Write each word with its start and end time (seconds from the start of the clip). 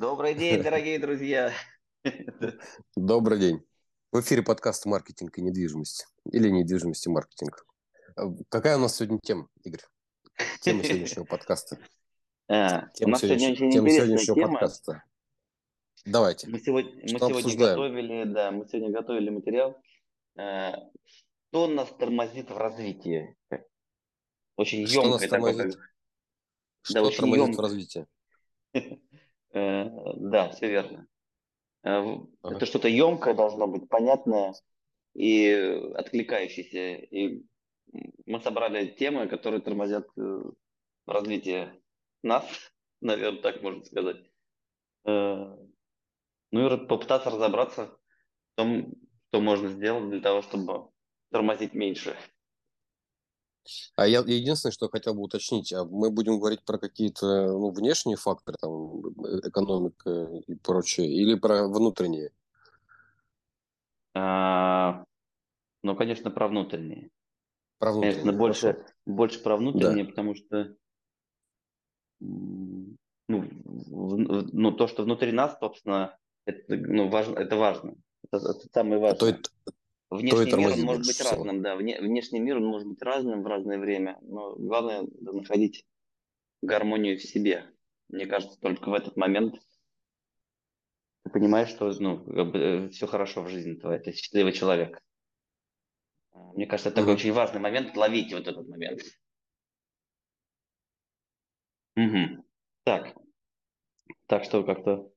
Добрый 0.00 0.34
день, 0.34 0.62
дорогие 0.62 0.98
друзья. 0.98 1.52
Добрый 2.96 3.38
день. 3.38 3.62
В 4.10 4.20
эфире 4.20 4.42
подкаст 4.42 4.86
«Маркетинг 4.86 5.36
и 5.36 5.42
недвижимость» 5.42 6.06
или 6.32 6.48
«Недвижимость 6.48 7.06
и 7.06 7.10
маркетинг». 7.10 7.66
А, 8.16 8.22
какая 8.48 8.78
у 8.78 8.80
нас 8.80 8.96
сегодня 8.96 9.18
тема, 9.22 9.48
Игорь? 9.64 9.82
Тема 10.62 10.82
сегодняшнего 10.82 11.24
подкаста. 11.24 11.78
А, 12.48 12.88
тема 12.94 13.08
у 13.08 13.10
нас 13.10 13.20
сегодня 13.20 13.52
очень 13.52 13.70
тема 13.70 13.90
сегодняшнего 13.90 14.34
тема. 14.34 14.52
подкаста. 14.52 15.04
Давайте. 16.06 16.48
Мы 16.48 16.58
сегодня, 16.58 16.92
мы 17.02 17.08
сегодня 17.08 17.56
готовили, 17.58 18.24
да, 18.24 18.50
мы 18.50 18.66
сегодня 18.66 18.90
готовили 18.90 19.28
материал. 19.28 19.78
А, 20.38 20.74
что 21.50 21.66
нас 21.66 21.90
тормозит 21.98 22.50
в 22.50 22.56
развитии? 22.56 23.36
Очень 24.56 24.86
что 24.86 25.02
емкое 25.02 25.28
такое. 25.28 25.52
Тормозит? 25.52 25.80
Что 26.80 26.94
да, 26.94 27.16
тормозит 27.16 27.46
емкое. 27.46 27.56
в 27.56 27.60
развитии? 27.60 28.06
Э, 29.52 29.84
да, 30.16 30.50
все 30.50 30.68
верно. 30.68 31.06
Э, 31.84 32.16
это 32.42 32.66
что-то 32.66 32.88
емкое 32.88 33.34
должно 33.34 33.66
быть, 33.66 33.88
понятное 33.88 34.54
и 35.14 35.50
откликающееся. 35.94 36.94
И 36.94 37.44
мы 38.26 38.40
собрали 38.40 38.86
темы, 38.86 39.28
которые 39.28 39.60
тормозят 39.60 40.06
э, 40.16 40.20
в 40.20 41.10
развитии 41.10 41.70
нас, 42.22 42.44
наверное, 43.00 43.42
так 43.42 43.62
можно 43.62 43.84
сказать. 43.84 44.16
Ну 45.04 45.66
и 46.52 46.86
попытаться 46.86 47.30
разобраться 47.30 47.86
в 47.86 48.56
том, 48.56 48.94
что 49.28 49.40
можно 49.40 49.68
сделать 49.68 50.10
для 50.10 50.20
того, 50.20 50.42
чтобы 50.42 50.90
тормозить 51.32 51.74
меньше. 51.74 52.16
А 53.96 54.06
я 54.06 54.20
единственное, 54.20 54.72
что 54.72 54.88
хотел 54.88 55.14
бы 55.14 55.22
уточнить, 55.22 55.72
а 55.72 55.84
мы 55.84 56.10
будем 56.10 56.38
говорить 56.38 56.64
про 56.64 56.78
какие-то 56.78 57.52
ну, 57.52 57.70
внешние 57.70 58.16
факторы, 58.16 58.56
там, 58.60 59.06
э, 59.24 59.48
экономика 59.48 60.28
и 60.46 60.54
прочее, 60.54 61.08
или 61.08 61.34
про 61.34 61.68
внутренние? 61.68 62.32
А, 64.14 65.04
ну, 65.82 65.96
конечно, 65.96 66.30
про 66.30 66.48
внутренние. 66.48 67.10
Про 67.78 67.92
внутренние. 67.92 68.20
Конечно, 68.20 68.38
больше, 68.38 68.86
больше 69.06 69.42
про 69.42 69.56
внутренние, 69.56 70.04
да. 70.04 70.10
потому 70.10 70.34
что 70.34 70.76
ну, 72.20 72.58
в, 73.28 74.16
ну, 74.52 74.72
то, 74.72 74.86
что 74.86 75.02
внутри 75.02 75.32
нас, 75.32 75.56
собственно, 75.58 76.16
это, 76.44 76.76
ну, 76.76 77.08
важно, 77.08 77.38
это 77.38 77.56
важно. 77.56 77.94
Это, 78.30 78.50
это 78.50 78.68
самое 78.72 79.00
важное. 79.00 79.32
То, 79.32 79.50
Внешний 80.12 80.56
мир 80.56 80.72
он 80.72 80.80
может 80.82 81.06
быть 81.06 81.16
всего. 81.16 81.30
разным, 81.30 81.62
да. 81.62 81.76
Вне, 81.76 82.00
внешний 82.00 82.40
мир 82.40 82.58
он 82.58 82.66
может 82.66 82.88
быть 82.88 83.02
разным 83.02 83.42
в 83.42 83.46
разное 83.46 83.78
время, 83.78 84.18
но 84.22 84.54
главное 84.56 85.04
да, 85.20 85.32
находить 85.32 85.86
гармонию 86.60 87.18
в 87.18 87.22
себе. 87.22 87.66
Мне 88.08 88.26
кажется, 88.26 88.60
только 88.60 88.90
в 88.90 88.94
этот 88.94 89.16
момент 89.16 89.54
ты 91.24 91.30
понимаешь, 91.30 91.68
что 91.68 91.90
ну, 92.00 92.24
э, 92.26 92.88
все 92.90 93.06
хорошо 93.06 93.42
в 93.42 93.48
жизни 93.48 93.74
твоей, 93.74 94.00
ты 94.00 94.12
счастливый 94.12 94.52
человек. 94.52 95.00
Мне 96.32 96.66
кажется, 96.66 96.90
это 96.90 97.00
mm-hmm. 97.00 97.02
такой 97.04 97.14
очень 97.14 97.32
важный 97.32 97.60
момент, 97.60 97.96
ловить 97.96 98.32
вот 98.32 98.48
этот 98.48 98.68
момент. 98.68 99.00
Угу. 101.96 102.44
Так. 102.84 103.14
Так 104.26 104.44
что 104.44 104.64
как-то 104.64 105.11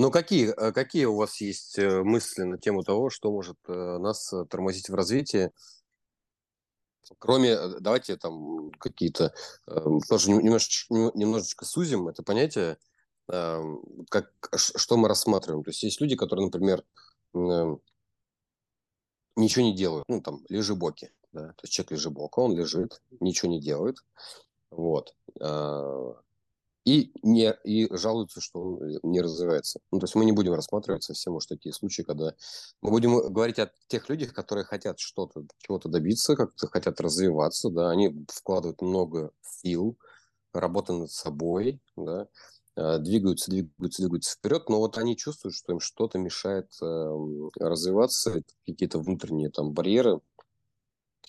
ну, 0.00 0.10
какие, 0.10 0.48
э, 0.48 0.72
какие 0.72 1.04
у 1.04 1.16
вас 1.16 1.42
есть 1.42 1.78
э, 1.78 2.02
мысли 2.02 2.44
на 2.44 2.56
тему 2.56 2.82
того, 2.82 3.10
что 3.10 3.30
может 3.30 3.58
э, 3.68 3.98
нас 3.98 4.32
тормозить 4.48 4.88
в 4.88 4.94
развитии? 4.94 5.50
Кроме, 7.18 7.58
давайте 7.80 8.16
там 8.16 8.70
какие-то, 8.78 9.34
эм, 9.66 10.00
тоже 10.00 10.30
немножечко, 10.30 10.94
немножечко 10.94 11.66
сузим 11.66 12.08
это 12.08 12.22
понятие, 12.22 12.78
эм, 13.28 14.06
как, 14.08 14.32
что 14.56 14.96
мы 14.96 15.06
рассматриваем. 15.06 15.64
То 15.64 15.70
есть 15.70 15.82
есть 15.82 16.00
люди, 16.00 16.16
которые, 16.16 16.46
например, 16.46 16.82
ничего 19.36 19.64
не 19.64 19.76
делают, 19.76 20.06
ну, 20.08 20.22
там, 20.22 20.46
лежебоки, 20.48 21.12
да, 21.32 21.48
то 21.48 21.64
есть 21.64 21.74
человек 21.74 21.90
лежебока, 21.90 22.38
он 22.38 22.56
лежит, 22.56 23.02
ничего 23.20 23.50
не 23.50 23.60
делает, 23.60 23.98
вот, 24.70 25.14
и, 26.90 27.12
не, 27.22 27.52
и 27.62 27.88
жалуются, 27.94 28.40
что 28.40 28.60
он 28.60 28.82
э, 28.82 28.98
не 29.04 29.20
развивается. 29.20 29.78
Ну, 29.92 30.00
то 30.00 30.04
есть 30.04 30.16
мы 30.16 30.24
не 30.24 30.32
будем 30.32 30.54
рассматривать 30.54 31.04
совсем 31.04 31.34
уж 31.34 31.46
такие 31.46 31.72
случаи, 31.72 32.02
когда 32.02 32.34
мы 32.82 32.90
будем 32.90 33.32
говорить 33.32 33.60
о 33.60 33.70
тех 33.86 34.08
людях, 34.08 34.34
которые 34.34 34.64
хотят 34.64 34.98
что-то, 34.98 35.44
чего-то 35.58 35.88
добиться, 35.88 36.34
как-то 36.34 36.66
хотят 36.66 37.00
развиваться, 37.00 37.70
да, 37.70 37.90
они 37.90 38.26
вкладывают 38.28 38.82
много 38.82 39.30
сил, 39.40 39.96
работы 40.52 40.92
над 40.92 41.12
собой, 41.12 41.80
да, 41.94 42.26
э, 42.74 42.98
двигаются, 42.98 43.52
двигаются, 43.52 44.02
двигаются 44.02 44.36
вперед, 44.36 44.68
но 44.68 44.78
вот 44.78 44.98
они 44.98 45.16
чувствуют, 45.16 45.54
что 45.54 45.72
им 45.72 45.78
что-то 45.78 46.18
мешает 46.18 46.72
э, 46.82 47.48
развиваться, 47.60 48.42
какие-то 48.66 48.98
внутренние 48.98 49.50
там 49.50 49.72
барьеры. 49.72 50.20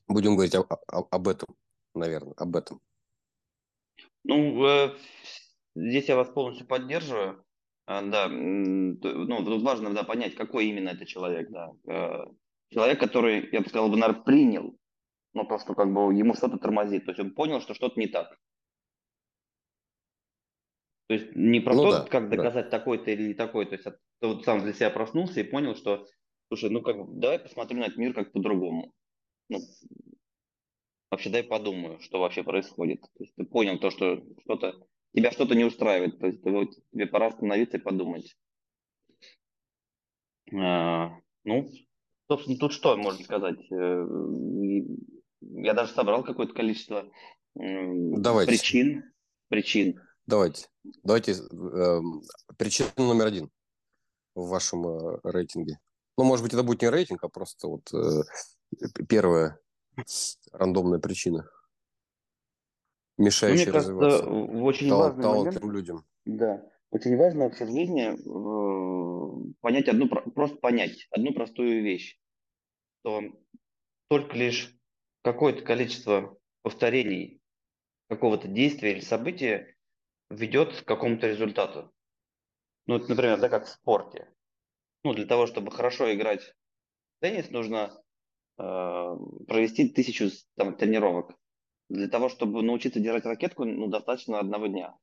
Будем 0.08 0.36
говорить 0.36 0.56
о, 0.56 0.62
о, 0.62 1.08
об 1.12 1.28
этом, 1.28 1.56
наверное, 1.94 2.34
об 2.34 2.56
этом. 2.56 2.82
Ну, 4.24 4.66
э, 4.66 4.96
Здесь 5.76 6.10
я 6.10 6.16
вас 6.16 6.30
полностью 6.30 6.68
поддерживаю. 6.68 7.44
А, 7.86 8.02
да, 8.02 8.28
ну, 8.30 8.96
тут 8.98 9.62
важно 9.64 9.94
да, 9.94 10.04
понять, 10.04 10.36
какой 10.36 10.68
именно 10.68 10.90
это 10.90 11.06
человек. 11.06 11.50
Да. 11.50 11.72
Э, 11.88 12.26
человек, 12.70 13.00
который, 13.00 13.50
я 13.52 13.62
бы 13.62 13.70
сказал, 13.70 13.90
бы, 13.90 13.98
наверное, 13.98 14.24
принял, 14.24 14.78
но 15.34 15.46
просто 15.46 15.74
как 15.74 15.92
бы 15.94 16.14
ему 16.14 16.34
что-то 16.34 16.58
тормозит. 16.58 17.06
То 17.06 17.12
есть 17.12 17.20
он 17.20 17.34
понял, 17.34 17.62
что 17.62 17.74
что-то 17.74 18.00
не 18.00 18.08
так. 18.08 18.38
То 21.08 21.16
есть 21.16 21.36
не 21.36 21.60
про 21.60 21.74
ну, 21.74 21.84
то, 21.84 21.92
да, 21.92 22.06
как 22.06 22.30
доказать 22.30 22.70
да. 22.70 22.78
такой-то 22.78 23.12
или 23.12 23.30
не 23.30 23.34
такой. 23.34 23.66
То 23.66 23.76
есть 23.76 23.86
а 23.86 23.92
ты 23.92 24.28
вот 24.28 24.46
сам 24.46 24.62
для 24.62 24.74
себя 24.74 24.90
проснулся 24.90 25.42
и 25.42 25.44
понял, 25.44 25.76
что, 25.76 26.08
слушай, 26.48 26.70
ну 26.70 26.82
как 26.82 26.96
давай 27.20 27.40
посмотрю 27.40 27.80
на 27.80 27.86
этот 27.86 27.98
мир 27.98 28.14
как 28.14 28.32
по-другому. 28.32 28.94
Ну, 29.50 29.60
вообще 31.10 31.30
дай 31.30 31.44
подумаю, 31.44 32.00
что 32.00 32.20
вообще 32.22 32.44
происходит. 32.44 33.02
То 33.02 33.24
есть 33.24 33.36
ты 33.36 33.44
понял 33.44 33.78
то, 33.80 33.92
что 33.92 34.24
что-то 34.44 34.88
тебя 35.16 35.32
что-то 35.32 35.56
не 35.56 35.66
устраивает, 35.66 36.20
то 36.20 36.28
есть 36.28 36.44
вот, 36.44 36.70
тебе 36.92 37.06
пора 37.06 37.28
остановиться 37.28 37.78
и 37.78 37.82
подумать. 37.82 38.36
А, 40.54 41.12
ну, 41.44 41.70
собственно, 42.28 42.58
тут 42.58 42.74
что 42.74 42.98
можно 42.98 43.24
сказать? 43.24 43.60
Э, 43.72 44.06
я 45.42 45.74
даже 45.74 45.94
собрал 45.94 46.24
какое-то 46.24 46.54
количество 46.54 47.10
Давайте. 47.56 48.52
причин. 48.52 49.04
Причин. 49.50 50.00
Давайте. 50.28 50.68
Давайте. 51.04 51.34
Э, 51.34 52.00
причина 52.58 52.90
номер 52.98 53.28
один 53.28 53.50
в 54.36 54.48
вашем 54.48 54.88
э, 54.88 55.20
рейтинге. 55.24 55.80
Ну, 56.18 56.24
может 56.24 56.44
быть, 56.44 56.54
это 56.54 56.64
будет 56.64 56.82
не 56.82 56.90
рейтинг, 56.90 57.24
а 57.24 57.30
просто 57.30 57.68
вот 57.68 57.94
э, 57.94 58.24
первая 59.08 59.60
рандомная 60.52 61.00
причина 61.00 61.50
мешающий 63.18 63.66
Мне 63.66 63.72
кажется, 63.72 63.94
развиваться 63.98 64.26
очень 64.28 64.90
тал- 64.90 65.00
важный 65.00 65.24
талантливым 65.24 65.70
момент, 65.70 65.76
людям. 65.76 66.06
Да, 66.26 66.70
очень 66.92 67.18
важно 67.18 67.50
в 67.50 67.58
жизни 67.58 68.12
э, 68.14 69.54
понять 69.62 69.88
одну, 69.88 70.08
просто 70.10 70.58
понять 70.58 71.08
одну 71.12 71.34
простую 71.34 71.84
вещь, 71.84 72.20
что 73.02 73.22
только 74.10 74.36
лишь 74.38 74.76
какое-то 75.24 75.64
количество 75.64 76.38
повторений 76.64 77.42
какого-то 78.10 78.48
действия 78.48 78.94
или 78.94 79.02
события 79.02 79.76
ведет 80.30 80.82
к 80.82 80.86
какому-то 80.86 81.28
результату. 81.28 81.92
Ну, 82.88 82.98
вот, 82.98 83.10
например, 83.10 83.40
да, 83.40 83.50
как 83.50 83.66
в 83.66 83.70
спорте. 83.70 84.34
Ну, 85.04 85.14
для 85.14 85.26
того, 85.26 85.48
чтобы 85.48 85.72
хорошо 85.72 86.14
играть 86.14 86.42
в 86.44 87.22
теннис, 87.22 87.50
нужно 87.50 88.04
э, 88.58 88.64
провести 89.48 89.90
тысячу 89.90 90.30
там, 90.56 90.76
тренировок. 90.76 91.36
Для 91.92 92.08
того, 92.08 92.30
чтобы 92.30 92.64
научиться 92.64 93.02
держать 93.02 93.26
ракетку, 93.26 93.66
ну, 93.66 93.88
достаточно 93.88 94.40
одного 94.40 94.68
дня. 94.68 94.98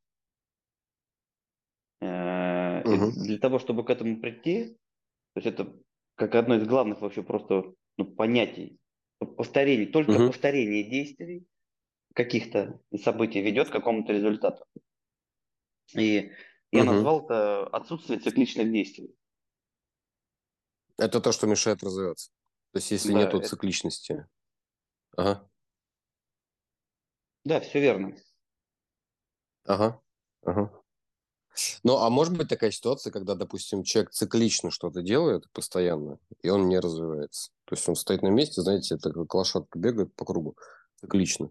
Угу. 2.01 3.11
Для 3.25 3.39
того, 3.39 3.59
чтобы 3.59 3.85
к 3.85 3.91
этому 3.91 4.21
прийти, 4.21 4.79
то 5.35 5.41
есть 5.41 5.47
это 5.47 5.77
как 6.15 6.35
одно 6.35 6.55
из 6.55 6.67
главных 6.67 7.03
вообще 7.03 7.23
просто 7.23 7.75
ну, 7.99 8.07
понятий, 8.07 8.79
повторение, 9.19 9.87
только 9.87 10.13
угу. 10.13 10.29
повторение 10.29 10.83
действий 10.83 11.47
каких-то 12.15 12.81
событий 13.03 13.43
ведет 13.43 13.69
к 13.69 13.73
какому-то 13.73 14.15
результату. 14.15 14.65
И 15.95 16.33
я 16.73 16.83
угу. 16.85 16.93
назвал 16.93 17.25
это 17.27 17.67
отсутствие 17.67 18.19
цикличных 18.19 18.73
действий. 18.73 19.15
Это 20.97 21.21
то, 21.21 21.33
что 21.33 21.47
мешает 21.47 21.83
развиваться. 21.83 22.31
То 22.73 22.79
есть, 22.79 22.91
если 22.93 23.13
да, 23.13 23.19
нет 23.19 23.35
это... 23.35 23.47
цикличности. 23.47 24.27
Ага. 25.17 25.48
Да, 27.49 27.61
все 27.61 27.81
верно. 27.81 28.15
Ага, 29.65 30.03
ага. 30.45 30.71
Ну, 31.83 31.97
а 31.97 32.11
может 32.11 32.37
быть 32.37 32.49
такая 32.49 32.71
ситуация, 32.71 33.11
когда, 33.11 33.35
допустим, 33.35 33.85
человек 33.85 34.11
циклично 34.11 34.71
что-то 34.71 35.01
делает 35.01 35.51
постоянно, 35.53 36.19
и 36.43 36.51
он 36.51 36.69
не 36.69 36.79
развивается. 36.79 37.53
То 37.65 37.75
есть 37.75 37.89
он 37.89 37.97
стоит 37.97 38.21
на 38.23 38.29
месте, 38.29 38.61
знаете, 38.61 38.97
это 38.97 39.11
как 39.13 39.33
лошадка 39.35 39.79
бегает 39.79 40.15
по 40.15 40.27
кругу 40.27 40.57
циклично. 41.01 41.51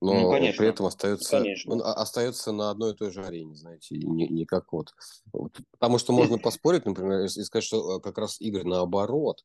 но 0.00 0.12
Ну, 0.12 0.30
при 0.30 0.66
этом 0.66 0.86
остается, 0.86 1.30
конечно. 1.38 1.72
он 1.72 1.80
о- 1.80 1.94
остается 1.94 2.50
на 2.50 2.70
одной 2.70 2.94
и 2.94 2.96
той 2.96 3.12
же 3.12 3.24
арене, 3.24 3.54
знаете, 3.54 3.94
и 3.94 4.04
не, 4.04 4.26
не 4.28 4.44
как 4.44 4.72
вот. 4.72 4.92
Потому 5.70 5.98
что 5.98 6.12
можно 6.12 6.38
поспорить, 6.38 6.84
например, 6.84 7.20
и 7.20 7.28
сказать, 7.28 7.64
что 7.64 7.98
э, 7.98 8.00
как 8.00 8.18
раз 8.18 8.40
игры 8.40 8.64
наоборот. 8.64 9.44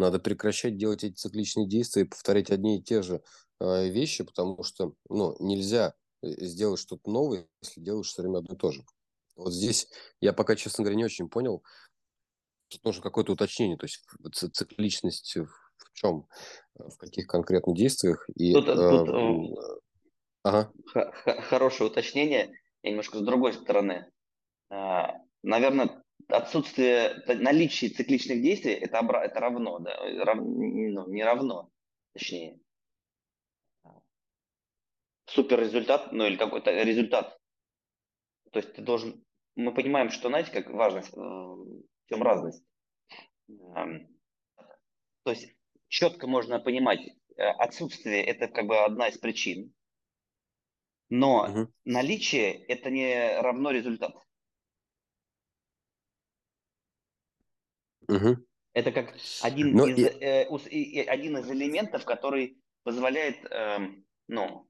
Надо 0.00 0.18
прекращать 0.18 0.78
делать 0.78 1.04
эти 1.04 1.14
цикличные 1.14 1.66
действия 1.68 2.02
и 2.02 2.06
повторять 2.06 2.50
одни 2.50 2.78
и 2.78 2.82
те 2.82 3.02
же 3.02 3.22
э, 3.60 3.88
вещи, 3.90 4.24
потому 4.24 4.62
что 4.62 4.94
ну, 5.10 5.36
нельзя 5.40 5.94
э, 6.22 6.28
сделать 6.46 6.80
что-то 6.80 7.10
новое, 7.10 7.48
если 7.62 7.82
делаешь 7.82 8.06
все 8.08 8.22
время 8.22 8.38
одно 8.38 8.54
и 8.54 8.58
то 8.58 8.70
же. 8.70 8.82
Вот 9.36 9.52
здесь 9.52 9.88
я 10.22 10.32
пока, 10.32 10.56
честно 10.56 10.84
говоря, 10.84 10.96
не 10.96 11.04
очень 11.04 11.28
понял. 11.28 11.62
Тут 12.68 12.84
нужно 12.84 13.02
какое-то 13.02 13.32
уточнение, 13.32 13.76
то 13.76 13.84
есть 13.84 14.02
цикличность 14.54 15.36
в 15.36 15.92
чем, 15.92 16.26
в 16.76 16.96
каких 16.96 17.26
конкретно 17.26 17.74
действиях 17.74 18.26
и 18.34 18.54
Тут, 18.54 18.68
э, 18.68 18.72
тут 18.88 19.08
э, 19.08 19.12
м, 19.12 19.54
э, 19.54 19.80
ага. 20.44 20.72
хорошее 21.24 21.90
уточнение, 21.90 22.52
я 22.82 22.90
немножко 22.90 23.18
с 23.18 23.22
другой 23.22 23.52
стороны. 23.52 24.10
А, 24.70 25.16
Наверное, 25.42 25.99
отсутствие 26.32 27.22
наличия 27.26 27.88
цикличных 27.88 28.42
действий 28.42 28.72
это, 28.72 28.98
обра- 28.98 29.22
это 29.22 29.40
равно, 29.40 29.78
да, 29.80 29.96
рав- 30.24 30.38
ну, 30.44 31.08
не 31.08 31.22
равно, 31.24 31.70
точнее. 32.12 32.60
Супер 35.26 35.60
результат, 35.60 36.12
ну 36.12 36.26
или 36.26 36.36
какой-то 36.36 36.70
результат. 36.82 37.38
То 38.52 38.58
есть 38.58 38.74
ты 38.74 38.82
должен, 38.82 39.24
мы 39.56 39.72
понимаем, 39.72 40.10
что, 40.10 40.28
знаете, 40.28 40.50
как 40.50 40.70
важность, 40.70 41.12
э, 41.14 41.20
в 41.20 41.82
чем 42.08 42.22
разность. 42.22 42.64
Эм, 43.48 44.08
То 45.22 45.30
есть 45.30 45.56
четко 45.88 46.26
можно 46.26 46.60
понимать, 46.60 47.00
э, 47.36 47.42
отсутствие 47.42 48.22
это 48.24 48.48
как 48.48 48.66
бы 48.66 48.78
одна 48.78 49.08
из 49.08 49.18
причин, 49.18 49.72
но 51.08 51.48
мгм, 51.48 51.72
наличие 51.84 52.52
это 52.66 52.90
не 52.90 53.40
равно 53.40 53.70
результат. 53.70 54.14
Мгм. 58.10 58.44
Это 58.72 58.92
как 58.92 59.14
один 59.42 59.76
Но 59.76 59.86
из, 59.86 59.98
и, 59.98 60.04
э, 60.04 60.46
и 60.70 61.00
один 61.00 61.38
из 61.38 61.50
элементов, 61.50 62.04
который 62.04 62.58
позволяет, 62.84 63.44
эм, 63.50 64.04
ну, 64.28 64.68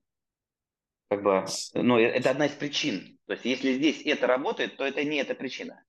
как 1.08 1.22
бы, 1.22 1.44
ну, 1.74 1.98
э, 1.98 2.04
это 2.04 2.30
одна 2.30 2.46
из 2.46 2.52
причин. 2.52 3.18
То 3.26 3.34
есть, 3.34 3.44
если 3.44 3.74
здесь 3.74 4.02
это 4.04 4.26
работает, 4.26 4.76
то 4.76 4.84
это 4.84 5.04
не 5.04 5.16
эта 5.16 5.34
причина. 5.34 5.84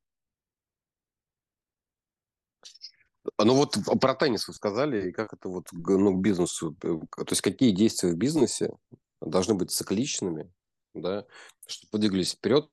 ну 3.38 3.56
вот 3.56 3.77
про 4.00 4.15
теннис 4.15 4.48
вы 4.48 4.53
сказали, 4.53 5.09
и 5.09 5.12
как 5.12 5.33
это 5.33 5.50
вот 5.50 5.68
ну, 5.71 6.18
к 6.18 6.21
бизнесу, 6.21 6.75
э, 6.83 6.88
то 7.15 7.25
есть 7.30 7.42
какие 7.42 7.71
действия 7.71 8.12
в 8.12 8.18
бизнесе 8.18 8.74
должны 9.21 9.53
быть 9.53 9.71
цикличными, 9.71 10.51
да, 10.94 11.25
чтобы 11.68 11.92
подвигались 11.92 12.33
вперед, 12.33 12.69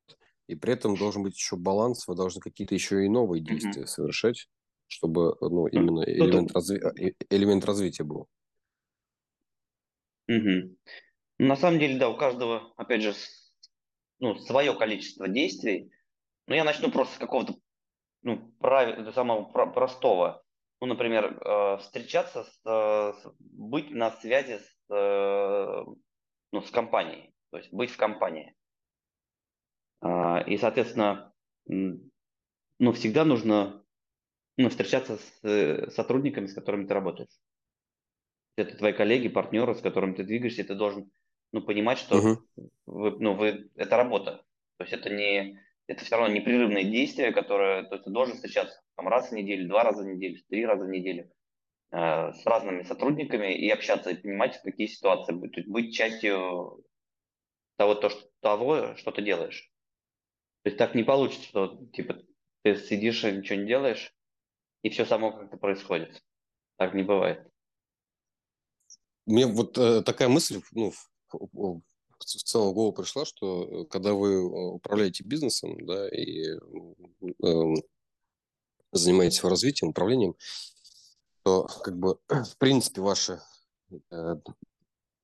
и 0.47 0.55
при 0.55 0.73
этом 0.73 0.97
должен 0.97 1.23
быть 1.23 1.37
еще 1.37 1.57
баланс, 1.57 2.09
вы 2.09 2.15
должны 2.15 2.41
какие-то 2.41 2.75
еще 2.75 3.05
и 3.05 3.09
новые 3.09 3.43
действия 3.43 3.83
Мгм. 3.83 3.89
совершать, 3.89 4.49
чтобы 4.88 5.37
ну, 5.40 5.49
Ну, 5.50 5.67
именно 5.69 6.05
Тут, 6.05 6.14
элемент, 6.14 6.50
разви- 6.56 6.81
э, 6.99 7.12
элемент 7.31 7.64
развития 7.64 8.05
был. 8.05 8.26
Ну, 10.26 10.76
На 11.38 11.56
самом 11.56 11.79
деле, 11.79 11.99
да, 11.99 12.08
у 12.08 12.17
каждого, 12.17 12.73
опять 12.76 13.02
же, 13.02 13.14
ну, 14.19 14.37
свое 14.37 14.75
количество 14.76 15.29
действий. 15.29 15.90
Но 16.46 16.55
я 16.55 16.64
начну 16.64 16.90
просто 16.90 17.14
с 17.14 17.19
какого-то, 17.19 17.55
ну, 18.23 18.50
прав... 18.58 19.14
самого 19.14 19.44
про- 19.44 19.70
простого. 19.73 20.43
Ну, 20.81 20.87
например, 20.88 21.38
э, 21.41 21.76
встречаться, 21.79 22.44
с, 22.44 22.61
э, 22.64 23.12
с- 23.20 23.34
быть 23.41 23.91
на 23.91 24.11
связи 24.12 24.58
с, 24.58 24.76
э, 24.91 25.84
ну, 26.52 26.61
с 26.62 26.70
компанией, 26.70 27.34
то 27.50 27.58
есть 27.58 27.73
быть 27.73 27.91
в 27.91 27.96
компании. 27.96 28.55
А, 30.00 30.41
И, 30.41 30.56
соответственно, 30.56 31.32
ну, 31.67 32.93
всегда 32.93 33.25
нужно 33.25 33.84
ну, 34.58 34.69
встречаться 34.69 35.19
с 35.19 35.90
сотрудниками, 35.94 36.46
с 36.46 36.55
которыми 36.55 36.87
ты 36.87 36.94
работаешь. 36.94 37.31
Это 38.56 38.76
твои 38.76 38.93
коллеги, 38.93 39.28
партнеры, 39.28 39.75
с 39.75 39.81
которыми 39.81 40.14
ты 40.14 40.25
двигаешься, 40.25 40.62
и 40.62 40.64
ты 40.66 40.75
должен 40.75 41.10
ну, 41.52 41.62
понимать, 41.62 41.99
что 41.99 42.19
Мгм, 42.19 42.44
вы, 42.87 43.16
ну, 43.19 43.34
вы, 43.34 43.70
это 43.76 43.96
работа. 43.96 44.44
То 44.78 44.84
есть 44.84 44.93
это 44.93 45.10
не 45.10 45.58
это 45.87 46.05
все 46.05 46.16
равно 46.16 46.34
непрерывное 46.34 46.84
действие, 46.84 47.32
которое 47.32 47.84
то 47.84 47.94
есть 47.94 48.05
ты 48.05 48.10
должен 48.10 48.34
встречаться 48.34 48.78
там, 48.96 49.08
раз 49.08 49.31
в 49.31 49.32
неделю, 49.32 49.69
два 49.69 49.84
раза 49.84 50.02
в 50.02 50.06
неделю, 50.06 50.40
три 50.49 50.66
раза 50.66 50.84
в 50.84 50.90
неделю 50.90 51.31
э, 51.93 52.32
с 52.32 52.46
разными 52.46 52.82
сотрудниками 52.82 53.55
и 53.55 53.70
общаться, 53.70 54.10
и 54.10 54.16
понимать, 54.20 54.60
какие 54.62 54.87
ситуации 54.87 55.32
будут, 55.32 55.55
то 55.55 55.60
есть 55.60 55.70
быть 55.70 55.94
частью 55.94 56.84
того, 57.76 57.94
то, 57.94 58.10
что, 58.10 58.28
того, 58.40 58.96
что 58.96 59.12
ты 59.12 59.22
делаешь. 59.22 59.70
То 60.62 60.69
есть 60.69 60.78
так 60.78 60.94
не 60.94 61.05
получится, 61.05 61.49
что 61.49 61.87
типа 61.93 62.20
ты 62.62 62.76
сидишь 62.76 63.25
и 63.25 63.32
ничего 63.32 63.60
не 63.60 63.66
делаешь, 63.66 64.12
и 64.83 64.91
все 64.91 65.05
само 65.05 65.33
как-то 65.33 65.57
происходит. 65.57 66.23
Так 66.77 66.95
не 66.95 67.03
бывает. 67.03 67.47
Мне 69.27 69.47
вот 69.47 69.77
э, 69.77 70.03
такая 70.03 70.29
мысль, 70.29 70.63
ну, 70.73 70.91
в, 70.91 71.11
в- 71.53 71.83
целом 72.25 72.71
в 72.71 72.75
голову 72.75 72.93
пришла, 72.93 73.25
что 73.25 73.65
э, 73.65 73.85
когда 73.87 74.15
вы 74.15 74.33
э, 74.33 74.39
управляете 74.39 75.25
бизнесом, 75.25 75.85
да, 75.87 76.09
и 76.09 76.57
э, 77.45 77.75
занимаетесь 78.93 79.39
его 79.39 79.51
развитием, 79.51 79.91
управлением, 79.91 80.35
то 81.43 81.67
как 81.83 81.99
бы 81.99 82.19
в 82.29 82.57
принципе 82.59 83.01
ваша, 83.01 83.43
э, 84.11 84.37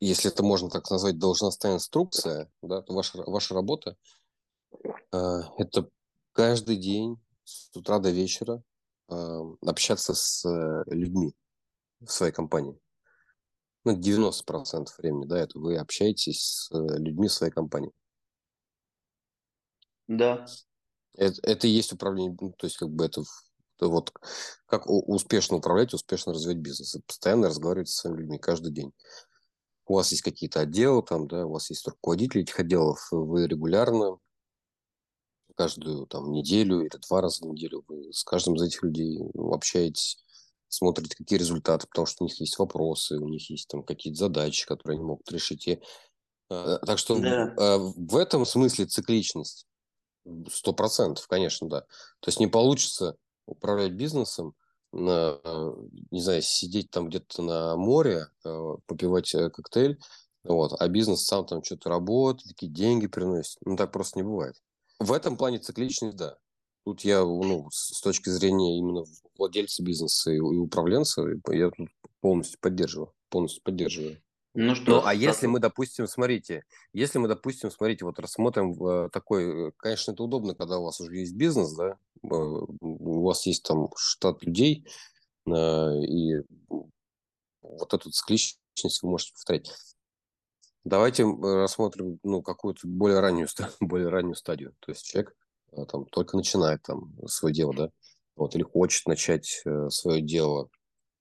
если 0.00 0.30
это 0.30 0.42
можно 0.42 0.68
так 0.68 0.90
назвать, 0.90 1.18
должностная 1.18 1.74
инструкция, 1.74 2.50
да, 2.62 2.82
то 2.82 2.92
ваша, 2.92 3.22
ваша 3.22 3.54
работа 3.54 3.96
э, 5.12 5.40
это 5.58 5.88
каждый 6.32 6.76
день 6.76 7.18
с 7.44 7.74
утра 7.74 7.98
до 8.00 8.10
вечера 8.10 8.62
общаться 9.08 10.14
с 10.14 10.44
э, 10.44 10.84
людьми 10.86 11.34
в 12.00 12.10
своей 12.10 12.32
компании. 12.32 12.78
Ну, 13.84 13.98
90% 13.98 14.86
времени, 14.98 15.26
да, 15.26 15.40
это 15.40 15.58
вы 15.58 15.76
общаетесь 15.76 16.40
с 16.40 16.70
э, 16.72 16.98
людьми 16.98 17.28
в 17.28 17.32
своей 17.32 17.52
компании. 17.52 17.92
Да. 20.06 20.46
Это, 21.16 21.40
это 21.42 21.66
и 21.66 21.70
есть 21.70 21.92
управление, 21.92 22.36
ну, 22.40 22.52
то 22.52 22.66
есть 22.66 22.76
как 22.76 22.90
бы 22.90 23.04
это, 23.04 23.22
это 23.76 23.88
вот 23.88 24.12
как 24.66 24.84
успешно 24.86 25.58
управлять, 25.58 25.94
успешно 25.94 26.32
развивать 26.32 26.58
бизнес. 26.58 26.96
Постоянно 27.06 27.48
разговаривать 27.48 27.88
со 27.88 28.02
своими 28.02 28.20
людьми 28.20 28.38
каждый 28.38 28.72
день. 28.72 28.92
У 29.86 29.94
вас 29.94 30.10
есть 30.12 30.22
какие-то 30.22 30.60
отделы 30.60 31.02
там, 31.02 31.28
да, 31.28 31.46
у 31.46 31.52
вас 31.52 31.68
есть 31.68 31.86
руководители 31.86 32.42
этих 32.42 32.58
отделов, 32.58 33.06
вы 33.10 33.46
регулярно, 33.46 34.18
каждую 35.54 36.06
там 36.06 36.32
неделю 36.32 36.80
или 36.80 37.00
два 37.08 37.20
раза 37.20 37.44
в 37.44 37.48
неделю 37.48 37.84
вы 37.88 38.12
с 38.12 38.24
каждым 38.24 38.56
из 38.56 38.62
этих 38.62 38.82
людей 38.82 39.20
ну, 39.34 39.52
общаетесь, 39.52 40.18
смотрите, 40.68 41.16
какие 41.16 41.38
результаты, 41.38 41.86
потому 41.86 42.06
что 42.06 42.24
у 42.24 42.26
них 42.28 42.38
есть 42.40 42.58
вопросы, 42.58 43.18
у 43.18 43.28
них 43.28 43.50
есть 43.50 43.68
там 43.68 43.82
какие-то 43.82 44.18
задачи, 44.18 44.66
которые 44.66 44.96
они 44.96 45.04
могут 45.04 45.30
решить. 45.30 45.66
И, 45.68 45.80
э, 46.50 46.78
так 46.86 46.98
что 46.98 47.16
в, 47.16 47.20
Да. 47.20 47.54
э, 47.56 47.78
в 47.78 48.16
этом 48.16 48.46
смысле 48.46 48.86
цикличность 48.86 49.66
Сто 50.50 50.72
процентов, 50.72 51.26
конечно, 51.26 51.68
да. 51.68 51.80
То 52.20 52.28
есть 52.28 52.40
не 52.40 52.46
получится 52.46 53.16
управлять 53.46 53.92
бизнесом, 53.92 54.54
на, 54.90 55.38
э, 55.44 55.72
не 56.10 56.20
знаю, 56.20 56.40
сидеть 56.40 56.90
там 56.90 57.08
где-то 57.08 57.42
на 57.42 57.76
море, 57.76 58.28
э, 58.44 58.74
попивать 58.86 59.34
э, 59.34 59.50
коктейль, 59.50 59.98
вот, 60.44 60.72
а 60.80 60.88
бизнес 60.88 61.24
сам 61.26 61.44
там 61.46 61.62
что-то 61.62 61.90
работает, 61.90 62.48
такие 62.48 62.72
деньги 62.72 63.06
приносит. 63.06 63.58
Ну, 63.66 63.76
так 63.76 63.92
просто 63.92 64.18
не 64.18 64.22
бывает. 64.22 64.56
В 65.04 65.12
этом 65.12 65.36
плане 65.36 65.58
цикличность, 65.58 66.16
да. 66.16 66.38
Тут 66.84 67.02
я, 67.02 67.22
ну, 67.22 67.68
с 67.70 68.00
точки 68.00 68.28
зрения 68.28 68.78
именно 68.78 69.04
владельца 69.38 69.82
бизнеса 69.82 70.30
и, 70.30 70.36
и 70.36 70.38
управленца, 70.38 71.22
я 71.50 71.70
тут 71.70 71.88
полностью 72.20 72.58
поддерживаю, 72.60 73.12
полностью 73.28 73.62
поддерживаю. 73.62 74.20
Ну 74.56 74.76
что, 74.76 75.00
Ну, 75.00 75.02
а 75.04 75.12
если 75.12 75.48
мы, 75.48 75.58
допустим, 75.58 76.06
смотрите, 76.06 76.62
если 76.92 77.18
мы, 77.18 77.26
допустим, 77.26 77.72
смотрите, 77.72 78.04
вот 78.04 78.20
рассмотрим 78.20 78.72
э, 78.86 79.08
такой, 79.10 79.68
э, 79.68 79.72
конечно, 79.76 80.12
это 80.12 80.22
удобно, 80.22 80.54
когда 80.54 80.78
у 80.78 80.84
вас 80.84 81.00
уже 81.00 81.16
есть 81.16 81.34
бизнес, 81.34 81.74
да, 81.74 81.98
э, 82.22 82.26
у 82.28 83.24
вас 83.24 83.46
есть 83.46 83.64
там 83.64 83.88
штат 83.96 84.44
людей, 84.44 84.86
и 85.46 86.36
вот 87.60 87.92
эту 87.92 88.10
цикличность 88.10 89.02
вы 89.02 89.10
можете 89.10 89.32
повторять. 89.32 89.70
Давайте 90.84 91.24
рассмотрим, 91.24 92.18
ну, 92.22 92.42
какую-то 92.42 92.86
более 92.86 93.20
раннюю, 93.20 93.48
более 93.80 94.08
раннюю 94.08 94.34
стадию. 94.34 94.74
То 94.80 94.92
есть 94.92 95.04
человек 95.04 95.34
э, 95.72 95.84
там 95.86 96.06
только 96.06 96.36
начинает 96.36 96.82
там 96.82 97.14
свое 97.26 97.54
дело, 97.54 97.74
да, 97.74 97.90
вот, 98.36 98.54
или 98.54 98.62
хочет 98.62 99.06
начать 99.06 99.62
э, 99.64 99.88
свое 99.90 100.20
дело, 100.20 100.68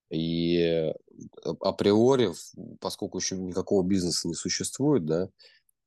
и 0.09 0.57
э, 0.57 0.93
априори, 1.61 2.33
поскольку 2.81 3.19
еще 3.19 3.37
никакого 3.37 3.83
бизнеса 3.83 4.27
не 4.27 4.35
существует, 4.35 5.05
да, 5.05 5.29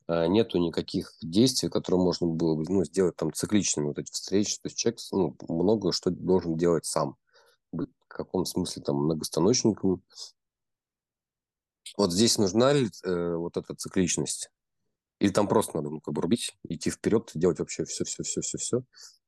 а, 0.08 0.26
нету 0.26 0.58
никаких 0.58 1.12
действий, 1.20 1.68
которые 1.68 2.00
можно 2.00 2.26
было 2.26 2.54
бы 2.54 2.64
ну, 2.68 2.84
сделать 2.84 3.16
там 3.16 3.32
цикличными, 3.32 3.86
вот 3.86 3.98
эти 3.98 4.10
встречи. 4.12 4.56
То 4.56 4.68
есть 4.68 4.78
человек 4.78 5.00
ну, 5.10 5.36
много 5.48 5.92
что 5.92 6.10
должен 6.10 6.56
делать 6.56 6.84
сам. 6.86 7.16
Быть 7.72 7.90
в 8.04 8.08
каком 8.08 8.46
смысле 8.46 8.82
там 8.82 8.96
многостаночником, 8.96 10.02
Вот 11.96 12.12
здесь 12.12 12.38
нужна 12.38 12.72
ли 12.72 12.88
э, 13.04 13.34
вот 13.34 13.56
эта 13.56 13.74
цикличность? 13.74 14.50
Или 15.18 15.30
там 15.30 15.48
просто 15.48 15.76
надо 15.76 15.90
ну, 15.90 16.00
как 16.00 16.12
бы 16.12 16.20
рубить, 16.20 16.56
идти 16.68 16.90
вперед, 16.90 17.30
делать 17.34 17.58
вообще 17.58 17.84
все-все-все-все-все? 17.84 18.82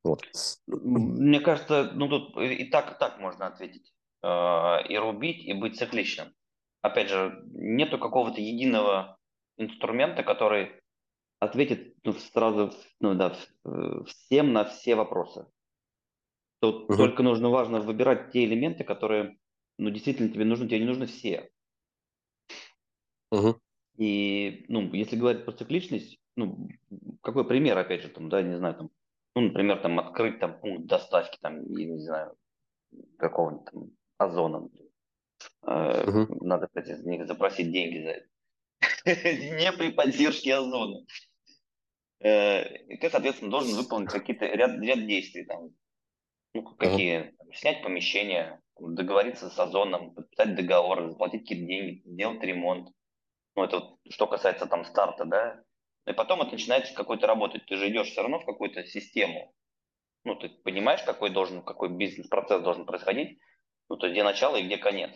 Вот. 0.05 0.23
Мне 0.67 1.41
кажется, 1.41 1.91
ну 1.95 2.09
тут 2.09 2.37
и 2.37 2.65
так, 2.65 2.93
и 2.93 2.99
так 2.99 3.19
можно 3.19 3.47
ответить. 3.47 3.93
Э, 4.23 4.83
и 4.89 4.97
рубить, 4.97 5.45
и 5.45 5.53
быть 5.53 5.79
цикличным. 5.79 6.35
Опять 6.83 7.09
же, 7.09 7.43
нету 7.53 7.99
какого-то 7.99 8.41
единого 8.41 9.19
инструмента, 9.57 10.23
который 10.23 10.73
ответит 11.41 11.95
ну, 12.05 12.13
сразу 12.13 12.73
ну, 13.01 13.15
да, 13.15 13.37
всем 14.07 14.53
на 14.53 14.65
все 14.65 14.95
вопросы. 14.95 15.47
Тут 16.61 16.85
угу. 16.85 16.97
только 16.97 17.23
нужно 17.23 17.51
важно 17.51 17.81
выбирать 17.81 18.33
те 18.33 18.45
элементы, 18.45 18.85
которые 18.85 19.39
ну, 19.79 19.91
действительно 19.91 20.29
тебе 20.29 20.45
нужны, 20.45 20.67
тебе 20.67 20.81
не 20.81 20.87
нужны 20.87 21.07
все. 21.07 21.51
Угу. 23.31 23.61
И, 23.99 24.65
ну, 24.69 24.93
если 24.93 25.17
говорить 25.17 25.45
про 25.45 25.53
цикличность, 25.53 26.19
ну, 26.37 26.69
какой 27.23 27.47
пример, 27.47 27.77
опять 27.77 28.03
же, 28.03 28.09
там, 28.09 28.29
да, 28.29 28.43
не 28.43 28.57
знаю, 28.57 28.75
там, 28.75 28.91
ну, 29.35 29.43
например, 29.43 29.81
там, 29.81 29.99
открыть 29.99 30.39
там 30.39 30.59
пункт 30.61 30.87
доставки, 30.87 31.39
там, 31.41 31.65
я 31.73 31.87
не 31.87 31.99
знаю, 31.99 32.37
какого-нибудь 33.19 33.65
там 33.71 33.91
озона. 34.19 34.69
Э, 35.67 36.09
угу. 36.09 36.45
Надо, 36.45 36.69
кстати, 36.69 36.91
из 36.91 37.05
них 37.05 37.27
запросить 37.27 37.73
деньги 37.73 38.03
за 38.03 38.11
это. 38.11 38.27
Не 39.57 39.73
при 39.73 39.91
поддержке 39.91 40.55
озона. 40.55 41.05
Э, 42.21 42.65
ты, 42.97 43.11
соответственно, 43.11 43.51
должен 43.51 43.77
выполнить 43.77 44.11
какие-то 44.11 44.47
ряд, 44.47 44.81
ряд 44.81 45.07
действий, 45.07 45.45
там, 45.45 45.71
ну, 46.55 46.63
какие, 46.77 47.35
снять 47.53 47.83
помещение, 47.83 48.61
договориться 48.79 49.51
с 49.51 49.59
озоном, 49.59 50.15
подписать 50.15 50.57
договор, 50.57 51.11
заплатить 51.11 51.43
какие-то 51.43 51.67
деньги, 51.67 52.03
сделать 52.05 52.43
ремонт, 52.43 52.91
ну, 53.59 53.65
это 53.65 53.83
что 54.09 54.29
касается 54.29 54.67
там 54.67 54.85
старта, 54.85 55.25
да. 55.25 55.61
И 56.07 56.13
потом 56.13 56.43
это 56.43 56.53
начинается 56.53 56.95
какой-то 56.95 57.27
работать. 57.27 57.67
Ты 57.67 57.75
же 57.77 57.91
идешь 57.91 58.09
все 58.09 58.23
равно 58.23 58.39
в 58.39 58.47
какую-то 58.47 58.85
систему. 58.85 59.53
Ну, 60.25 60.37
ты 60.37 60.49
понимаешь, 60.49 61.03
какой 61.03 61.31
должен, 61.31 61.63
какой 61.63 61.89
бизнес-процесс 61.89 62.63
должен 62.63 62.87
происходить. 62.87 63.41
Ну, 63.89 63.97
то 63.97 64.07
есть 64.07 64.15
где 64.15 64.23
начало 64.23 64.57
и 64.57 64.63
где 64.63 64.79
конец. 64.79 65.11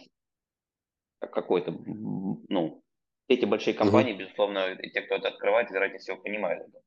Какой-то, 1.21 1.71
ну, 1.71 2.83
эти 3.29 3.45
большие 3.45 3.75
компании, 3.75 4.15
угу. 4.15 4.23
безусловно, 4.23 4.75
те, 4.77 5.03
кто 5.03 5.15
это 5.15 5.29
открывает, 5.29 5.71
вероятнее 5.71 6.01
всего, 6.01 6.17
понимают 6.17 6.69
это. 6.69 6.81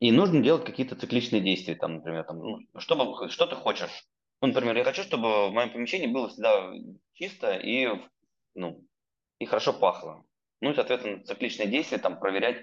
И 0.00 0.10
нужно 0.10 0.42
делать 0.42 0.64
какие-то 0.64 0.96
цикличные 0.96 1.40
действия, 1.40 1.76
там, 1.76 1.94
например, 1.94 2.24
там, 2.24 2.40
ну, 2.40 2.58
что, 2.78 3.28
что 3.28 3.46
ты 3.46 3.54
хочешь. 3.54 4.04
Ну, 4.40 4.48
например, 4.48 4.76
я 4.76 4.82
хочу, 4.82 5.04
чтобы 5.04 5.48
в 5.48 5.52
моем 5.52 5.70
помещении 5.72 6.08
было 6.08 6.28
всегда 6.28 6.72
чисто 7.12 7.54
и, 7.54 7.88
ну, 8.54 8.84
и 9.38 9.44
хорошо 9.44 9.72
пахло. 9.72 10.24
Ну 10.62 10.70
и, 10.70 10.74
соответственно, 10.74 11.24
цикличные 11.24 11.66
действия, 11.66 11.98
там, 11.98 12.20
проверять 12.20 12.56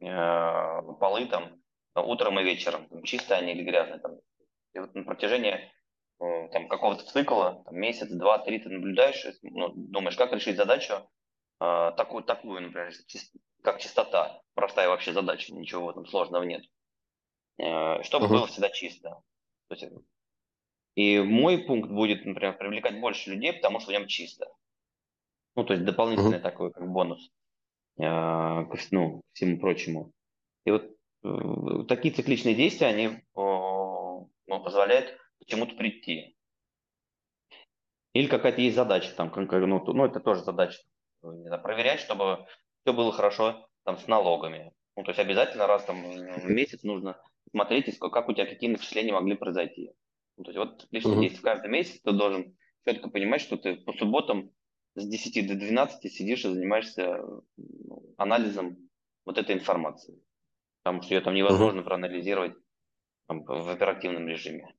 э, 0.00 0.82
полы 1.00 1.26
там 1.26 1.60
утром 1.96 2.38
и 2.38 2.44
вечером, 2.44 2.88
там, 2.88 3.02
чистые 3.02 3.38
они 3.38 3.52
или 3.52 3.64
грязные. 3.64 3.98
Там. 3.98 4.12
И 4.74 4.78
вот 4.78 4.94
на 4.94 5.02
протяжении 5.02 5.54
э, 6.20 6.48
там, 6.52 6.68
какого-то 6.68 7.04
цикла, 7.04 7.64
там, 7.64 7.74
месяц, 7.74 8.08
два, 8.08 8.38
три, 8.38 8.60
ты 8.60 8.68
наблюдаешь, 8.68 9.26
ну, 9.42 9.72
думаешь, 9.74 10.16
как 10.16 10.32
решить 10.32 10.56
задачу 10.56 11.10
э, 11.60 11.92
такую, 11.96 12.22
такую, 12.22 12.62
например, 12.62 12.92
чист, 13.08 13.34
как 13.64 13.80
чистота. 13.80 14.40
Простая 14.54 14.88
вообще 14.88 15.12
задача, 15.12 15.52
ничего 15.52 15.90
этом 15.90 16.06
сложного 16.06 16.44
нет. 16.44 16.62
Э, 17.58 18.04
чтобы 18.04 18.26
uh-huh. 18.26 18.30
было 18.30 18.46
всегда 18.46 18.70
чисто. 18.70 19.20
То 19.66 19.74
есть, 19.74 19.84
и 20.94 21.18
мой 21.18 21.58
пункт 21.58 21.90
будет, 21.90 22.24
например, 22.24 22.56
привлекать 22.56 23.00
больше 23.00 23.30
людей, 23.30 23.52
потому 23.52 23.80
что 23.80 23.90
в 23.90 23.94
нем 23.94 24.06
чисто. 24.06 24.46
Ну, 25.54 25.64
то 25.64 25.74
есть 25.74 25.84
дополнительный 25.84 26.38
mm-hmm. 26.38 26.42
такой 26.42 26.72
как 26.72 26.88
бонус 26.88 27.30
э, 27.98 28.64
ну, 28.90 29.22
всему 29.32 29.58
прочему. 29.58 30.12
И 30.64 30.70
вот 30.70 30.84
э, 31.24 31.84
такие 31.88 32.14
цикличные 32.14 32.54
действия, 32.54 32.88
они 32.88 33.06
э, 33.06 33.16
ну, 33.34 34.62
позволяют 34.62 35.18
к 35.40 35.46
чему-то 35.46 35.74
прийти. 35.76 36.36
Или 38.14 38.26
какая-то 38.26 38.60
есть 38.60 38.76
задача, 38.76 39.12
там, 39.14 39.32
ну, 39.34 39.82
ну 39.92 40.04
это 40.04 40.20
тоже 40.20 40.42
задача, 40.42 40.78
не 41.22 41.46
знаю, 41.46 41.62
проверять, 41.62 42.00
чтобы 42.00 42.46
все 42.82 42.92
было 42.92 43.12
хорошо 43.12 43.66
там, 43.84 43.96
с 43.96 44.06
налогами. 44.06 44.72
Ну, 44.96 45.04
то 45.04 45.10
есть 45.10 45.20
обязательно 45.20 45.66
раз 45.66 45.84
там, 45.84 46.02
в 46.02 46.50
месяц 46.50 46.82
нужно 46.82 47.18
смотреть, 47.50 47.98
как 47.98 48.28
у 48.28 48.32
тебя 48.32 48.46
какие 48.46 48.70
начисления 48.70 49.14
могли 49.14 49.34
произойти. 49.34 49.92
Ну, 50.36 50.44
то 50.44 50.50
есть 50.50 50.58
вот 50.58 50.82
цикличные 50.82 51.16
uh-huh. 51.16 51.20
действия 51.20 51.42
каждый 51.42 51.70
месяц 51.70 52.00
ты 52.00 52.12
должен 52.12 52.56
четко 52.86 53.08
понимать, 53.08 53.40
что 53.40 53.56
ты 53.56 53.76
по 53.76 53.92
субботам 53.92 54.50
с 54.94 55.06
10 55.06 55.46
до 55.46 55.54
12 55.54 56.12
сидишь 56.12 56.44
и 56.44 56.48
занимаешься 56.48 57.22
ну, 57.56 58.14
анализом 58.16 58.90
вот 59.24 59.38
этой 59.38 59.54
информации. 59.54 60.20
Потому 60.82 61.02
что 61.02 61.14
ее 61.14 61.20
там 61.20 61.34
невозможно 61.34 61.80
uh-huh. 61.80 61.84
проанализировать 61.84 62.54
там, 63.28 63.44
в 63.44 63.68
оперативном 63.68 64.26
режиме. 64.28 64.74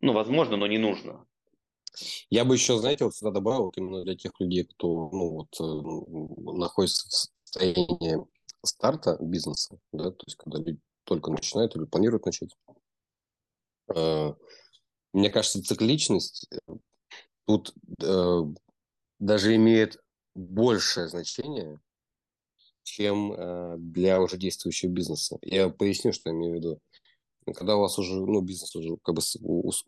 Ну, 0.00 0.12
возможно, 0.12 0.56
но 0.56 0.66
не 0.66 0.78
нужно. 0.78 1.26
Я 2.30 2.44
бы 2.44 2.54
еще, 2.54 2.78
знаете, 2.78 3.04
вот 3.04 3.14
сюда 3.14 3.30
добавил, 3.30 3.64
вот 3.64 3.78
именно 3.78 4.02
для 4.02 4.16
тех 4.16 4.32
людей, 4.40 4.64
кто 4.64 5.10
ну, 5.10 5.30
вот, 5.30 5.60
э, 5.60 6.58
находится 6.58 7.08
в 7.08 7.12
состоянии 7.12 8.18
старта 8.64 9.16
бизнеса, 9.20 9.78
да, 9.92 10.10
то 10.10 10.24
есть 10.26 10.36
когда 10.36 10.58
люди 10.58 10.80
только 11.04 11.30
начинают 11.30 11.76
или 11.76 11.84
планируют 11.84 12.26
начать. 12.26 12.56
Э, 13.94 14.32
мне 15.12 15.30
кажется, 15.30 15.62
цикличность 15.62 16.48
тут 17.46 17.74
э, 18.02 18.40
даже 19.18 19.54
имеет 19.56 19.98
большее 20.34 21.08
значение, 21.08 21.80
чем 22.82 23.32
э, 23.32 23.76
для 23.78 24.20
уже 24.20 24.36
действующего 24.36 24.90
бизнеса. 24.90 25.38
Я 25.42 25.68
поясню, 25.68 26.12
что 26.12 26.30
я 26.30 26.36
имею 26.36 26.52
в 26.52 26.56
виду. 26.56 26.80
Когда 27.54 27.76
у 27.76 27.80
вас 27.80 27.98
уже, 27.98 28.14
ну, 28.14 28.40
бизнес 28.40 28.74
уже 28.74 28.96
как 29.02 29.16
бы 29.16 29.22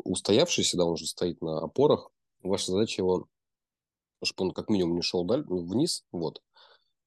устоявшийся, 0.05 0.77
да, 0.77 0.85
он 0.85 0.93
уже 0.93 1.07
стоит 1.07 1.41
на 1.41 1.61
опорах, 1.61 2.11
ваша 2.43 2.73
задача 2.73 3.01
его, 3.01 3.27
чтобы 4.23 4.49
он 4.49 4.55
как 4.55 4.69
минимум 4.69 4.97
не 4.97 5.03
шел 5.03 5.25
даль, 5.25 5.43
вниз, 5.47 6.05
вот, 6.13 6.43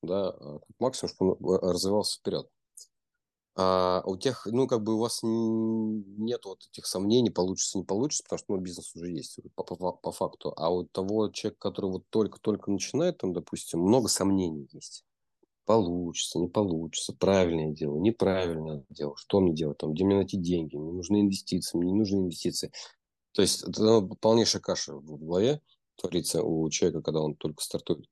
да, 0.02 0.30
а 0.30 0.60
как 0.60 0.80
максимум, 0.80 1.14
чтобы 1.14 1.36
он 1.40 1.56
э, 1.56 1.72
развивался 1.72 2.20
вперед. 2.20 2.48
А 3.62 4.02
у 4.06 4.16
тех, 4.16 4.48
ну, 4.50 4.68
как 4.68 4.84
бы 4.84 4.96
у 4.96 5.00
вас 5.00 5.20
нет 5.22 6.46
вот 6.46 6.66
этих 6.72 6.86
сомнений, 6.86 7.30
получится, 7.30 7.78
не 7.78 7.84
получится, 7.84 8.24
потому 8.24 8.38
что, 8.40 8.54
ну, 8.54 8.58
бизнес 8.62 8.96
уже 8.96 9.12
есть 9.12 9.38
по, 9.54 9.64
по, 9.64 9.92
по 9.92 10.12
факту. 10.14 10.54
А 10.56 10.74
у 10.74 10.86
того 10.86 11.28
человека, 11.28 11.60
который 11.60 11.92
вот 11.92 12.06
только-только 12.10 12.72
начинает, 12.72 13.18
там, 13.18 13.34
допустим, 13.34 13.82
много 13.82 14.08
сомнений 14.08 14.70
есть. 14.72 15.04
Получится, 15.66 16.40
не 16.40 16.48
получится, 16.48 17.12
правильное 17.12 17.72
дело, 17.72 17.98
неправильное 18.00 18.86
дело, 18.90 19.18
что 19.18 19.42
мне 19.42 19.54
делать, 19.54 19.78
там, 19.78 19.94
где 19.94 20.06
мне 20.06 20.16
найти 20.16 20.38
деньги, 20.38 20.78
мне 20.78 20.94
нужны 20.94 21.20
инвестиции, 21.20 21.78
мне 21.78 21.92
не 21.92 22.00
нужны 22.00 22.20
инвестиции. 22.20 22.72
То 23.34 23.42
есть 23.42 23.64
это 23.64 23.84
ну, 23.84 24.08
полнейшая 24.22 24.62
каша 24.62 24.96
в 24.96 25.18
голове 25.18 25.62
творится 25.98 26.44
у 26.44 26.70
человека, 26.70 27.02
когда 27.02 27.20
он 27.20 27.36
только 27.36 27.62
стартует. 27.62 28.06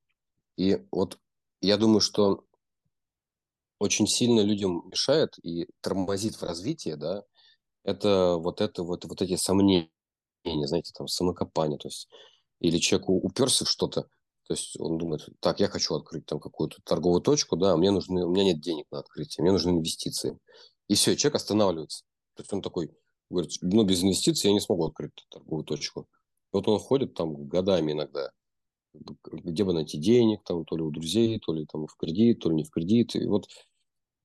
И 0.57 0.85
вот 0.91 1.17
я 1.61 1.77
думаю, 1.77 2.01
что 2.01 2.43
очень 3.79 4.07
сильно 4.07 4.41
людям 4.41 4.84
мешает 4.89 5.38
и 5.43 5.67
тормозит 5.81 6.36
в 6.36 6.43
развитии, 6.43 6.96
да, 6.96 7.24
это 7.84 8.38
вот 8.38 8.62
это 8.62 8.84
вот, 8.84 9.05
вот 9.05 9.22
эти 9.22 9.36
сомнения, 9.36 9.89
знаете, 10.43 10.91
там, 10.96 11.07
самокопание, 11.07 11.77
то 11.77 11.88
есть, 11.88 12.10
или 12.60 12.79
человек 12.79 13.10
уперся 13.10 13.65
в 13.65 13.69
что-то, 13.69 14.10
то 14.48 14.53
есть 14.53 14.79
он 14.79 14.98
думает, 14.98 15.27
так, 15.41 15.60
я 15.60 15.67
хочу 15.67 15.96
открыть 15.96 16.25
там 16.25 16.39
какую-то 16.39 16.77
торговую 16.86 17.22
точку, 17.22 17.57
да, 17.57 17.75
мне 17.75 17.91
нужны, 17.91 18.25
у 18.25 18.29
меня 18.29 18.46
нет 18.46 18.62
денег 18.62 18.86
на 18.91 19.00
открытие, 19.00 19.43
мне 19.43 19.51
нужны 19.51 19.72
инвестиции. 19.72 20.38
И 20.88 20.96
все, 20.96 21.17
человек 21.17 21.36
останавливается. 21.36 22.05
То 22.36 22.43
есть 22.43 22.53
он 22.53 22.62
такой, 22.62 22.89
говорит, 23.29 23.51
ну, 23.62 23.84
без 23.84 24.03
инвестиций 24.03 24.48
я 24.48 24.53
не 24.53 24.62
смогу 24.62 24.86
открыть 24.86 25.12
торговую 25.29 25.65
точку. 25.65 26.07
Вот 26.53 26.65
он 26.69 26.79
ходит 26.79 27.13
там 27.13 27.48
годами 27.48 27.91
иногда, 27.91 28.31
где 29.23 29.63
бы 29.63 29.73
найти 29.73 29.97
денег, 29.97 30.43
там, 30.43 30.65
то 30.65 30.75
ли 30.75 30.83
у 30.83 30.91
друзей, 30.91 31.39
то 31.39 31.53
ли 31.53 31.65
там 31.65 31.87
в 31.87 31.95
кредит, 31.95 32.39
то 32.39 32.49
ли 32.49 32.55
не 32.55 32.63
в 32.63 32.69
кредит. 32.69 33.15
И 33.15 33.25
вот, 33.25 33.47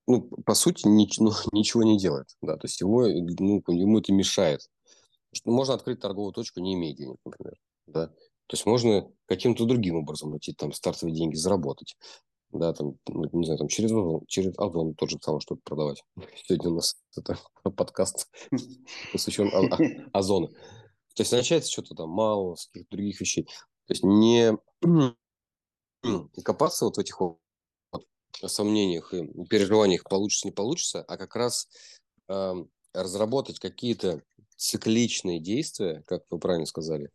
ну, 0.07 0.23
по 0.23 0.55
сути, 0.55 0.87
ни, 0.87 1.09
ну, 1.19 1.33
ничего 1.53 1.83
не 1.83 1.99
делает, 1.99 2.29
да, 2.41 2.57
то 2.57 2.67
есть 2.67 2.81
ему, 2.81 3.03
ну, 3.03 3.63
ему 3.69 3.99
это 3.99 4.13
мешает. 4.13 4.61
Можно 5.45 5.75
открыть 5.75 6.01
торговую 6.01 6.33
точку, 6.33 6.61
не 6.61 6.75
имея 6.75 6.95
денег, 6.95 7.17
например, 7.25 7.57
да. 7.87 8.09
То 8.49 8.55
есть 8.55 8.67
можно 8.67 9.09
каким-то 9.27 9.65
другим 9.65 9.97
образом 9.97 10.31
найти 10.31 10.53
там 10.53 10.73
стартовые 10.73 11.17
деньги, 11.17 11.37
заработать. 11.37 11.97
Да, 12.51 12.75
там, 12.75 12.99
ну, 13.09 13.27
не 13.33 13.47
знаю, 13.47 13.59
там 13.59 13.69
через 13.69 13.93
Озон, 13.93 14.27
через 14.27 14.53
Озон 14.59 14.95
тот 14.95 15.09
же 15.09 15.17
самое 15.23 15.41
что-то 15.41 15.63
продавать. 15.65 16.05
Сегодня 16.45 16.71
у 16.71 16.75
нас 16.75 16.97
это 17.17 17.39
подкаст 17.63 18.29
посвящен 19.11 19.51
Озону. 20.13 20.49
То 21.15 21.23
есть 21.23 21.33
начать 21.33 21.67
что-то 21.67 21.95
там 21.95 22.11
мало, 22.11 22.55
с 22.55 22.67
каких-то 22.67 22.97
других 22.97 23.21
вещей. 23.21 23.49
То 23.87 23.95
есть 23.95 24.03
не 24.05 24.57
копаться 26.43 26.85
вот 26.85 26.97
в 26.97 27.01
этих 27.01 27.21
вот 27.21 27.39
сомнениях 28.47 29.13
и 29.15 29.27
переживаниях, 29.45 30.05
получится, 30.05 30.47
не 30.47 30.53
получится, 30.53 31.03
а 31.03 31.17
как 31.17 31.37
раз 31.37 31.69
э, 32.29 32.55
разработать 32.93 33.59
какие-то 33.59 34.23
цикличные 34.57 35.41
действия, 35.41 36.03
как 36.07 36.23
вы 36.31 36.39
правильно 36.39 36.67
сказали, 36.67 37.11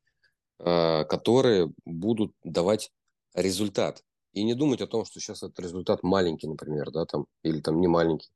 э, 0.59 1.05
которые 1.05 1.73
будут 1.85 2.33
давать 2.43 2.91
результат. 3.33 4.03
И 4.33 4.43
не 4.43 4.53
думать 4.53 4.81
о 4.81 4.87
том, 4.87 5.05
что 5.05 5.19
сейчас 5.19 5.43
этот 5.43 5.59
результат 5.59 6.03
маленький, 6.03 6.47
например, 6.47 6.91
да, 6.91 7.05
там, 7.05 7.25
или 7.43 7.59
там 7.59 7.81
не 7.81 7.87
маленький. 7.87 8.29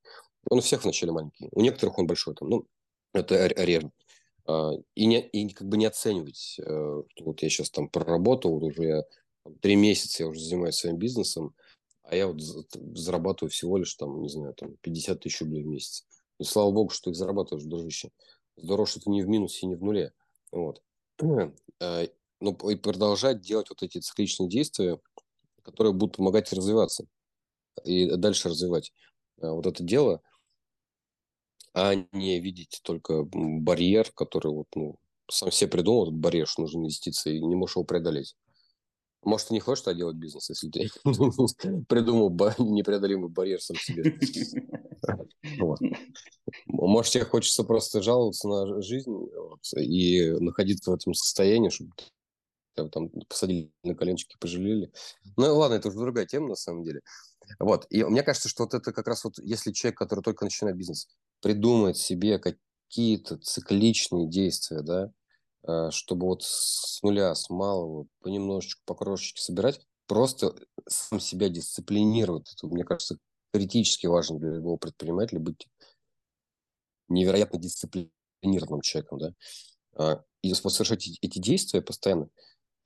Он 0.49 0.57
у 0.57 0.61
всех 0.61 0.83
вначале 0.83 1.11
маленький. 1.11 1.49
У 1.51 1.61
некоторых 1.61 1.97
он 1.99 2.07
большой, 2.07 2.35
там, 2.35 2.49
ну, 2.49 2.65
это 3.13 3.47
реже. 3.47 3.91
А, 4.51 4.73
и, 4.95 5.05
не, 5.05 5.21
и 5.21 5.49
как 5.49 5.67
бы 5.67 5.77
не 5.77 5.85
оценивать, 5.85 6.59
э, 6.59 7.03
вот 7.21 7.41
я 7.41 7.49
сейчас 7.49 7.69
там 7.69 7.87
проработал, 7.87 8.61
уже 8.63 8.83
я 8.83 9.03
три 9.61 9.75
месяца 9.75 10.23
я 10.23 10.29
уже 10.29 10.41
занимаюсь 10.41 10.75
своим 10.75 10.97
бизнесом, 10.97 11.55
а 12.03 12.15
я 12.15 12.27
вот 12.27 12.41
зарабатываю 12.41 13.49
всего 13.49 13.77
лишь 13.77 13.93
там, 13.95 14.21
не 14.21 14.29
знаю, 14.29 14.53
там 14.53 14.75
50 14.81 15.21
тысяч 15.21 15.41
рублей 15.41 15.63
в 15.63 15.67
месяц. 15.67 16.05
И 16.39 16.43
слава 16.43 16.71
богу, 16.71 16.89
что 16.89 17.05
ты 17.05 17.09
их 17.11 17.15
зарабатываешь, 17.15 17.65
дружище. 17.65 18.09
Здорово, 18.57 18.87
что 18.87 18.99
ты 18.99 19.09
не 19.09 19.21
в 19.21 19.29
минусе 19.29 19.67
не 19.67 19.75
в 19.75 19.83
нуле. 19.83 20.11
Вот. 20.51 20.81
А, 21.21 22.03
ну, 22.41 22.51
и 22.69 22.75
продолжать 22.75 23.41
делать 23.41 23.69
вот 23.69 23.83
эти 23.83 23.99
цикличные 23.99 24.49
действия, 24.49 24.99
которые 25.63 25.93
будут 25.93 26.17
помогать 26.17 26.51
развиваться 26.51 27.05
и 27.85 28.15
дальше 28.17 28.49
развивать 28.49 28.91
а, 29.41 29.53
вот 29.53 29.65
это 29.65 29.81
дело, 29.81 30.21
а 31.73 31.95
не 32.11 32.39
видеть 32.39 32.81
только 32.83 33.23
барьер, 33.23 34.11
который 34.13 34.51
вот, 34.51 34.67
ну, 34.75 34.97
сам 35.29 35.51
себе 35.51 35.69
придумал 35.69 36.03
этот 36.03 36.15
барьер, 36.15 36.47
что 36.47 36.61
нужно 36.61 36.79
инвестиции, 36.79 37.37
и 37.37 37.45
не 37.45 37.55
можешь 37.55 37.75
его 37.75 37.85
преодолеть. 37.85 38.35
Может, 39.23 39.49
ты 39.49 39.53
не 39.53 39.59
хочешь 39.59 39.85
а 39.85 39.93
делать 39.93 40.15
бизнес, 40.15 40.49
если 40.49 40.69
ты 40.69 40.89
придумал 41.87 42.31
непреодолимый 42.57 43.29
барьер 43.29 43.61
сам 43.61 43.77
себе. 43.77 44.17
Может, 46.65 47.13
тебе 47.13 47.25
хочется 47.25 47.63
просто 47.63 48.01
жаловаться 48.01 48.47
на 48.47 48.81
жизнь 48.81 49.13
и 49.77 50.31
находиться 50.39 50.91
в 50.91 50.95
этом 50.95 51.13
состоянии, 51.13 51.69
чтобы 51.69 51.91
там 52.75 53.09
посадили 53.29 53.71
на 53.83 53.95
коленочки, 53.95 54.37
пожалели. 54.39 54.91
Ну, 55.37 55.55
ладно, 55.55 55.75
это 55.75 55.89
уже 55.89 55.99
другая 55.99 56.25
тема, 56.25 56.49
на 56.49 56.55
самом 56.55 56.83
деле. 56.83 57.01
Вот. 57.59 57.85
И 57.89 58.03
мне 58.03 58.23
кажется, 58.23 58.49
что 58.49 58.63
вот 58.63 58.73
это 58.73 58.91
как 58.91 59.07
раз 59.07 59.23
вот, 59.23 59.37
если 59.39 59.71
человек, 59.71 59.97
который 59.97 60.21
только 60.21 60.45
начинает 60.45 60.77
бизнес, 60.77 61.07
придумает 61.41 61.97
себе 61.97 62.39
какие-то 62.39 63.37
цикличные 63.37 64.27
действия, 64.27 64.81
да, 64.81 65.11
э, 65.67 65.91
чтобы 65.91 66.27
вот 66.27 66.43
с 66.43 67.01
нуля, 67.03 67.33
с 67.35 67.49
малого, 67.49 68.07
понемножечку, 68.21 68.81
по 68.85 68.95
крошечке 68.95 69.41
собирать, 69.41 69.81
просто 70.07 70.55
сам 70.87 71.19
себя 71.19 71.49
дисциплинировать. 71.49 72.53
Это, 72.53 72.67
мне 72.67 72.83
кажется, 72.83 73.17
критически 73.53 74.07
важно 74.07 74.39
для 74.39 74.51
любого 74.51 74.77
предпринимателя 74.77 75.39
быть 75.39 75.67
невероятно 77.07 77.59
дисциплинированным 77.59 78.81
человеком, 78.81 79.19
да. 79.19 79.33
А, 79.95 80.23
и 80.41 80.53
совершать 80.53 81.07
эти 81.21 81.39
действия 81.39 81.81
постоянно, 81.81 82.29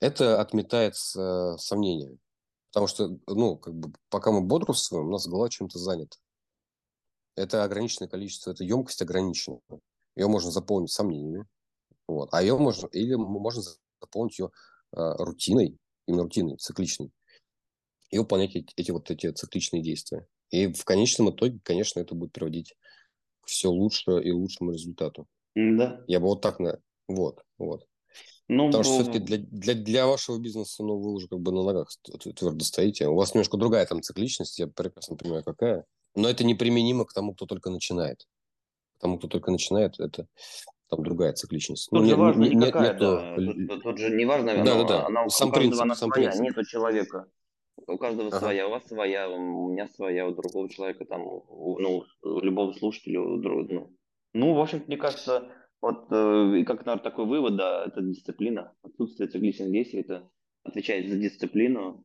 это 0.00 0.40
отметает 0.40 0.94
э, 1.16 1.56
сомнения. 1.58 2.16
Потому 2.76 2.88
что, 2.88 3.18
ну, 3.26 3.56
как 3.56 3.74
бы, 3.74 3.90
пока 4.10 4.30
мы 4.30 4.42
бодрствуем, 4.42 5.06
у 5.06 5.10
нас 5.10 5.26
голова 5.26 5.48
чем-то 5.48 5.78
занята. 5.78 6.18
Это 7.34 7.64
ограниченное 7.64 8.06
количество, 8.06 8.50
это 8.50 8.64
емкость 8.64 9.00
ограничена. 9.00 9.60
Ее 10.14 10.26
можно 10.26 10.50
заполнить 10.50 10.90
сомнениями. 10.90 11.46
Вот. 12.06 12.28
А 12.32 12.42
ее 12.42 12.58
можно, 12.58 12.86
или 12.88 13.14
можно 13.14 13.62
заполнить 14.02 14.38
ее 14.38 14.50
э, 14.92 15.12
рутиной, 15.16 15.78
именно 16.06 16.24
рутиной, 16.24 16.58
цикличной, 16.58 17.10
и 18.10 18.18
выполнять 18.18 18.54
эти, 18.54 18.70
эти 18.76 18.90
вот 18.90 19.10
эти 19.10 19.32
цикличные 19.32 19.82
действия. 19.82 20.26
И 20.50 20.70
в 20.70 20.84
конечном 20.84 21.30
итоге, 21.30 21.58
конечно, 21.64 22.00
это 22.00 22.14
будет 22.14 22.32
приводить 22.32 22.74
к 23.40 23.46
все 23.46 23.68
лучше 23.70 24.20
и 24.22 24.32
лучшему 24.32 24.72
результату. 24.72 25.26
Да. 25.54 26.04
Я 26.08 26.20
бы 26.20 26.26
вот 26.26 26.42
так 26.42 26.60
на... 26.60 26.78
Вот, 27.08 27.42
вот. 27.56 27.86
Ну, 28.48 28.66
Потому 28.66 28.84
что 28.84 28.92
все-таки 28.94 29.18
для, 29.18 29.38
для, 29.38 29.74
для 29.74 30.06
вашего 30.06 30.38
бизнеса, 30.38 30.84
ну, 30.84 30.98
вы 30.98 31.12
уже 31.12 31.26
как 31.26 31.40
бы 31.40 31.50
на 31.50 31.64
ногах 31.64 31.88
твердо 32.36 32.64
стоите. 32.64 33.08
У 33.08 33.16
вас 33.16 33.34
немножко 33.34 33.56
другая 33.56 33.84
там 33.86 34.02
цикличность, 34.02 34.58
я 34.58 34.68
прекрасно 34.68 35.16
понимаю, 35.16 35.42
какая. 35.42 35.84
Но 36.14 36.28
это 36.28 36.44
неприменимо 36.44 37.04
к 37.04 37.12
тому, 37.12 37.34
кто 37.34 37.46
только 37.46 37.70
начинает. 37.70 38.26
К 38.98 39.00
тому, 39.00 39.18
кто 39.18 39.26
только 39.26 39.50
начинает, 39.50 39.98
это 39.98 40.28
там 40.88 41.02
другая 41.02 41.32
цикличность. 41.32 41.90
Тут 41.90 42.00
ну, 42.00 42.04
же 42.04 42.10
не, 42.10 42.16
важно 42.16 42.42
не, 42.44 42.54
не 42.54 42.66
какая, 42.66 42.92
нету... 42.92 43.04
да. 43.04 43.34
Тут, 43.34 43.68
тут, 43.68 43.82
тут 43.82 43.98
же 43.98 44.10
не 44.10 44.24
важно, 44.24 44.54
да, 44.54 44.60
она, 44.60 44.82
да, 44.82 44.84
да. 44.84 45.06
она 45.06 45.28
сам 45.28 45.48
у 45.48 45.52
принцип, 45.52 45.82
она 45.82 45.94
сам 45.96 46.10
своя, 46.10 46.30
принцип. 46.30 46.44
нету 46.44 46.64
человека. 46.64 47.26
У 47.88 47.98
каждого 47.98 48.28
ага. 48.28 48.38
своя, 48.38 48.68
у 48.68 48.70
вас 48.70 48.86
своя, 48.86 49.28
у 49.28 49.68
меня 49.70 49.88
своя, 49.88 50.26
у 50.26 50.34
другого 50.34 50.68
человека, 50.70 51.04
там, 51.04 51.26
у, 51.26 51.78
ну, 51.78 52.04
у 52.22 52.40
любого 52.40 52.72
слушателя, 52.72 53.20
у 53.20 53.36
другого, 53.38 53.66
ну. 53.68 53.96
ну, 54.32 54.54
в 54.54 54.60
общем 54.60 54.84
мне 54.86 54.96
кажется, 54.96 55.50
вот 55.80 56.06
э, 56.10 56.64
как, 56.64 56.86
наверное, 56.86 57.02
такой 57.02 57.26
вывод, 57.26 57.56
да, 57.56 57.84
это 57.86 58.00
дисциплина. 58.02 58.72
Отсутствие 58.82 59.28
цикличных 59.28 59.70
действий, 59.70 60.00
это 60.00 60.28
отвечает 60.64 61.08
за 61.08 61.16
дисциплину. 61.16 62.04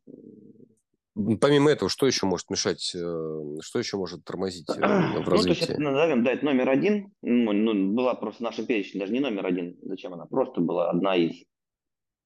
Помимо 1.40 1.70
этого, 1.70 1.90
что 1.90 2.08
еще 2.08 2.26
может 2.26 2.50
мешать, 2.50 2.94
э, 2.96 3.58
что 3.62 3.80
еще 3.80 3.98
может 3.98 4.24
тормозить 4.24 4.70
э, 4.70 4.74
в 5.24 5.28
развитии? 5.28 5.62
Ну, 5.62 5.66
то 5.68 5.74
это 5.74 5.82
назовем, 5.82 6.24
да, 6.24 6.32
это 6.34 6.46
номер 6.46 6.70
один. 6.70 7.14
Ну, 7.22 7.52
ну, 7.52 7.94
была 7.94 8.14
просто 8.16 8.44
наша 8.44 8.66
перечень, 8.66 9.00
даже 9.00 9.14
не 9.14 9.20
номер 9.20 9.46
один. 9.46 9.78
Зачем 9.82 10.14
она? 10.14 10.26
Просто 10.26 10.62
была 10.62 10.90
одна 10.90 11.16
из. 11.16 11.44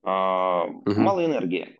А, 0.03 0.65
угу. 0.65 0.99
Мало 0.99 1.25
энергии. 1.25 1.77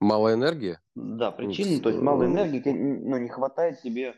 Мало 0.00 0.34
энергии? 0.34 0.78
Да, 0.94 1.30
причина, 1.30 1.80
то 1.80 1.88
есть 1.88 2.00
мало 2.00 2.24
энергии, 2.24 2.62
ну, 2.70 3.18
не 3.18 3.28
хватает 3.28 3.80
себе 3.80 4.14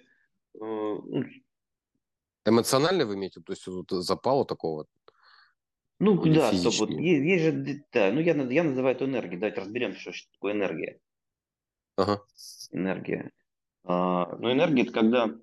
ну, 0.58 1.24
Эмоционально 2.46 3.06
вы 3.06 3.16
имеете, 3.16 3.40
то 3.40 3.52
есть 3.52 3.66
вот 3.66 3.90
запала 3.90 4.46
такого? 4.46 4.86
Ну 5.98 6.22
Или 6.24 6.34
да, 6.34 6.52
стоп, 6.52 6.74
вот 6.78 6.90
есть, 6.90 7.24
есть 7.24 7.44
же, 7.44 7.84
да, 7.92 8.12
ну 8.12 8.20
я, 8.20 8.34
я 8.34 8.64
называю 8.64 8.94
это 8.94 9.06
энергией, 9.06 9.38
давайте 9.38 9.60
разберемся, 9.60 9.98
что, 9.98 10.12
что 10.12 10.30
такое 10.32 10.52
энергия. 10.52 11.00
Ага. 11.96 12.22
Энергия. 12.70 13.32
А, 13.84 14.36
ну 14.36 14.52
энергия 14.52 14.82
это 14.82 14.92
когда, 14.92 15.34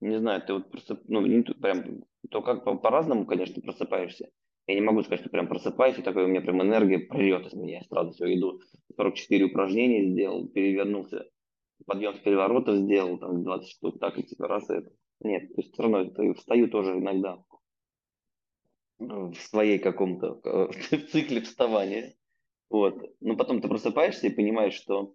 не 0.00 0.18
знаю, 0.18 0.42
ты 0.42 0.52
вот 0.52 0.70
просто, 0.70 1.00
ну 1.08 1.26
не, 1.26 1.42
прям, 1.42 2.04
то 2.30 2.42
как 2.42 2.64
по- 2.64 2.76
по-разному, 2.76 3.26
конечно, 3.26 3.60
просыпаешься. 3.62 4.30
Я 4.68 4.74
не 4.74 4.80
могу 4.82 5.02
сказать, 5.02 5.20
что 5.20 5.30
прям 5.30 5.48
просыпаюсь, 5.48 5.98
и 5.98 6.02
такой 6.02 6.24
у 6.24 6.28
меня 6.28 6.42
прям 6.42 6.60
энергия 6.60 6.98
прет 6.98 7.46
из 7.46 7.54
меня. 7.54 7.78
Я 7.78 7.84
сразу 7.84 8.12
все 8.12 8.34
иду, 8.34 8.60
44 8.96 9.44
упражнения 9.46 10.10
сделал, 10.10 10.46
перевернулся, 10.48 11.24
подъем 11.86 12.14
с 12.14 12.18
переворотов 12.18 12.76
сделал, 12.76 13.18
там 13.18 13.42
20 13.42 13.68
штук, 13.68 13.98
так 13.98 14.18
и 14.18 14.24
типа 14.24 14.46
раз 14.46 14.68
это. 14.68 14.90
Нет, 15.20 15.54
то 15.54 15.60
есть 15.60 15.72
все 15.72 15.82
равно 15.82 16.34
встаю 16.34 16.68
тоже 16.68 16.92
иногда 16.92 17.42
в 18.98 19.34
своей 19.34 19.78
каком-то 19.78 20.40
в 20.90 21.10
цикле 21.10 21.42
вставания. 21.42 22.14
Вот. 22.68 23.14
Но 23.20 23.36
потом 23.36 23.60
ты 23.60 23.68
просыпаешься 23.68 24.26
и 24.26 24.34
понимаешь, 24.34 24.74
что 24.74 25.14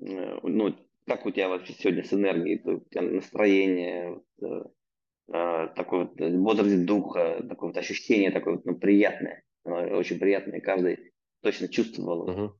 э, 0.00 0.38
ну, 0.42 0.74
как 1.06 1.26
у 1.26 1.30
тебя 1.30 1.48
вообще 1.48 1.74
сегодня 1.74 2.04
с 2.04 2.12
энергией, 2.12 2.60
у 2.64 2.80
тебя 2.80 3.02
настроение, 3.02 4.22
вот, 4.38 4.70
э, 5.28 5.68
такое 5.76 6.06
вот 6.06 6.18
бодрость 6.18 6.84
духа, 6.84 7.44
такое 7.48 7.70
вот 7.70 7.76
ощущение 7.76 8.30
такое 8.30 8.56
вот, 8.56 8.64
ну, 8.64 8.74
приятное, 8.74 9.44
очень 9.64 10.18
приятное, 10.18 10.60
каждый 10.60 11.12
точно 11.42 11.68
чувствовал. 11.68 12.28
Uh-huh. 12.28 12.52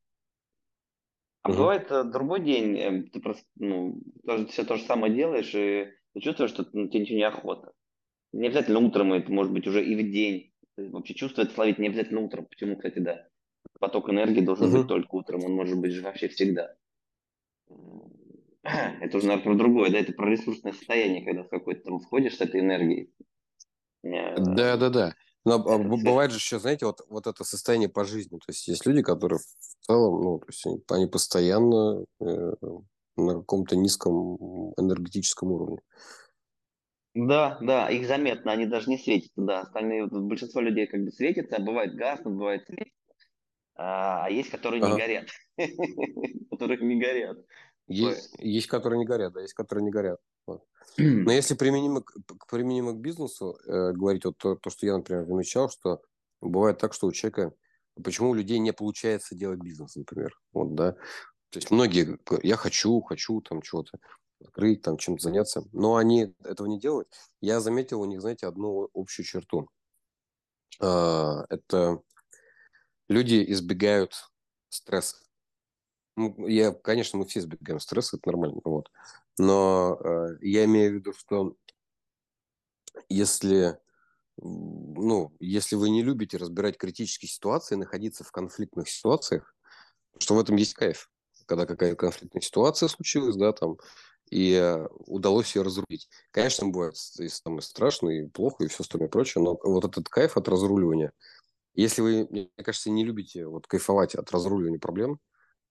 А 1.43 1.51
uh-huh. 1.51 1.57
бывает 1.57 1.91
э, 1.91 2.05
другой 2.05 2.41
день, 2.41 3.11
ты 3.11 3.21
просто, 3.21 3.45
ну, 3.57 4.01
тоже, 4.25 4.47
все 4.47 4.65
то 4.65 4.77
же 4.77 4.85
самое 4.85 5.13
делаешь, 5.13 5.53
и 5.55 5.89
ты 6.15 6.21
чувствуешь, 6.21 6.51
что 6.51 6.67
ну, 6.73 6.89
тебе 6.89 7.01
ничего 7.01 7.19
не 7.19 7.25
охота. 7.25 7.73
Не 8.33 8.49
обязательно 8.49 8.79
утром, 8.79 9.13
это 9.13 9.31
может 9.31 9.53
быть 9.53 9.67
уже 9.67 9.85
и 9.85 9.95
в 9.95 10.11
день. 10.11 10.53
Ты 10.77 10.89
вообще 10.91 11.15
чувство 11.15 11.43
это 11.43 11.53
словить 11.53 11.79
не 11.79 11.89
обязательно 11.89 12.21
утром. 12.21 12.47
Почему, 12.47 12.77
кстати, 12.77 12.99
да. 12.99 13.27
Поток 13.79 14.11
энергии 14.11 14.41
должен 14.41 14.69
угу. 14.69 14.79
быть 14.79 14.89
только 14.89 15.15
утром, 15.15 15.45
он 15.45 15.53
может 15.53 15.79
быть 15.79 15.93
же 15.93 16.03
вообще 16.03 16.29
всегда. 16.29 16.75
Это 19.01 19.17
уже, 19.17 19.27
наверное, 19.27 19.45
про 19.45 19.55
другое, 19.57 19.91
да, 19.91 19.99
это 19.99 20.13
про 20.13 20.31
ресурсное 20.31 20.73
состояние, 20.73 21.25
когда 21.25 21.43
в 21.43 21.49
какой-то 21.49 21.83
там 21.83 21.99
входишь 21.99 22.37
с 22.37 22.41
этой 22.41 22.61
энергией. 22.61 23.13
Э, 24.05 24.37
да, 24.37 24.77
да, 24.77 24.89
да. 24.89 25.15
Но 25.45 25.55
а, 25.55 25.79
бывает 25.79 26.31
же 26.31 26.37
еще, 26.37 26.61
знаете, 26.61 26.87
вот, 26.87 27.01
вот 27.09 27.27
это 27.27 27.43
состояние 27.43 27.89
по 27.89 28.05
жизни. 28.05 28.39
То 28.39 28.45
есть 28.49 28.69
есть 28.69 28.87
люди, 28.87 29.03
которые 29.03 29.41
в 29.41 29.87
целом, 29.87 30.23
ну, 30.23 30.39
то 30.39 30.47
есть 30.47 30.65
они 30.89 31.07
постоянно 31.07 32.05
э, 32.21 32.53
на 33.17 33.35
каком-то 33.35 33.77
низком 33.77 34.73
энергетическом 34.77 35.53
уровне. 35.53 35.79
Да, 37.15 37.59
да, 37.61 37.91
их 37.91 38.07
заметно, 38.07 38.53
они 38.53 38.67
даже 38.67 38.89
не 38.89 38.97
светятся, 38.97 39.43
да. 39.43 39.61
Остальные, 39.61 40.07
большинство 40.07 40.61
людей 40.61 40.87
как 40.87 41.05
бы 41.05 41.11
светятся, 41.11 41.57
а 41.57 41.61
бывает 41.61 41.95
гаснут, 41.95 42.35
бывает 42.35 42.65
светятся. 42.65 42.93
А, 43.75 44.27
а 44.27 44.31
есть, 44.31 44.51
которые 44.51 44.83
ага. 44.83 44.93
не 44.95 44.99
горят. 44.99 45.29
Которых 46.51 46.81
не 46.81 46.99
горят. 46.99 47.39
Есть, 47.87 48.35
есть, 48.39 48.67
которые 48.67 48.99
не 48.99 49.05
горят, 49.05 49.33
да, 49.35 49.43
есть, 49.43 49.55
которые 49.55 49.85
не 49.85 49.91
горят. 49.91 50.21
Вот. 50.47 50.65
Но 50.97 51.33
если 51.33 51.55
применимо 51.55 52.03
к, 52.03 52.15
применимо 52.49 52.93
к 52.93 53.01
бизнесу, 53.01 53.59
э, 53.67 53.93
говорить 53.93 54.25
вот 54.25 54.39
то, 54.39 54.55
то, 54.57 54.71
что 54.71 54.87
я, 54.87 54.97
например, 54.97 55.27
замечал, 55.27 55.69
что 55.69 56.01
бывает 56.41 56.79
так, 56.79 56.95
что 56.95 57.09
у 57.09 57.13
человека, 57.13 57.53
почему 58.03 58.31
у 58.31 58.35
людей 58.35 58.59
не 58.59 58.73
получается 58.73 59.35
делать 59.35 59.61
бизнес, 59.61 59.97
например, 59.97 60.33
вот, 60.53 60.75
да, 60.75 60.97
то 61.53 61.59
есть 61.59 61.71
многие, 61.71 62.19
я 62.43 62.57
хочу, 62.57 63.03
хочу 63.03 63.43
там 63.43 63.61
чего-то 63.61 63.99
открыть, 64.41 64.81
там 64.81 64.97
чем-то 64.97 65.23
заняться, 65.23 65.63
но 65.73 65.97
они 65.97 66.35
этого 66.45 66.67
не 66.67 66.81
делают. 66.81 67.13
Я 67.43 67.61
заметил 67.61 68.01
у 68.01 68.07
них, 68.07 68.23
знаете, 68.23 68.47
одну 68.47 68.89
общую 68.95 69.27
черту. 69.27 69.69
А, 70.81 71.45
это 71.51 72.01
люди 73.07 73.45
избегают 73.53 74.15
стресса. 74.71 75.19
Я, 76.17 76.73
конечно, 76.73 77.19
мы 77.19 77.27
все 77.27 77.41
избегаем 77.41 77.81
стресса, 77.81 78.17
это 78.17 78.31
нормально, 78.31 78.63
вот. 78.65 78.91
Но 79.37 79.99
э, 80.03 80.39
я 80.41 80.65
имею 80.65 80.93
в 80.93 80.95
виду, 80.95 81.13
что 81.13 81.55
если, 83.11 83.79
ну, 84.39 85.37
если 85.39 85.77
вы 85.77 85.91
не 85.91 86.03
любите 86.03 86.39
разбирать 86.39 86.79
критические 86.79 87.29
ситуации, 87.29 87.75
находиться 87.75 88.25
в 88.25 88.33
конфликтных 88.33 88.89
ситуациях, 88.89 89.55
что 90.19 90.35
в 90.35 90.41
этом 90.41 90.57
есть 90.57 90.73
кайф. 90.73 91.12
Когда 91.53 91.67
какая-то 91.67 91.97
конфликтная 91.97 92.41
ситуация 92.41 92.89
случилась, 92.89 93.37
да, 93.37 93.53
там, 93.53 93.77
и 94.31 94.55
э, 94.55 94.89
удалось 95.07 95.55
ее 95.55 95.61
разрулить. 95.61 96.09
Конечно, 96.31 96.69
бывает 96.69 96.95
и 97.19 97.29
самое 97.29 97.61
страшное, 97.61 98.23
и 98.23 98.27
плохо, 98.27 98.65
и 98.65 98.69
все 98.69 98.85
остальное 98.85 99.11
прочее, 99.11 99.45
но 99.45 99.59
вот 99.63 99.85
этот 99.85 100.09
кайф 100.09 100.39
от 100.39 100.49
разруливания, 100.49 101.13
если 101.75 102.01
вы, 102.01 102.27
мне 102.31 102.51
кажется, 102.65 102.89
не 102.89 103.05
любите 103.05 103.47
вот 103.47 103.67
кайфовать 103.67 104.15
от 104.15 104.31
разруливания 104.33 104.79
проблем, 104.79 105.19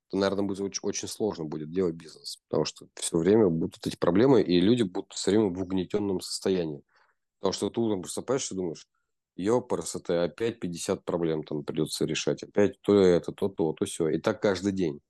то, 0.10 0.18
наверное, 0.18 0.46
будет 0.46 0.62
очень, 0.62 0.82
очень 0.84 1.08
сложно 1.08 1.46
будет 1.46 1.72
делать 1.72 1.96
бизнес, 1.96 2.38
потому 2.48 2.66
что 2.66 2.88
все 2.96 3.18
время 3.18 3.50
будут 3.50 3.88
эти 3.88 3.96
проблемы, 3.96 4.44
и 4.44 4.62
люди 4.62 4.84
будут 4.84 5.14
все 5.14 5.32
время 5.32 5.50
в 5.50 5.62
угнетенном 5.64 6.22
состоянии. 6.22 6.84
Потому 7.40 7.54
что 7.54 7.72
ты 7.72 7.82
утром 7.82 8.04
просыпаешься 8.04 8.54
и 8.54 8.58
думаешь, 8.58 8.88
ёпарасоте, 9.36 10.14
опять 10.20 10.60
50 10.60 11.06
проблем 11.06 11.44
там 11.44 11.64
придется 11.64 12.06
решать, 12.06 12.44
опять 12.44 12.80
то 12.82 13.00
это, 13.00 13.32
то 13.32 13.50
то, 13.50 13.74
то 13.74 13.86
все. 13.86 14.10
И 14.10 14.20
так 14.20 14.42
каждый 14.42 14.74
день. 14.74 15.02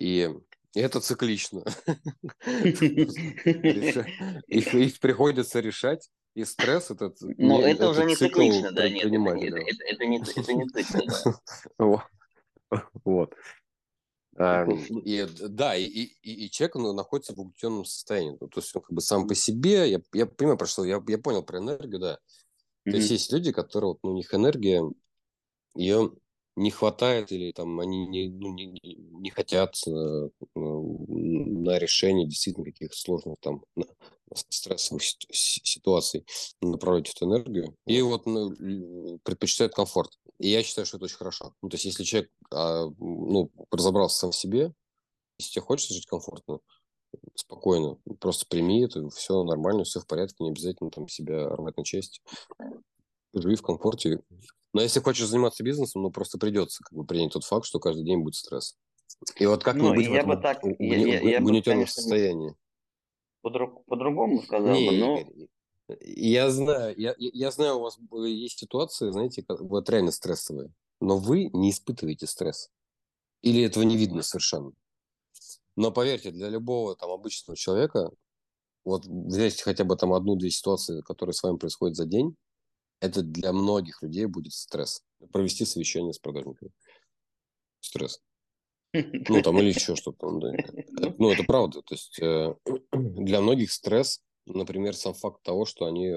И 0.00 0.28
это 0.74 1.00
циклично. 1.00 1.62
Их 4.48 5.00
приходится 5.00 5.60
решать, 5.60 6.10
и 6.34 6.44
стресс 6.44 6.90
этот... 6.90 7.16
Ну, 7.20 7.60
это 7.60 7.88
уже 7.90 8.04
не 8.04 8.16
циклично, 8.16 8.72
да, 8.72 8.88
нет, 8.88 9.06
это 9.06 10.04
не 10.06 10.24
циклично. 10.24 11.40
Вот. 13.04 13.34
И, 15.04 15.26
да, 15.48 15.76
и, 15.76 15.84
и, 15.84 16.46
и 16.46 16.50
человек 16.50 16.76
он 16.76 16.96
находится 16.96 17.34
в 17.34 17.40
угнетенном 17.40 17.84
состоянии. 17.84 18.38
Ну, 18.40 18.48
то 18.48 18.60
есть 18.60 18.74
он 18.74 18.82
как 18.82 18.92
бы 18.92 19.00
сам 19.02 19.26
по 19.26 19.34
себе, 19.34 19.90
я, 19.90 20.00
я 20.12 20.26
понимаю, 20.26 20.56
про 20.56 20.66
что, 20.66 20.84
я, 20.84 21.02
я 21.08 21.18
понял 21.18 21.42
про 21.42 21.58
энергию, 21.58 21.98
да. 21.98 22.18
То 22.84 22.96
есть 22.96 23.10
есть 23.10 23.32
люди, 23.32 23.52
которые, 23.52 23.90
вот, 23.90 23.98
ну, 24.02 24.12
у 24.12 24.14
них 24.14 24.32
энергия, 24.32 24.82
ее 25.74 26.12
не 26.60 26.70
хватает 26.70 27.32
или 27.32 27.52
там 27.52 27.80
они 27.80 28.06
не, 28.06 28.28
ну, 28.28 28.52
не, 28.52 28.66
не 28.66 29.30
хотят 29.30 29.74
э, 29.86 30.28
на 30.54 31.78
решение 31.78 32.26
действительно 32.26 32.66
каких-то 32.66 32.96
сложных 32.96 33.38
там 33.40 33.64
стрессовых 34.48 35.02
ситуаций 35.32 36.26
направлять 36.60 37.08
эту 37.08 37.24
энергию. 37.24 37.74
И 37.86 38.00
вот 38.02 38.26
ну, 38.26 39.18
предпочитают 39.24 39.74
комфорт. 39.74 40.10
И 40.38 40.48
я 40.48 40.62
считаю, 40.62 40.86
что 40.86 40.98
это 40.98 41.06
очень 41.06 41.16
хорошо. 41.16 41.54
Ну, 41.62 41.70
то 41.70 41.74
есть, 41.74 41.86
если 41.86 42.04
человек 42.04 42.30
а, 42.52 42.86
ну, 42.98 43.50
разобрался 43.70 44.18
сам 44.18 44.30
в 44.30 44.36
себе, 44.36 44.72
если 45.38 45.52
тебе 45.52 45.62
хочется 45.62 45.94
жить 45.94 46.06
комфортно, 46.06 46.60
спокойно, 47.34 47.96
просто 48.20 48.46
прими 48.46 48.84
это, 48.84 49.08
все 49.10 49.42
нормально, 49.42 49.84
все 49.84 50.00
в 50.00 50.06
порядке, 50.06 50.44
не 50.44 50.50
обязательно 50.50 50.90
там 50.90 51.08
себя 51.08 51.48
рвать 51.48 51.76
на 51.76 51.84
части. 51.84 52.20
Живи 53.32 53.56
в 53.56 53.62
комфорте. 53.62 54.20
Но 54.72 54.82
если 54.82 55.00
хочешь 55.00 55.26
заниматься 55.26 55.62
бизнесом, 55.64 56.02
ну 56.02 56.10
просто 56.10 56.38
придется 56.38 56.82
как 56.84 56.96
бы 56.96 57.04
принять 57.04 57.32
тот 57.32 57.44
факт, 57.44 57.66
что 57.66 57.80
каждый 57.80 58.04
день 58.04 58.20
будет 58.20 58.36
стресс. 58.36 58.76
И 59.36 59.46
вот 59.46 59.64
как 59.64 59.76
ну, 59.76 59.90
не 59.90 59.96
быть 59.96 60.08
в 60.08 60.14
этом 60.14 60.40
так, 60.40 60.62
угни- 60.62 61.10
я, 61.10 61.20
я, 61.20 61.42
угнетенном 61.42 61.86
состоянии? 61.86 62.54
По-другому 63.42 64.42
сказал 64.42 64.74
не, 64.74 64.88
бы, 64.88 64.96
но... 64.96 65.96
Я 66.00 66.50
знаю, 66.50 66.94
я, 66.96 67.14
я 67.18 67.50
знаю, 67.50 67.78
у 67.78 67.80
вас 67.80 67.98
есть 68.26 68.60
ситуации, 68.60 69.10
знаете, 69.10 69.44
вот 69.48 69.90
реально 69.90 70.12
стрессовые, 70.12 70.72
но 71.00 71.18
вы 71.18 71.50
не 71.52 71.70
испытываете 71.70 72.26
стресс. 72.26 72.70
Или 73.42 73.62
этого 73.62 73.82
не 73.82 73.96
видно 73.96 74.22
совершенно. 74.22 74.72
Но 75.74 75.90
поверьте, 75.90 76.30
для 76.30 76.48
любого 76.48 76.94
там 76.94 77.10
обычного 77.10 77.56
человека, 77.56 78.10
вот 78.84 79.04
взять 79.06 79.60
хотя 79.62 79.84
бы 79.84 79.96
там 79.96 80.12
одну-две 80.12 80.50
ситуации, 80.50 81.00
которые 81.00 81.34
с 81.34 81.42
вами 81.42 81.56
происходят 81.56 81.96
за 81.96 82.06
день, 82.06 82.36
это 83.00 83.22
для 83.22 83.52
многих 83.52 84.02
людей 84.02 84.26
будет 84.26 84.52
стресс. 84.52 85.02
Провести 85.32 85.64
совещание 85.64 86.12
с 86.12 86.18
продажниками. 86.18 86.72
Стресс. 87.80 88.20
Ну, 88.92 89.42
там 89.42 89.58
или 89.58 89.68
еще 89.68 89.96
что-то. 89.96 90.30
Ну, 90.30 91.30
это 91.30 91.44
правда. 91.44 91.82
То 91.82 91.94
есть 91.94 92.18
э, 92.20 92.54
для 92.92 93.40
многих 93.40 93.72
стресс 93.72 94.20
например, 94.54 94.94
сам 94.94 95.14
факт 95.14 95.42
того, 95.42 95.64
что 95.64 95.86
они 95.86 96.14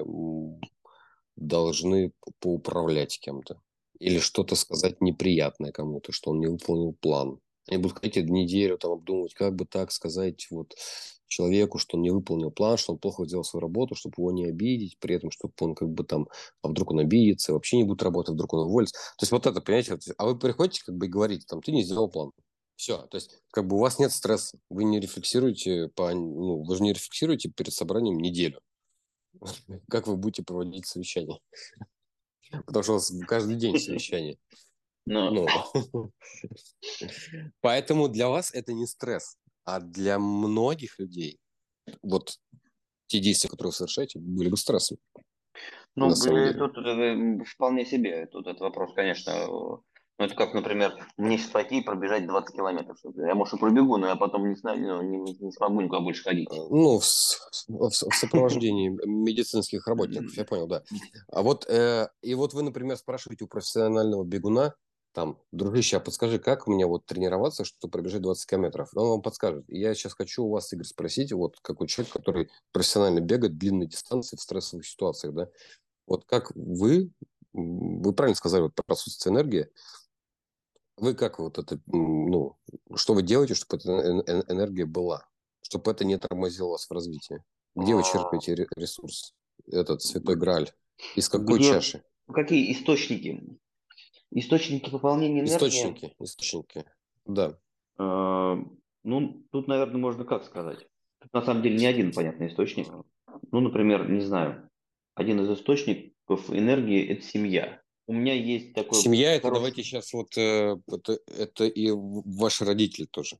должны 1.36 2.12
поуправлять 2.40 3.18
кем-то 3.18 3.60
или 3.98 4.18
что-то 4.18 4.54
сказать 4.56 5.00
неприятное 5.00 5.72
кому-то, 5.72 6.12
что 6.12 6.30
он 6.30 6.40
не 6.40 6.46
выполнил 6.46 6.92
план. 6.92 7.40
Они 7.68 7.78
будут 7.78 7.98
хотеть 7.98 8.28
неделю 8.28 8.78
там 8.78 8.92
обдумывать, 8.92 9.34
как 9.34 9.54
бы 9.54 9.64
так 9.64 9.90
сказать 9.90 10.46
вот 10.50 10.74
человеку, 11.26 11.78
что 11.78 11.96
он 11.96 12.02
не 12.02 12.10
выполнил 12.10 12.50
план, 12.50 12.76
что 12.76 12.92
он 12.92 12.98
плохо 12.98 13.26
сделал 13.26 13.44
свою 13.44 13.62
работу, 13.62 13.94
чтобы 13.94 14.14
его 14.18 14.30
не 14.30 14.46
обидеть, 14.46 14.98
при 14.98 15.16
этом, 15.16 15.30
чтобы 15.30 15.52
он 15.60 15.74
как 15.74 15.88
бы 15.88 16.04
там, 16.04 16.28
а 16.62 16.68
вдруг 16.68 16.92
он 16.92 17.00
обидится, 17.00 17.52
вообще 17.52 17.78
не 17.78 17.84
будет 17.84 18.02
работать, 18.02 18.34
вдруг 18.34 18.52
он 18.52 18.66
уволится. 18.66 18.94
То 19.18 19.22
есть 19.22 19.32
вот 19.32 19.46
это, 19.46 19.60
понимаете, 19.60 19.98
а 20.16 20.26
вы 20.26 20.38
приходите 20.38 20.84
как 20.84 20.96
бы 20.96 21.06
и 21.06 21.08
говорите, 21.08 21.44
там, 21.48 21.60
ты 21.62 21.72
не 21.72 21.82
сделал 21.82 22.08
план. 22.08 22.30
Все, 22.76 22.98
то 23.06 23.16
есть 23.16 23.30
как 23.52 23.66
бы 23.66 23.76
у 23.76 23.80
вас 23.80 23.98
нет 23.98 24.12
стресса, 24.12 24.58
вы 24.68 24.84
не 24.84 25.00
рефлексируете, 25.00 25.88
по, 25.94 26.10
ну, 26.12 26.62
вы 26.62 26.76
же 26.76 26.82
не 26.82 26.92
рефлексируете 26.92 27.48
перед 27.48 27.72
собранием 27.72 28.18
неделю. 28.18 28.60
Как 29.88 30.06
вы 30.06 30.16
будете 30.16 30.42
проводить 30.42 30.86
совещание? 30.86 31.38
Потому 32.66 32.82
что 32.82 32.92
у 32.92 32.94
вас 32.96 33.12
каждый 33.26 33.56
день 33.56 33.78
совещание. 33.78 34.38
Но... 35.06 35.30
Ну. 35.30 35.46
Поэтому 37.60 38.08
для 38.08 38.28
вас 38.28 38.54
это 38.54 38.72
не 38.72 38.86
стресс, 38.86 39.36
а 39.64 39.80
для 39.80 40.18
многих 40.18 40.98
людей 40.98 41.38
вот 42.02 42.38
те 43.06 43.20
действия, 43.20 43.50
которые 43.50 43.70
вы 43.70 43.76
совершаете, 43.76 44.18
были 44.18 44.48
бы 44.48 44.56
стрессом. 44.56 44.98
Ну, 45.96 46.08
тут 46.08 46.78
э, 46.78 47.44
вполне 47.44 47.84
себе, 47.84 48.26
тут 48.26 48.46
этот 48.46 48.62
вопрос, 48.62 48.92
конечно, 48.94 49.32
ну, 50.18 50.26
это 50.26 50.34
как, 50.36 50.54
например, 50.54 50.94
мне 51.16 51.38
сейчас 51.38 51.50
пойти 51.50 51.78
и 51.80 51.84
пробежать 51.84 52.26
20 52.26 52.54
километров. 52.54 52.98
Я, 53.16 53.34
может, 53.34 53.54
и 53.54 53.58
пробегу, 53.58 53.96
но 53.96 54.06
я 54.06 54.16
потом 54.16 54.48
не, 54.48 54.54
знаю, 54.54 54.80
ну, 54.80 55.02
не, 55.02 55.18
не 55.18 55.52
смогу 55.52 55.80
никуда 55.80 56.00
больше 56.00 56.22
ходить. 56.22 56.48
Э, 56.52 56.56
ну, 56.70 57.00
в, 57.00 57.04
в, 57.68 57.90
в 57.90 58.14
сопровождении 58.14 58.90
медицинских 59.06 59.86
работников, 59.88 60.32
я 60.36 60.44
понял, 60.44 60.68
да. 60.68 60.82
А 61.28 61.42
вот, 61.42 61.68
э, 61.68 62.08
и 62.22 62.34
вот 62.34 62.54
вы, 62.54 62.62
например, 62.62 62.96
спрашиваете 62.96 63.44
у 63.44 63.48
профессионального 63.48 64.24
бегуна, 64.24 64.74
там, 65.14 65.38
дружище, 65.52 65.96
а 65.96 66.00
подскажи, 66.00 66.40
как 66.40 66.66
мне 66.66 66.86
вот 66.86 67.06
тренироваться, 67.06 67.64
чтобы 67.64 67.92
пробежать 67.92 68.20
20 68.20 68.50
километров? 68.50 68.90
Он 68.96 69.08
вам 69.08 69.22
подскажет. 69.22 69.64
Я 69.68 69.94
сейчас 69.94 70.12
хочу 70.12 70.44
у 70.44 70.50
вас, 70.50 70.72
Игорь, 70.72 70.84
спросить, 70.86 71.32
вот 71.32 71.58
какой 71.62 71.86
человек, 71.86 72.12
который 72.12 72.50
профессионально 72.72 73.20
бегает 73.20 73.56
длинные 73.56 73.88
дистанции 73.88 74.36
в 74.36 74.40
стрессовых 74.40 74.84
ситуациях, 74.84 75.34
да, 75.34 75.48
вот 76.08 76.24
как 76.24 76.50
вы, 76.56 77.12
вы 77.52 78.12
правильно 78.12 78.34
сказали 78.34 78.62
вот 78.62 78.74
про 78.74 78.84
отсутствие 78.88 79.32
энергии, 79.32 79.68
вы 80.96 81.14
как 81.14 81.38
вот 81.38 81.58
это, 81.58 81.80
ну, 81.86 82.56
что 82.96 83.14
вы 83.14 83.22
делаете, 83.22 83.54
чтобы 83.54 83.76
эта 83.76 83.90
энергия 84.52 84.84
была? 84.84 85.28
Чтобы 85.62 85.92
это 85.92 86.04
не 86.04 86.18
тормозило 86.18 86.70
вас 86.70 86.86
в 86.86 86.92
развитии? 86.92 87.42
Где 87.76 87.94
вы 87.94 88.00
а. 88.00 88.04
черпаете 88.04 88.66
ресурс, 88.76 89.34
этот 89.66 90.02
святой 90.02 90.34
Грааль? 90.34 90.72
Из 91.14 91.28
какой 91.28 91.58
Где, 91.58 91.70
чаши? 91.70 92.02
Какие 92.26 92.72
источники? 92.72 93.58
Источники 94.34 94.90
пополнения 94.90 95.40
энергии? 95.40 95.54
Источники, 95.54 96.12
источники, 96.18 96.84
да. 97.24 97.56
А, 97.96 98.58
ну, 99.04 99.46
тут, 99.52 99.68
наверное, 99.68 99.98
можно 99.98 100.24
как 100.24 100.44
сказать. 100.44 100.86
Тут 101.20 101.32
на 101.32 101.42
самом 101.42 101.62
деле 101.62 101.78
не 101.78 101.86
один 101.86 102.12
понятный 102.12 102.48
источник. 102.48 102.88
Ну, 103.52 103.60
например, 103.60 104.10
не 104.10 104.22
знаю, 104.22 104.68
один 105.14 105.40
из 105.40 105.50
источников 105.56 106.50
энергии– 106.50 107.06
это 107.08 107.22
семья. 107.22 107.80
У 108.08 108.12
меня 108.12 108.34
есть 108.34 108.74
такой... 108.74 108.98
Семья– 108.98 109.34
это 109.36 109.52
давайте 109.52 109.84
сейчас 109.84 110.12
вот 110.12 110.36
э, 110.36 110.76
это, 110.88 111.18
это 111.26 111.66
и 111.66 111.92
ваши 111.92 112.64
родители 112.64 113.06
тоже. 113.06 113.38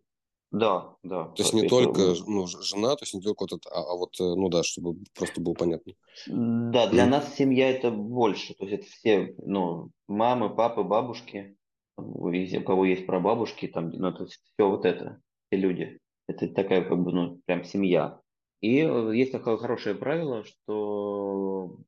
Да, 0.51 0.95
да. 1.03 1.25
То 1.25 1.43
есть 1.43 1.53
не 1.53 1.69
только 1.69 2.15
ну, 2.27 2.47
жена, 2.47 2.95
то 2.95 3.03
есть 3.03 3.15
не 3.15 3.21
только 3.21 3.43
вот 3.43 3.53
это, 3.55 3.69
а, 3.71 3.93
а 3.93 3.97
вот, 3.97 4.15
э, 4.21 4.23
ну 4.23 4.49
да, 4.49 4.63
чтобы 4.63 4.97
просто 5.15 5.41
было 5.41 5.55
понятно. 5.55 5.95
Да, 6.27 6.87
для 6.87 7.07
mm. 7.07 7.09
нас 7.09 7.35
семья 7.35 7.71
это 7.71 7.91
больше. 7.91 8.55
То 8.55 8.65
есть 8.65 8.83
это 8.83 8.87
все, 8.87 9.35
ну, 9.39 9.91
мамы, 10.07 10.55
папы, 10.55 10.85
бабушки, 10.85 11.57
у 11.97 12.63
кого 12.63 12.85
есть 12.85 13.07
прабабушки, 13.07 13.67
там, 13.67 13.91
ну, 13.91 14.13
то 14.13 14.25
есть 14.25 14.41
все 14.43 14.69
вот 14.71 14.85
это, 14.85 15.21
все 15.49 15.61
люди. 15.61 15.99
Это 16.29 16.49
такая, 16.49 16.85
как 16.85 17.03
бы, 17.03 17.13
ну, 17.13 17.41
прям 17.47 17.65
семья. 17.65 18.21
И 18.61 18.79
э, 18.79 19.17
есть 19.17 19.33
такое 19.33 19.57
хорошее 19.57 19.95
правило, 19.95 20.45
что 20.45 21.79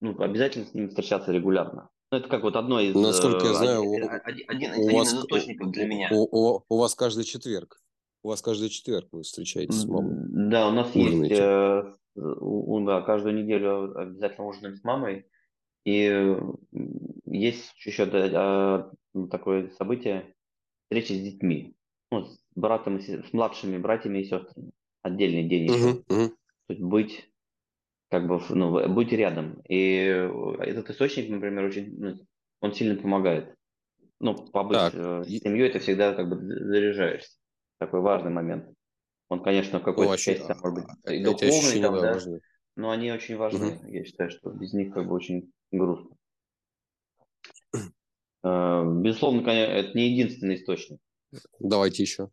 ну, 0.00 0.20
обязательно 0.20 0.66
с 0.66 0.74
ними 0.74 0.88
встречаться 0.88 1.32
регулярно. 1.32 1.88
Ну, 2.10 2.18
это 2.18 2.28
как 2.28 2.42
вот 2.42 2.56
одно 2.56 2.80
из... 2.80 2.94
Насколько 2.94 3.46
я 3.46 3.52
э, 3.52 3.54
знаю, 3.54 3.82
один, 3.82 4.10
один, 4.24 4.44
один, 4.48 4.70
у 4.70 4.86
один 4.86 4.98
вас, 4.98 5.12
из 5.12 5.18
источников 5.20 5.70
для 5.70 5.86
меня. 5.86 6.08
У, 6.10 6.22
у, 6.22 6.64
у 6.68 6.78
вас 6.78 6.94
каждый 6.94 7.24
четверг. 7.24 7.80
У 8.22 8.28
вас 8.28 8.42
каждый 8.42 8.68
четверг 8.68 9.08
вы 9.12 9.22
встречаетесь 9.22 9.82
с 9.82 9.86
мамой. 9.86 10.16
Да, 10.50 10.68
у 10.68 10.72
нас 10.72 10.90
Ужинаете. 10.94 11.34
есть... 11.34 11.40
Э, 11.40 11.94
у, 12.16 12.84
да, 12.84 13.02
каждую 13.02 13.42
неделю 13.42 13.96
обязательно 13.96 14.46
ужинаем 14.48 14.76
с 14.76 14.82
мамой. 14.82 15.26
И 15.84 16.36
есть 17.26 17.72
еще 17.86 18.06
да, 18.06 18.28
а, 18.34 18.90
такое 19.30 19.70
событие 19.70 20.34
встречи 20.82 21.12
с 21.12 21.22
детьми, 21.22 21.74
ну, 22.10 22.24
с 22.24 22.38
братом, 22.54 23.00
с 23.00 23.32
младшими 23.32 23.78
братьями 23.78 24.18
и 24.18 24.24
сестрами. 24.24 24.72
Отдельный 25.02 25.48
день 25.48 25.64
еще. 25.64 25.74
Uh-huh, 25.74 26.04
uh-huh. 26.08 26.28
То 26.28 26.74
есть 26.74 26.82
быть 26.82 27.29
как 28.10 28.26
бы, 28.26 28.40
ну, 28.50 28.88
быть 28.92 29.12
рядом. 29.12 29.60
И 29.68 29.96
этот 30.58 30.90
источник, 30.90 31.30
например, 31.30 31.64
очень, 31.64 31.96
ну, 31.96 32.14
он 32.60 32.74
сильно 32.74 33.00
помогает. 33.00 33.54
Ну, 34.18 34.34
побыть 34.34 34.76
так. 34.76 34.94
Э, 34.94 35.24
с 35.24 35.28
семьей, 35.28 35.68
это 35.68 35.78
всегда 35.78 36.12
как 36.14 36.28
бы 36.28 36.36
заряжаешься. 36.36 37.38
Такой 37.78 38.00
важный 38.00 38.30
момент. 38.30 38.66
Он, 39.28 39.42
конечно, 39.42 39.78
в 39.78 39.82
какой-то 39.82 40.12
ну, 40.12 40.18
части, 40.18 40.46
там, 40.46 40.58
может 40.60 40.74
быть, 40.74 40.84
а, 41.04 41.12
и 41.12 41.24
духовный, 41.24 41.80
там, 41.80 41.94
да, 41.94 42.12
важны. 42.14 42.40
но 42.76 42.90
они 42.90 43.12
очень 43.12 43.36
важны. 43.36 43.76
Угу. 43.76 43.86
Я 43.86 44.04
считаю, 44.04 44.30
что 44.30 44.50
без 44.50 44.74
них 44.74 44.92
как 44.92 45.06
бы 45.06 45.14
очень 45.14 45.50
грустно. 45.70 46.16
Э, 48.42 48.84
безусловно, 48.84 49.42
конечно, 49.42 49.72
это 49.72 49.96
не 49.96 50.10
единственный 50.10 50.56
источник. 50.56 50.98
Давайте 51.58 52.02
еще. 52.02 52.28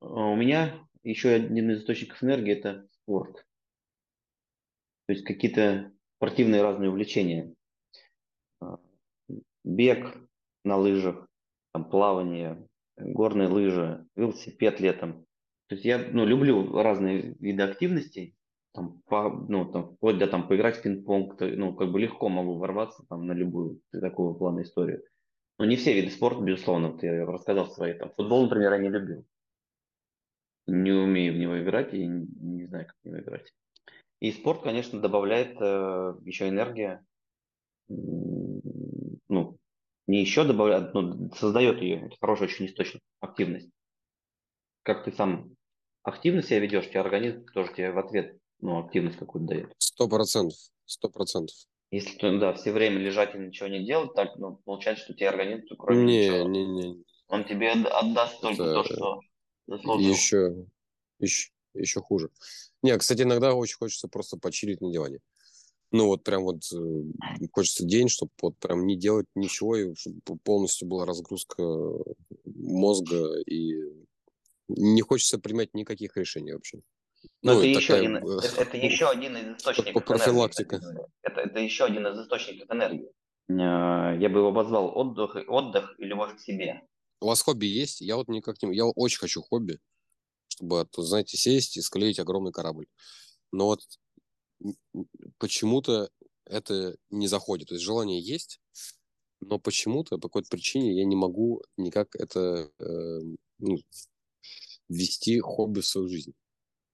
У 0.00 0.36
меня 0.36 0.78
еще 1.02 1.30
один 1.30 1.70
из 1.70 1.80
источников 1.80 2.22
энергии– 2.22 2.52
это 2.58 2.86
спорт. 2.92 3.44
То 5.10 5.14
есть 5.14 5.24
какие-то 5.24 5.90
спортивные 6.18 6.62
разные 6.62 6.88
увлечения. 6.88 7.52
Э, 8.62 8.76
бег 9.64 10.16
на 10.62 10.76
лыжах, 10.76 11.26
там, 11.72 11.90
плавание, 11.90 12.64
горные 12.96 13.48
лыжи, 13.48 14.06
велосипед 14.14 14.78
летом. 14.78 15.26
То 15.66 15.74
есть 15.74 15.84
я 15.84 15.98
ну, 15.98 16.24
люблю 16.24 16.80
разные 16.80 17.34
виды 17.40 17.64
активностей, 17.64 18.36
там, 18.72 19.02
по, 19.08 19.30
ну, 19.30 19.64
там, 19.72 19.96
вплоть 19.96 20.18
до 20.18 20.28
там, 20.28 20.46
поиграть 20.46 20.76
в 20.76 20.82
пинг-понг, 20.82 21.40
ну, 21.40 21.74
как 21.74 21.90
бы 21.90 21.98
легко 21.98 22.28
могу 22.28 22.56
ворваться 22.58 23.04
там, 23.08 23.26
на 23.26 23.32
любую 23.32 23.80
такого 23.90 24.34
плана 24.34 24.62
историю. 24.62 25.02
Но 25.58 25.64
не 25.64 25.74
все 25.74 25.92
виды 25.92 26.12
спорта, 26.12 26.40
безусловно, 26.40 26.96
я 27.02 27.26
рассказал 27.26 27.66
свои. 27.66 27.94
Там, 27.94 28.12
футбол, 28.16 28.44
например, 28.44 28.74
я 28.74 28.78
не 28.78 28.90
любил. 28.90 29.26
Не 30.68 30.92
умею 30.92 31.34
в 31.34 31.36
него 31.36 31.60
играть 31.60 31.94
и 31.94 32.06
не 32.06 32.66
знаю, 32.66 32.86
как 32.86 32.94
в 33.02 33.06
него 33.08 33.18
играть. 33.18 33.52
И 34.20 34.32
спорт, 34.32 34.62
конечно, 34.62 35.00
добавляет 35.00 35.56
э, 35.60 36.14
еще 36.24 36.48
энергия. 36.48 37.04
Ну, 37.88 39.56
не 40.06 40.20
еще 40.20 40.44
добавляет, 40.44 40.94
но 40.94 41.30
создает 41.34 41.80
ее. 41.80 42.06
Это 42.06 42.16
хороший 42.20 42.44
очень 42.44 42.66
источник, 42.66 43.02
активность. 43.20 43.70
Как 44.82 45.04
ты 45.04 45.12
сам 45.12 45.54
активно 46.02 46.42
себя 46.42 46.60
ведешь, 46.60 46.88
тебе 46.88 47.00
организм 47.00 47.44
тоже 47.46 47.72
тебе 47.72 47.92
в 47.92 47.98
ответ 47.98 48.36
ну, 48.60 48.78
активность 48.78 49.18
какую-то 49.18 49.54
дает. 49.54 49.72
Сто 49.78 50.08
процентов. 50.08 50.58
Сто 50.84 51.08
процентов. 51.08 51.56
Если 51.90 52.16
ты, 52.18 52.38
да, 52.38 52.52
все 52.52 52.72
время 52.72 52.98
лежать 52.98 53.34
и 53.34 53.38
ничего 53.38 53.68
не 53.68 53.84
делать, 53.84 54.14
так, 54.14 54.36
ну, 54.36 54.60
получается, 54.64 55.04
что 55.04 55.14
тебе 55.14 55.28
организм, 55.28 55.66
кроме 55.76 56.04
не, 56.04 56.28
ничего, 56.28 56.48
не, 56.48 56.66
не. 56.66 57.04
он 57.26 57.44
тебе 57.44 57.72
отдаст 57.72 58.40
только 58.40 58.62
Это... 58.62 58.74
то, 58.74 58.84
что 58.84 59.20
заслужил. 59.66 60.12
Еще, 60.12 60.66
еще, 61.18 61.50
еще 61.74 62.00
хуже. 62.00 62.30
Не, 62.82 62.96
кстати, 62.98 63.22
иногда 63.22 63.54
очень 63.54 63.76
хочется 63.76 64.08
просто 64.08 64.36
почилить 64.36 64.80
на 64.80 64.90
диване. 64.90 65.20
Ну, 65.92 66.06
вот 66.06 66.22
прям 66.22 66.44
вот 66.44 66.62
э, 66.72 67.48
хочется 67.52 67.84
день, 67.84 68.08
чтобы 68.08 68.30
вот 68.40 68.56
прям 68.58 68.86
не 68.86 68.96
делать 68.96 69.26
ничего, 69.34 69.76
и 69.76 69.94
чтобы 69.96 70.38
полностью 70.44 70.86
была 70.86 71.04
разгрузка 71.04 71.64
мозга, 72.44 73.40
и 73.40 73.74
не 74.68 75.02
хочется 75.02 75.38
принимать 75.38 75.74
никаких 75.74 76.16
решений 76.16 76.52
вообще. 76.52 76.80
Но 77.42 77.54
ну, 77.54 77.58
это, 77.58 77.66
еще 77.66 77.94
один, 77.94 78.16
это, 78.16 78.60
это 78.60 78.76
еще 78.76 79.08
один 79.08 79.36
из 79.36 79.58
источников 79.58 80.04
профилактика. 80.04 80.76
энергии. 80.76 81.06
Это, 81.22 81.40
это 81.40 81.58
еще 81.58 81.84
один 81.84 82.06
из 82.06 82.20
источников 82.20 82.70
энергии. 82.70 83.10
Э, 83.48 84.16
я 84.18 84.28
бы 84.28 84.38
его 84.38 84.48
обозвал 84.48 84.96
отдых, 84.96 85.36
отдых 85.48 85.94
и 85.98 86.04
любовь 86.04 86.36
к 86.36 86.40
себе. 86.40 86.82
У 87.20 87.26
вас 87.26 87.42
хобби 87.42 87.66
есть? 87.66 88.00
Я 88.00 88.16
вот 88.16 88.28
никак 88.28 88.62
не... 88.62 88.74
Я 88.74 88.86
очень 88.86 89.18
хочу 89.18 89.42
хобби, 89.42 89.78
чтобы, 90.60 90.86
знаете, 90.98 91.36
сесть 91.36 91.76
и 91.76 91.82
склеить 91.82 92.18
огромный 92.18 92.52
корабль. 92.52 92.86
Но 93.52 93.66
вот 93.66 93.80
почему-то 95.38 96.10
это 96.44 96.96
не 97.10 97.26
заходит. 97.26 97.68
То 97.68 97.74
есть 97.74 97.84
желание 97.84 98.20
есть, 98.20 98.60
но 99.40 99.58
почему-то 99.58 100.18
по 100.18 100.28
какой-то 100.28 100.48
причине 100.50 100.94
я 100.98 101.04
не 101.04 101.16
могу 101.16 101.62
никак 101.76 102.14
это 102.14 102.70
э, 102.78 103.20
ну, 103.58 103.78
ввести 104.88 105.40
хобби 105.40 105.80
в 105.80 105.86
свою 105.86 106.08
жизнь. 106.08 106.34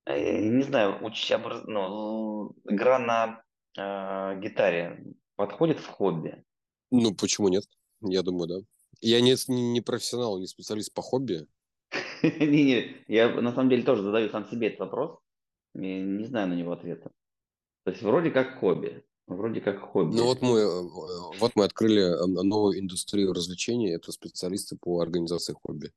Э, 0.05 0.41
не 0.41 0.63
знаю, 0.63 1.05
учить 1.05 1.31
образ... 1.33 1.63
ну, 1.67 2.55
игра 2.65 2.99
на 2.99 3.43
э, 3.77 4.41
гитаре 4.41 5.05
подходит 5.35 5.81
в 5.81 5.87
хобби? 5.87 6.45
Ну, 6.91 7.15
почему 7.15 7.49
нет? 7.49 7.65
Я 8.01 8.23
думаю, 8.23 8.49
да. 8.49 8.57
Я 9.01 9.21
не, 9.21 9.35
не 9.49 9.81
профессионал, 9.81 10.39
не 10.39 10.47
специалист 10.47 10.95
по 10.95 11.03
хобби. 11.03 11.47
Не-не, 12.41 13.05
я 13.09 13.41
на 13.41 13.53
самом 13.53 13.71
деле 13.71 13.83
тоже 13.83 14.03
задаю 14.03 14.29
сам 14.31 14.47
себе 14.47 14.69
этот 14.69 14.81
вопрос. 14.81 15.19
Я 15.75 16.01
не 16.01 16.25
знаю 16.25 16.49
на 16.49 16.55
него 16.55 16.73
ответа. 16.73 17.11
То 17.85 17.91
есть 17.91 18.03
вроде 18.03 18.31
как 18.31 18.59
хобби. 18.59 19.05
Вроде 19.27 19.61
как 19.61 19.81
хобби. 19.81 20.17
Ну 20.17 20.25
вот 20.25 20.41
мы, 20.41 20.59
э, 20.59 20.83
вот 21.41 21.53
мы 21.57 21.65
открыли 21.65 22.03
э, 22.03 22.27
новую 22.27 22.79
индустрию 22.79 23.33
развлечений. 23.33 23.91
Это 23.91 24.13
специалисты 24.13 24.77
по 24.77 25.01
организации 25.01 25.53
хобби 25.53 25.93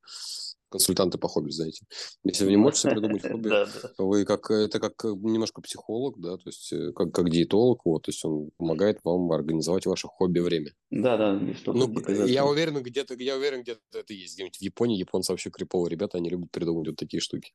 консультанты 0.69 1.17
по 1.17 1.27
хобби, 1.27 1.51
знаете. 1.51 1.85
Если 2.23 2.45
вы 2.45 2.51
не 2.51 2.57
можете 2.57 2.89
придумать 2.89 3.21
хобби, 3.31 3.49
вы 3.97 4.25
как 4.25 4.49
это 4.51 4.79
как 4.79 5.03
немножко 5.03 5.61
психолог, 5.61 6.19
да, 6.19 6.37
то 6.37 6.47
есть 6.47 6.71
э, 6.71 6.91
как, 6.93 7.11
как 7.11 7.29
диетолог, 7.29 7.85
вот, 7.85 8.03
то 8.03 8.09
есть 8.09 8.23
он 8.23 8.51
помогает 8.57 8.99
вам 9.03 9.31
организовать 9.31 9.85
ваше 9.85 10.07
хобби 10.07 10.39
время. 10.39 10.71
Да, 10.89 11.17
да, 11.17 11.39
Ну, 11.67 11.93
я 12.25 12.45
уверен, 12.45 12.81
где-то, 12.81 13.15
я 13.15 13.35
уверен, 13.35 13.61
где-то 13.61 13.81
это 13.93 14.13
есть. 14.13 14.35
Где-нибудь 14.35 14.57
в 14.57 14.61
Японии 14.61 14.97
японцы 14.97 15.31
вообще 15.31 15.49
криповые 15.49 15.91
ребята, 15.91 16.17
они 16.17 16.29
любят 16.29 16.51
придумывать 16.51 16.89
вот 16.89 16.97
такие 16.97 17.21
штуки. 17.21 17.53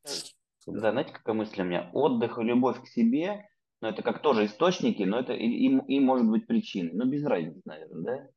Да, 0.66 0.92
знаете, 0.92 1.12
какая 1.12 1.34
мысль 1.34 1.60
у 1.60 1.64
меня? 1.64 1.90
Отдых 1.92 2.38
и 2.38 2.42
любовь 2.42 2.82
к 2.82 2.88
себе, 2.88 3.46
ну, 3.80 3.88
это 3.88 4.02
как 4.02 4.22
тоже 4.22 4.46
источники, 4.46 5.02
но 5.02 5.18
это 5.18 5.34
и, 5.34 5.46
и, 5.46 5.78
и 5.88 6.00
может 6.00 6.26
быть 6.26 6.46
причиной. 6.46 6.92
Ну, 6.94 7.04
без 7.04 7.22
разницы, 7.24 7.60
наверное, 7.66 8.02
да? 8.02 8.28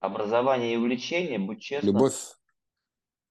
Образование 0.00 0.72
и 0.72 0.76
увлечение, 0.76 1.38
будь 1.38 1.60
честным. 1.60 1.94
Любовь, 1.94 2.14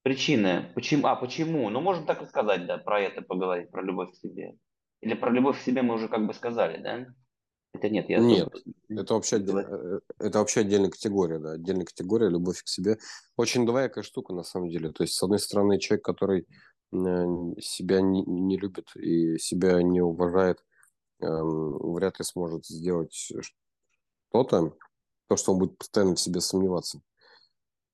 Причины. 0.05 0.71
Почему? 0.75 1.07
А, 1.07 1.15
почему? 1.15 1.67
Ну, 1.71 1.81
можно 1.81 2.05
так 2.05 2.21
и 2.21 2.27
сказать, 2.27 2.67
да, 2.67 2.77
про 2.77 3.01
это 3.01 3.23
поговорить, 3.23 3.71
про 3.71 3.81
любовь 3.81 4.11
к 4.11 4.15
себе. 4.15 4.55
Или 5.01 5.15
про 5.15 5.31
любовь 5.31 5.59
к 5.59 5.63
себе 5.63 5.81
мы 5.81 5.95
уже 5.95 6.09
как 6.09 6.27
бы 6.27 6.35
сказали, 6.35 6.79
да? 6.79 7.07
Это 7.73 7.89
нет, 7.89 8.07
я 8.07 8.19
Нет, 8.19 8.51
думаю, 8.87 9.01
это 9.01 9.13
вообще, 9.15 9.37
э, 9.37 9.99
это 10.19 10.37
вообще 10.37 10.59
отдельная 10.59 10.91
категория, 10.91 11.39
да, 11.39 11.53
отдельная 11.53 11.85
категория 11.85 12.29
любовь 12.29 12.61
к 12.61 12.67
себе. 12.67 12.99
Очень 13.35 13.65
двоякая 13.65 14.03
штука, 14.03 14.31
на 14.33 14.43
самом 14.43 14.69
деле. 14.69 14.91
То 14.91 15.01
есть, 15.01 15.15
с 15.15 15.23
одной 15.23 15.39
стороны, 15.39 15.79
человек, 15.79 16.05
который 16.05 16.41
э, 16.41 17.25
себя 17.59 17.99
не, 18.01 18.21
не 18.25 18.59
любит 18.59 18.95
и 18.95 19.39
себя 19.39 19.81
не 19.81 20.01
уважает, 20.01 20.63
эм, 21.21 21.93
вряд 21.95 22.19
ли 22.19 22.25
сможет 22.25 22.67
сделать 22.67 23.11
что-то, 23.15 24.77
то, 25.27 25.35
что 25.35 25.53
он 25.53 25.57
будет 25.57 25.79
постоянно 25.79 26.13
в 26.13 26.19
себе 26.19 26.41
сомневаться. 26.41 27.01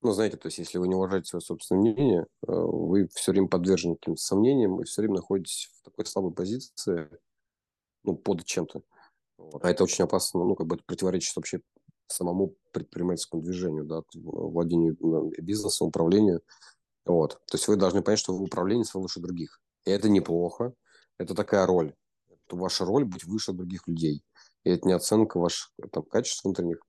Ну, 0.02 0.12
знаете, 0.14 0.38
то 0.38 0.48
есть, 0.48 0.58
если 0.58 0.80
вы 0.80 0.88
не 0.88 0.96
уважаете 0.96 1.28
свое 1.28 1.42
собственное 1.42 1.82
мнение, 1.82 2.22
э, 2.48 2.52
вы 2.52 3.08
все 3.14 3.32
время 3.32 3.48
подвержены 3.48 3.96
каким-то 3.96 4.22
сомнениям 4.22 4.82
и 4.82 4.86
все 4.86 5.02
время 5.02 5.16
находитесь 5.16 5.70
в 5.80 5.86
такой 5.86 6.06
слабой 6.06 6.34
позиции, 6.34 7.08
ну, 8.04 8.16
под 8.16 8.44
чем-то. 8.44 8.82
А 9.62 9.70
это 9.70 9.84
очень 9.84 10.04
опасно, 10.04 10.44
ну, 10.44 10.56
как 10.56 10.68
бы 10.68 10.76
это 10.76 10.84
противоречит 10.86 11.36
вообще 11.36 11.62
самому 12.08 12.56
предпринимательскому 12.72 13.44
движению, 13.44 13.86
да, 13.86 14.02
владению 14.14 14.98
бизнесом, 15.40 15.88
управлению. 15.88 16.42
Вот. 17.06 17.40
То 17.46 17.58
есть 17.58 17.68
вы 17.68 17.76
должны 17.76 18.02
понять, 18.02 18.20
что 18.20 18.36
вы 18.36 18.44
управленец, 18.44 18.94
вы 18.94 19.02
выше 19.02 19.20
других. 19.20 19.62
И 19.86 19.92
это 19.92 20.10
неплохо. 20.10 20.74
Это 21.18 21.36
такая 21.36 21.66
роль. 21.66 21.94
Это 22.30 22.56
ваша 22.56 22.86
роль 22.86 23.06
быть 23.06 23.24
выше 23.24 23.54
других 23.54 23.88
людей. 23.88 24.24
И 24.64 24.70
это 24.70 24.88
не 24.88 24.94
оценка 24.94 25.40
ваших 25.40 25.72
там, 25.92 26.04
качеств 26.04 26.44
внутренних. 26.44 26.82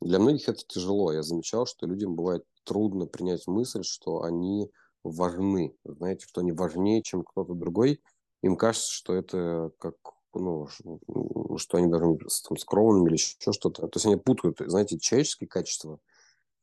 Для 0.00 0.18
многих 0.18 0.48
это 0.48 0.62
тяжело. 0.66 1.12
Я 1.12 1.22
замечал, 1.22 1.66
что 1.66 1.86
людям 1.86 2.14
бывает 2.14 2.44
трудно 2.64 3.06
принять 3.06 3.46
мысль, 3.46 3.82
что 3.82 4.22
они 4.22 4.70
важны, 5.02 5.76
знаете, 5.84 6.26
что 6.26 6.40
они 6.40 6.52
важнее, 6.52 7.02
чем 7.02 7.22
кто-то 7.22 7.54
другой. 7.54 8.00
Им 8.42 8.56
кажется, 8.56 8.92
что 8.92 9.14
это 9.14 9.70
как, 9.78 9.94
ну, 10.34 10.66
что 11.56 11.78
они 11.78 11.88
должны 11.88 12.14
быть 12.14 12.42
там, 12.48 12.56
скромными 12.56 13.08
или 13.08 13.14
еще 13.14 13.52
что-то. 13.52 13.86
То 13.88 13.96
есть 13.96 14.06
они 14.06 14.16
путают, 14.16 14.58
знаете, 14.66 14.98
человеческие 14.98 15.48
качества 15.48 15.98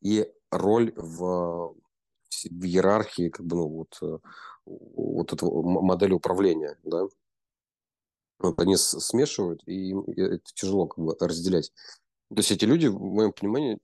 и 0.01 0.27
роль 0.49 0.93
в, 0.95 1.75
в 1.75 2.65
иерархии, 2.65 3.29
как 3.29 3.45
бы, 3.45 3.55
ну, 3.55 3.67
вот, 3.67 3.97
э, 4.01 4.17
вот 4.65 5.33
этого 5.33 5.61
модели 5.61 6.13
управления, 6.13 6.77
да. 6.83 7.05
Вот 8.39 8.59
они 8.59 8.75
смешивают, 8.75 9.61
и 9.67 9.93
это 10.17 10.41
тяжело 10.55 10.87
как 10.87 11.03
бы 11.03 11.15
разделять. 11.19 11.71
То 12.29 12.37
есть 12.37 12.51
эти 12.51 12.65
люди, 12.65 12.87
в 12.87 12.99
моем 12.99 13.33
понимании, 13.33 13.77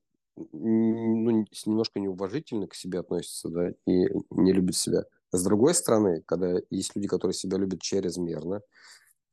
ну, 0.51 1.45
немножко 1.65 1.99
неуважительно 1.99 2.67
к 2.67 2.75
себе 2.75 2.99
относятся, 2.99 3.49
да, 3.49 3.69
и 3.85 4.09
не 4.31 4.53
любят 4.53 4.75
себя. 4.75 5.05
С 5.31 5.43
другой 5.43 5.73
стороны, 5.73 6.21
когда 6.25 6.59
есть 6.69 6.95
люди, 6.95 7.07
которые 7.07 7.33
себя 7.33 7.57
любят 7.57 7.81
чрезмерно, 7.81 8.61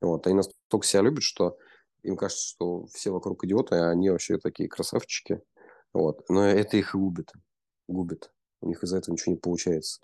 вот, 0.00 0.26
они 0.26 0.36
настолько 0.36 0.86
себя 0.86 1.02
любят, 1.02 1.22
что 1.22 1.56
им 2.02 2.16
кажется, 2.16 2.46
что 2.46 2.86
все 2.86 3.10
вокруг 3.10 3.44
идиоты, 3.44 3.76
а 3.76 3.90
они 3.90 4.10
вообще 4.10 4.38
такие 4.38 4.68
красавчики. 4.68 5.40
Вот. 5.92 6.28
Но 6.28 6.44
это 6.44 6.76
их 6.76 6.94
губит. 6.94 7.32
Губит. 7.88 8.30
У 8.60 8.68
них 8.68 8.82
из-за 8.82 8.98
этого 8.98 9.14
ничего 9.14 9.32
не 9.32 9.38
получается. 9.38 10.00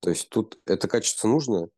То 0.00 0.10
есть 0.10 0.28
тут 0.28 0.58
это 0.66 0.88
качество 0.88 1.28
нужно, 1.28 1.68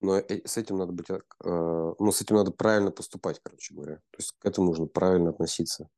но 0.00 0.18
с 0.18 0.56
этим 0.56 0.76
надо 0.76 0.92
быть, 0.92 1.10
э, 1.10 1.18
ну, 1.44 2.12
с 2.12 2.20
этим 2.20 2.36
надо 2.36 2.52
правильно 2.52 2.90
поступать, 2.90 3.40
короче 3.42 3.74
говоря. 3.74 3.96
То 3.96 4.18
есть 4.18 4.32
к 4.38 4.46
этому 4.46 4.68
нужно 4.68 4.86
правильно 4.86 5.30
относиться. 5.30 5.88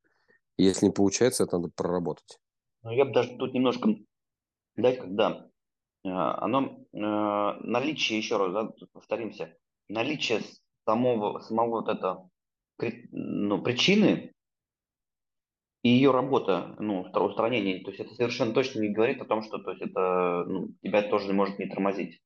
Если 0.62 0.86
не 0.86 0.92
получается, 0.92 1.44
это 1.44 1.58
надо 1.58 1.72
проработать. 1.74 2.38
Ну, 2.82 2.90
я 2.92 3.04
бы 3.04 3.12
даже 3.12 3.36
тут 3.36 3.52
немножко, 3.54 3.96
дать, 4.76 4.98
когда 4.98 5.48
э, 6.04 6.08
оно, 6.08 6.84
э, 6.92 6.98
наличие, 6.98 8.18
еще 8.18 8.36
раз, 8.36 8.52
да, 8.52 8.86
повторимся, 8.92 9.56
наличие 9.88 10.40
самого, 10.84 11.40
самого 11.40 11.82
вот 11.82 11.88
это, 11.88 12.28
ну, 13.10 13.62
причины 13.62 14.32
и 15.82 15.88
ее 15.88 16.12
работа, 16.12 16.76
ну, 16.78 17.02
устранение, 17.02 17.82
то 17.82 17.90
есть 17.90 18.00
это 18.00 18.14
совершенно 18.14 18.52
точно 18.52 18.80
не 18.80 18.90
говорит 18.90 19.20
о 19.20 19.24
том, 19.24 19.42
что 19.42 19.58
то 19.58 19.72
есть 19.72 19.82
это 19.82 20.44
ну, 20.46 20.68
тебя 20.80 21.02
тоже 21.02 21.32
может 21.32 21.58
не 21.58 21.66
тормозить. 21.66 22.20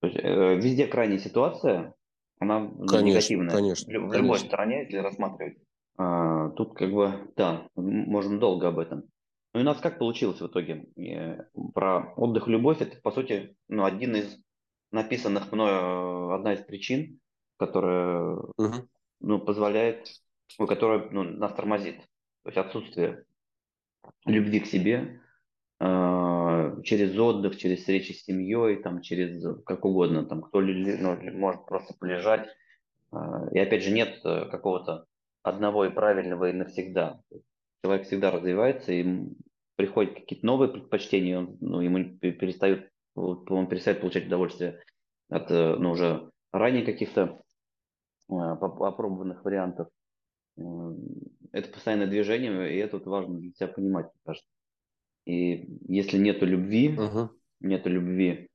То 0.00 0.08
есть 0.08 0.18
э, 0.18 0.56
везде 0.56 0.86
крайняя 0.86 1.18
ситуация, 1.18 1.94
она 2.38 2.60
ну, 2.60 2.86
конечно, 2.86 3.06
негативная. 3.06 3.56
Конечно, 3.56 3.86
в, 3.86 3.92
конечно. 3.92 4.16
любой 4.16 4.38
стороне, 4.38 4.82
если 4.82 4.98
рассматривать. 4.98 5.58
А, 5.96 6.50
тут 6.50 6.74
как 6.74 6.92
бы, 6.92 7.32
да, 7.36 7.68
можно 7.76 8.38
долго 8.38 8.68
об 8.68 8.78
этом. 8.78 9.04
Ну 9.54 9.60
и 9.60 9.62
у 9.62 9.66
нас 9.66 9.78
как 9.78 9.98
получилось 9.98 10.40
в 10.40 10.46
итоге? 10.46 10.86
Э, 10.96 11.44
про 11.74 12.14
отдых 12.16 12.48
и 12.48 12.50
любовь, 12.50 12.80
это, 12.80 12.96
по 13.02 13.10
сути, 13.10 13.56
ну, 13.68 13.84
один 13.84 14.16
из 14.16 14.38
написанных 14.90 15.50
мною, 15.52 16.32
одна 16.32 16.54
из 16.54 16.60
причин, 16.60 17.20
которая, 17.58 18.36
угу. 18.56 18.88
ну, 19.20 19.38
позволяет, 19.38 20.08
ну, 20.58 20.66
которая 20.66 21.08
ну, 21.10 21.22
нас 21.22 21.52
тормозит. 21.54 21.96
То 22.42 22.48
есть 22.48 22.58
отсутствие 22.58 23.24
любви 24.24 24.60
к 24.60 24.66
себе, 24.66 25.20
а, 25.78 26.80
через 26.82 27.16
отдых, 27.18 27.56
через 27.56 27.80
встречи 27.80 28.12
с 28.12 28.24
семьей, 28.24 28.82
там, 28.82 29.02
через 29.02 29.44
как 29.64 29.84
угодно, 29.84 30.24
там, 30.24 30.42
кто 30.42 30.60
ну, 30.60 31.16
может 31.32 31.66
просто 31.66 31.94
полежать. 31.98 32.48
А, 33.10 33.48
и 33.52 33.58
опять 33.58 33.82
же 33.82 33.90
нет 33.90 34.20
э, 34.24 34.46
какого-то 34.50 35.06
одного 35.42 35.86
и 35.86 35.90
правильного 35.90 36.50
и 36.50 36.52
навсегда. 36.52 37.20
Человек 37.84 38.06
всегда 38.06 38.30
развивается, 38.30 38.92
и 38.92 39.04
приходят 39.76 40.14
какие-то 40.14 40.46
новые 40.46 40.70
предпочтения, 40.70 41.38
он, 41.38 41.56
ну, 41.60 41.80
ему 41.80 42.16
перестает, 42.18 42.90
он 43.14 43.66
перестает 43.66 44.00
получать 44.00 44.26
удовольствие 44.26 44.80
от 45.28 45.50
э, 45.50 45.76
ну, 45.76 45.92
уже 45.92 46.30
ранее 46.52 46.84
каких-то 46.84 47.42
а, 48.28 48.52
опробованных 48.52 49.44
вариантов. 49.44 49.88
Это 50.56 51.68
постоянное 51.72 52.06
движение, 52.06 52.74
и 52.74 52.78
это 52.78 52.98
вот 52.98 53.06
важно 53.06 53.38
для 53.38 53.50
себя 53.52 53.68
понимать, 53.68 54.06
мне 54.06 54.20
кажется. 54.24 54.48
И 55.24 55.78
если 55.88 56.18
нету 56.18 56.46
любви, 56.46 56.94
uh-huh. 56.94 57.28
нету 57.60 57.88
любви, 57.88 58.48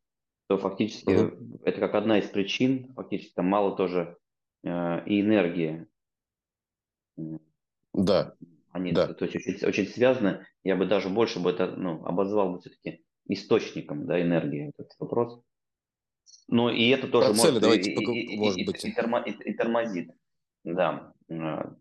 то 0.47 0.57
фактически 0.57 1.09
uh-huh. 1.09 1.61
это 1.63 1.79
как 1.79 1.95
одна 1.95 2.19
из 2.19 2.27
причин, 2.27 2.93
фактически 2.93 3.33
там 3.33 3.47
мало 3.47 3.75
тоже 3.75 4.17
э, 4.63 5.05
и 5.05 5.21
энергии. 5.21 5.87
Да. 7.93 8.35
Они 8.71 8.91
да. 8.91 9.13
То 9.13 9.25
есть 9.25 9.35
очень, 9.35 9.67
очень 9.67 9.87
связаны. 9.87 10.45
Я 10.63 10.75
бы 10.75 10.85
даже 10.85 11.09
больше 11.09 11.39
бы 11.39 11.49
это 11.49 11.67
ну, 11.67 12.05
обозвал 12.05 12.53
бы 12.53 12.59
все-таки 12.59 13.03
источником 13.27 14.05
да, 14.05 14.21
энергии, 14.21 14.71
этот 14.77 14.93
вопрос. 14.99 15.41
Ну 16.47 16.69
и 16.69 16.89
это 16.89 17.07
тоже 17.07 17.27
Про 17.27 17.35
может, 17.35 17.51
цели 17.51 17.59
давайте, 17.59 17.91
и, 17.91 18.35
и, 18.35 18.37
может 18.37 18.57
и, 18.57 18.65
быть. 18.65 18.85
И, 18.85 18.89
и, 18.89 19.49
и 19.51 19.53
тормозит. 19.53 20.11
Да. 20.63 21.13
Э, 21.29 21.71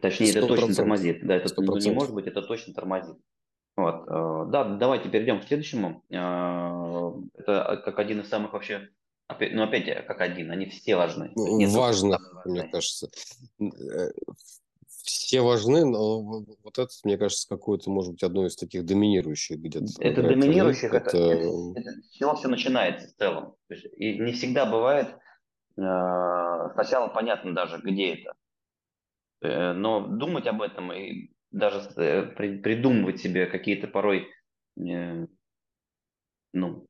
точнее, 0.00 0.32
100%. 0.32 0.38
это 0.38 0.46
точно 0.46 0.74
тормозит. 0.74 1.26
Да, 1.26 1.34
это 1.36 1.54
ну, 1.60 1.76
не 1.76 1.90
может 1.90 2.14
быть, 2.14 2.26
это 2.26 2.42
точно 2.42 2.74
тормозит. 2.74 3.16
Вот. 3.76 4.06
Э, 4.08 4.50
да, 4.50 4.64
давайте 4.76 5.08
перейдем 5.08 5.40
к 5.40 5.44
следующему. 5.44 6.04
Э, 6.10 7.40
это 7.40 7.82
как 7.84 7.98
один 7.98 8.20
из 8.20 8.28
самых 8.28 8.52
вообще, 8.52 8.90
ну 9.28 9.62
опять 9.62 10.06
как 10.06 10.20
один, 10.20 10.50
они 10.50 10.66
все 10.66 10.96
важны. 10.96 11.32
Важно, 11.34 12.18
мне 12.44 12.68
кажется. 12.68 13.08
Э, 13.60 14.10
все 15.06 15.40
важны, 15.40 15.84
но 15.84 16.20
вот 16.20 16.78
это, 16.78 16.88
мне 17.04 17.16
кажется, 17.16 17.48
какое-то, 17.48 17.90
может 17.90 18.12
быть, 18.12 18.22
одно 18.22 18.46
из 18.46 18.56
таких 18.56 18.84
доминирующих 18.84 19.58
где-то. 19.58 19.86
Это 20.00 20.22
доминирующих, 20.22 20.92
это, 20.92 21.16
это, 21.16 21.80
это, 21.80 21.90
с 22.02 22.10
чего 22.10 22.34
все 22.34 22.48
начинается 22.48 23.08
в 23.08 23.12
целом. 23.12 23.54
И 23.96 24.18
не 24.18 24.32
всегда 24.32 24.66
бывает 24.66 25.08
э, 25.08 26.72
сначала 26.74 27.08
понятно 27.08 27.54
даже, 27.54 27.78
где 27.78 28.14
это. 28.14 28.34
Э, 29.42 29.72
но 29.72 30.06
думать 30.06 30.46
об 30.46 30.62
этом 30.62 30.92
и 30.92 31.30
даже 31.50 31.88
э, 31.96 32.26
придумывать 32.26 33.20
себе 33.20 33.46
какие-то 33.46 33.86
порой, 33.86 34.28
э, 34.76 35.26
ну, 36.52 36.86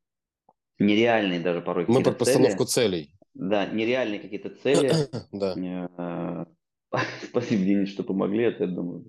нереальные 0.79 1.41
даже 1.41 1.61
порой 1.61 1.85
Мы 1.89 2.03
под 2.03 2.19
постановку 2.19 2.65
цели. 2.65 3.05
целей. 3.05 3.11
Да, 3.35 3.67
нереальные 3.67 4.21
какие-то 4.21 4.51
цели. 4.51 4.93
да. 5.33 5.55
Э, 5.57 6.45
спасибо, 7.29 7.65
Денис, 7.65 7.91
что 7.91 8.03
помогли, 8.03 8.45
это, 8.45 8.65
я 8.65 8.71
думаю. 8.71 9.05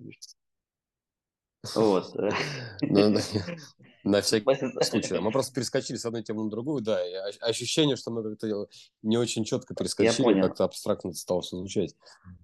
Вот. 1.74 2.14
Ну, 2.80 3.18
на 4.04 4.20
всякий 4.20 4.84
случай. 4.84 5.18
Мы 5.18 5.30
просто 5.32 5.52
перескочили 5.52 5.96
с 5.96 6.04
одной 6.04 6.22
темы 6.22 6.44
на 6.44 6.50
другую, 6.50 6.82
да, 6.82 7.04
и 7.04 7.12
ощущение, 7.40 7.96
что 7.96 8.10
мы 8.10 8.22
как-то 8.22 8.68
не 9.02 9.18
очень 9.18 9.44
четко 9.44 9.74
перескочили, 9.74 10.40
как-то 10.40 10.64
абстрактно 10.64 11.12
стало 11.12 11.42
все 11.42 11.56
звучать. 11.56 11.96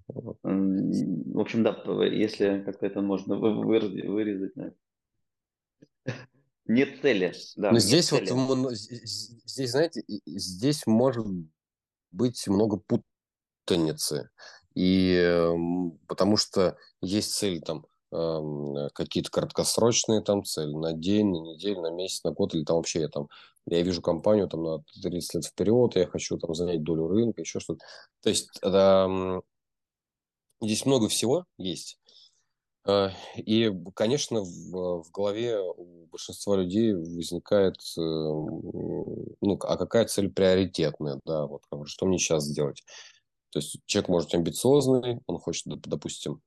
В 0.09 1.39
общем, 1.41 1.63
да, 1.63 1.77
если 2.07 2.63
как-то 2.65 2.87
это 2.87 3.01
можно 3.01 3.37
вырезать. 3.37 4.53
Нет 6.75 7.01
цели. 7.01 7.33
Да, 7.57 7.71
Но 7.71 7.79
здесь 7.79 8.09
цели. 8.09 8.31
вот, 8.31 8.73
здесь, 8.73 9.71
знаете, 9.71 10.03
здесь 10.27 10.87
может 10.87 11.27
быть 12.11 12.47
много 12.49 12.81
путаницы. 13.65 14.31
И 14.75 15.51
потому 16.09 16.37
что 16.37 16.77
есть 17.01 17.33
цель 17.33 17.61
там 17.61 17.87
какие-то 18.95 19.31
краткосрочные 19.31 20.21
там 20.21 20.45
цели 20.45 20.73
на 20.73 20.93
день, 20.93 21.31
на 21.31 21.39
неделю, 21.39 21.81
на 21.81 21.91
месяц, 21.91 22.23
на 22.25 22.33
год, 22.33 22.55
или 22.55 22.65
там 22.65 22.77
вообще 22.77 23.01
я 23.01 23.09
там, 23.09 23.29
я 23.67 23.83
вижу 23.83 24.03
компанию 24.03 24.49
там 24.49 24.63
на 24.63 24.85
30 25.03 25.35
лет 25.35 25.45
вперед, 25.45 25.97
я 25.97 26.07
хочу 26.07 26.39
там 26.39 26.55
занять 26.55 26.83
долю 26.83 27.09
рынка, 27.09 27.41
еще 27.41 27.61
что-то. 27.61 27.85
То 28.21 28.29
есть 28.29 28.51
это, 28.63 29.43
здесь 30.61 30.87
много 30.87 31.09
всего 31.09 31.45
есть. 31.57 31.99
А, 32.87 33.11
и, 33.37 33.73
конечно, 33.95 34.43
в, 34.43 35.03
в 35.03 35.11
голове 35.11 35.59
у 35.59 36.07
большинства 36.07 36.57
людей 36.57 36.93
возникает, 36.95 37.77
э, 37.97 38.01
ну, 38.01 39.59
а 39.61 39.77
какая 39.77 40.07
цель 40.07 40.31
приоритетная, 40.31 41.21
да, 41.25 41.47
вот 41.47 41.63
что 41.87 42.07
мне 42.07 42.19
сейчас 42.19 42.45
сделать. 42.45 42.85
То 43.51 43.61
есть 43.61 43.79
человек 43.87 44.09
может 44.09 44.29
быть 44.29 44.35
амбициозный, 44.35 45.21
он 45.27 45.39
хочет, 45.39 45.65
допустим, 45.67 46.43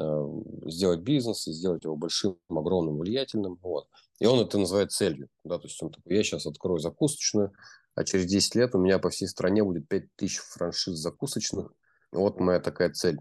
Э, 0.00 0.24
сделать 0.66 1.00
бизнес 1.00 1.48
и 1.48 1.52
сделать 1.52 1.82
его 1.82 1.96
большим, 1.96 2.38
огромным, 2.48 2.98
влиятельным. 2.98 3.58
Вот. 3.62 3.88
И 4.20 4.26
он 4.26 4.38
это 4.38 4.56
называет 4.56 4.92
целью. 4.92 5.28
Да? 5.42 5.58
То 5.58 5.66
есть 5.66 5.82
он 5.82 5.90
такой, 5.90 6.14
я 6.14 6.22
сейчас 6.22 6.46
открою 6.46 6.78
закусочную, 6.78 7.52
а 7.96 8.04
через 8.04 8.26
10 8.26 8.54
лет 8.54 8.74
у 8.74 8.78
меня 8.78 9.00
по 9.00 9.10
всей 9.10 9.26
стране 9.26 9.64
будет 9.64 9.88
5000 9.88 10.38
франшиз 10.38 10.98
закусочных. 10.98 11.72
Вот 12.12 12.38
моя 12.38 12.60
такая 12.60 12.92
цель. 12.92 13.18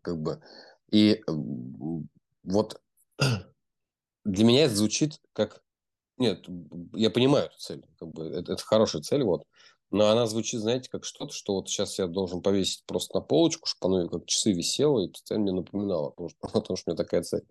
Как 0.00 0.18
бы. 0.18 0.40
И 0.92 1.22
вот 2.44 2.80
для 4.24 4.44
меня 4.44 4.64
это 4.66 4.76
звучит 4.76 5.18
как... 5.32 5.62
Нет, 6.18 6.46
я 6.92 7.10
понимаю 7.10 7.46
эту 7.46 7.58
цель. 7.58 7.84
Как 7.98 8.08
бы, 8.10 8.26
это, 8.26 8.52
это 8.52 8.62
хорошая 8.62 9.02
цель. 9.02 9.24
Вот. 9.24 9.44
Но 9.90 10.08
она 10.08 10.26
звучит, 10.26 10.60
знаете, 10.60 10.88
как 10.90 11.04
что-то, 11.04 11.32
что 11.32 11.54
вот 11.54 11.68
сейчас 11.68 11.98
я 11.98 12.06
должен 12.06 12.42
повесить 12.42 12.84
просто 12.86 13.16
на 13.16 13.20
полочку, 13.22 13.66
чтобы 13.66 14.00
оно 14.00 14.08
как 14.08 14.26
часы 14.26 14.52
висело 14.52 15.00
и 15.00 15.08
постоянно 15.08 15.44
мне 15.44 15.52
напоминало, 15.52 16.10
потому 16.10 16.28
что, 16.28 16.38
потому 16.52 16.76
что 16.76 16.90
у 16.90 16.92
меня 16.92 17.02
такая 17.02 17.22
цель. 17.22 17.44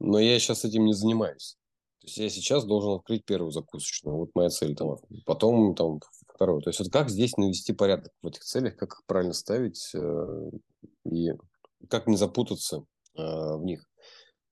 Но 0.00 0.18
я 0.18 0.38
сейчас 0.38 0.64
этим 0.64 0.84
не 0.84 0.92
занимаюсь. 0.92 1.56
То 2.00 2.08
есть 2.08 2.18
я 2.18 2.28
сейчас 2.28 2.64
должен 2.64 2.92
открыть 2.92 3.24
первую 3.24 3.50
закусочную. 3.50 4.16
Вот 4.16 4.30
моя 4.34 4.50
цель 4.50 4.74
там. 4.74 4.98
Потом 5.24 5.74
там 5.74 6.00
вторую. 6.34 6.60
То 6.60 6.70
есть 6.70 6.80
вот 6.80 6.92
как 6.92 7.08
здесь 7.08 7.36
навести 7.36 7.72
порядок 7.72 8.12
в 8.20 8.26
этих 8.26 8.44
целях, 8.44 8.76
как 8.76 8.92
их 8.92 9.02
правильно 9.06 9.32
ставить 9.32 9.90
э, 9.94 10.50
и 11.06 11.32
как 11.88 12.06
не 12.06 12.16
запутаться 12.16 12.84
э, 13.16 13.22
в 13.22 13.64
них. 13.64 13.84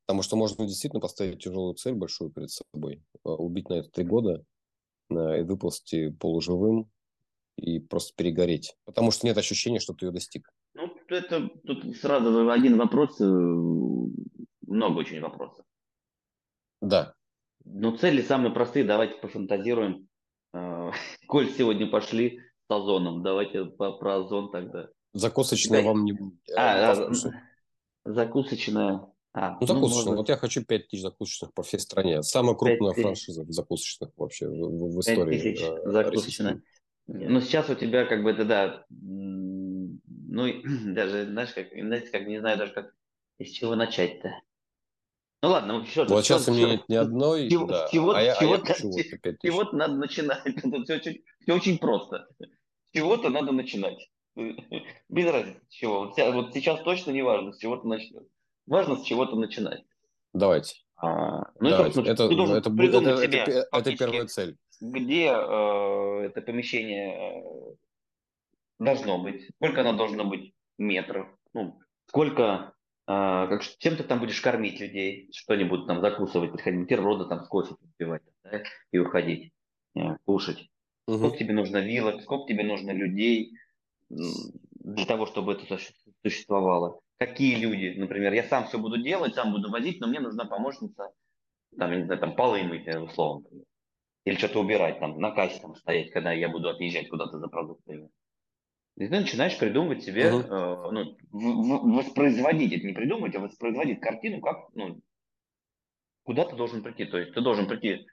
Потому 0.06 0.22
что 0.22 0.36
можно 0.36 0.66
действительно 0.66 1.00
поставить 1.00 1.42
тяжелую 1.42 1.74
цель 1.74 1.94
большую 1.94 2.30
перед 2.30 2.50
собой, 2.50 3.02
э, 3.24 3.28
убить 3.28 3.68
на 3.68 3.74
это 3.74 3.90
три 3.90 4.04
года 4.04 4.44
э, 5.10 5.40
и 5.40 5.42
выползти 5.42 6.10
полуживым, 6.10 6.90
и 7.56 7.78
просто 7.78 8.14
перегореть, 8.16 8.76
потому 8.84 9.10
что 9.10 9.26
нет 9.26 9.38
ощущения, 9.38 9.78
что 9.78 9.94
ты 9.94 10.06
ее 10.06 10.12
достиг. 10.12 10.50
Ну, 10.74 10.92
это 11.08 11.48
тут 11.64 11.96
сразу 11.96 12.50
один 12.50 12.78
вопрос, 12.78 13.20
э, 13.20 13.24
много 13.24 14.98
очень 14.98 15.20
вопросов. 15.20 15.64
Да. 16.80 17.14
Ну, 17.64 17.96
цели 17.96 18.22
самые 18.22 18.52
простые, 18.52 18.84
давайте 18.84 19.20
пофантазируем. 19.20 20.08
Э, 20.54 20.90
коль 21.28 21.50
сегодня 21.50 21.88
пошли 21.88 22.40
с 22.68 22.70
озоном, 22.70 23.22
давайте 23.22 23.66
по, 23.66 23.92
про 23.92 24.16
озон 24.16 24.50
тогда. 24.50 24.88
Закусочная 25.12 25.82
вам 25.82 26.04
не... 26.04 26.18
А, 26.56 26.92
а, 26.92 27.12
закусочная. 28.04 29.06
А, 29.34 29.56
ну, 29.60 29.66
закусочных. 29.66 30.06
Ну, 30.06 30.16
вот 30.16 30.28
я 30.28 30.36
хочу 30.36 30.64
5 30.64 30.88
тысяч 30.88 31.02
закусочных 31.02 31.54
по 31.54 31.62
всей 31.62 31.78
стране. 31.78 32.22
Самая 32.22 32.54
крупная 32.54 32.92
франшиза 32.92 33.44
закусочных 33.48 34.10
вообще 34.16 34.48
в, 34.48 34.52
в, 34.52 34.96
в 34.96 35.00
истории. 35.00 35.38
5 35.38 35.42
тысяч 35.42 35.62
э, 35.62 35.90
закусочных. 35.90 36.62
Ну, 37.06 37.40
сейчас 37.40 37.68
у 37.68 37.74
тебя 37.74 38.04
как 38.04 38.22
бы 38.22 38.30
это, 38.30 38.44
да, 38.44 38.84
ну, 38.90 40.52
даже, 40.92 41.26
знаешь, 41.26 41.52
как, 41.52 41.68
знаете, 41.72 42.08
как, 42.10 42.26
не 42.26 42.38
знаю 42.38 42.58
даже, 42.58 42.72
как, 42.72 42.94
из 43.38 43.50
чего 43.50 43.74
начать-то. 43.74 44.32
Ну 45.42 45.48
ладно, 45.48 45.72
еще 45.84 46.04
Вот 46.04 46.24
сейчас 46.24 46.48
у 46.48 46.54
меня 46.54 46.70
нет 46.70 46.88
ни 46.88 46.94
одной, 46.94 47.50
чего, 47.50 47.66
да. 47.66 47.88
Чего, 47.90 48.12
а 48.12 48.22
я, 48.22 48.36
чего, 48.36 48.54
а 48.54 48.58
я 48.58 48.64
хочу 48.64 48.88
вот 48.88 48.96
чего-то 49.42 49.76
надо 49.76 49.94
начинать. 49.94 50.40
все, 50.84 50.94
очень, 50.94 51.24
все 51.40 51.52
очень 51.52 51.78
просто. 51.78 52.28
чего-то 52.94 53.28
надо 53.28 53.50
начинать. 53.50 54.08
Без 55.08 55.30
разницы, 55.30 55.60
с 55.68 55.72
чего. 55.72 56.12
Вот, 56.32 56.54
сейчас 56.54 56.80
точно 56.82 57.10
не 57.10 57.22
важно, 57.22 57.52
с 57.52 57.58
чего-то 57.58 57.86
начнешь. 57.86 58.26
Важно 58.66 58.96
с 58.96 59.02
чего-то 59.02 59.36
начинать. 59.36 59.84
Давайте. 60.32 60.76
А, 60.96 61.50
ну, 61.60 61.70
Давайте. 61.70 62.00
И, 62.00 62.04
это, 62.04 62.28
ты 62.28 62.36
должен 62.36 62.56
это, 62.56 62.70
это, 62.70 62.98
это, 62.98 63.22
себе, 63.22 63.38
это, 63.38 63.68
это 63.72 63.96
первая 63.96 64.26
цель. 64.26 64.56
Где 64.80 65.32
э, 65.32 66.26
это 66.26 66.40
помещение 66.42 67.42
э, 67.42 67.74
должно 68.78 69.18
быть, 69.18 69.48
сколько 69.56 69.80
оно 69.80 69.92
должно 69.94 70.24
быть 70.24 70.54
метров, 70.78 71.28
ну, 71.52 71.78
сколько, 72.06 72.72
э, 73.06 73.46
как, 73.48 73.62
чем 73.78 73.96
ты 73.96 74.04
там 74.04 74.20
будешь 74.20 74.40
кормить 74.40 74.80
людей, 74.80 75.28
что-нибудь 75.32 75.86
там 75.86 76.00
закусывать, 76.00 76.52
приходить, 76.52 76.80
бутерброды 76.80 77.26
там 77.26 77.44
с 77.44 77.48
кофе 77.48 77.74
попивать 77.74 78.22
да, 78.44 78.62
и 78.92 78.98
уходить, 78.98 79.52
э, 79.96 80.16
кушать. 80.24 80.68
Угу. 81.08 81.18
Сколько 81.18 81.38
тебе 81.38 81.52
нужно 81.52 81.78
вилок, 81.78 82.22
сколько 82.22 82.46
тебе 82.46 82.64
нужно 82.64 82.92
людей 82.92 83.56
для 84.12 85.06
того, 85.06 85.26
чтобы 85.26 85.52
это 85.52 85.78
существовало 86.22 87.00
какие 87.26 87.56
люди, 87.56 87.98
например, 87.98 88.32
я 88.32 88.44
сам 88.44 88.66
все 88.66 88.78
буду 88.78 89.00
делать, 89.00 89.34
сам 89.34 89.52
буду 89.52 89.70
возить, 89.70 90.00
но 90.00 90.08
мне 90.08 90.20
нужна 90.20 90.44
помощница, 90.44 91.12
там, 91.78 91.92
я 91.92 91.98
не 91.98 92.04
знаю, 92.04 92.20
там 92.20 92.34
полы 92.34 92.62
мыть, 92.64 92.86
э, 92.86 92.98
условно, 92.98 93.46
или 94.24 94.36
что-то 94.36 94.60
убирать, 94.60 94.98
там, 94.98 95.18
на 95.18 95.30
кассе 95.30 95.60
там 95.60 95.74
стоять, 95.76 96.10
когда 96.10 96.32
я 96.32 96.48
буду 96.48 96.68
отъезжать 96.68 97.08
куда-то 97.08 97.38
за 97.38 97.48
продуктами. 97.48 98.10
И 98.96 99.08
ты 99.08 99.20
начинаешь 99.20 99.58
придумывать 99.58 100.02
себе, 100.02 100.30
uh-huh. 100.30 100.42
э, 100.42 100.92
ну, 100.92 101.16
в, 101.30 101.38
в, 101.38 101.96
воспроизводить, 101.96 102.72
это 102.72 102.86
не 102.86 102.92
придумывать, 102.92 103.34
а 103.36 103.40
воспроизводить 103.40 104.00
картину, 104.00 104.40
как, 104.40 104.68
ну, 104.74 105.00
куда 106.24 106.44
ты 106.44 106.56
должен 106.56 106.82
прийти. 106.82 107.06
То 107.06 107.18
есть 107.18 107.32
ты 107.32 107.40
должен 107.40 107.66
прийти 107.66 108.06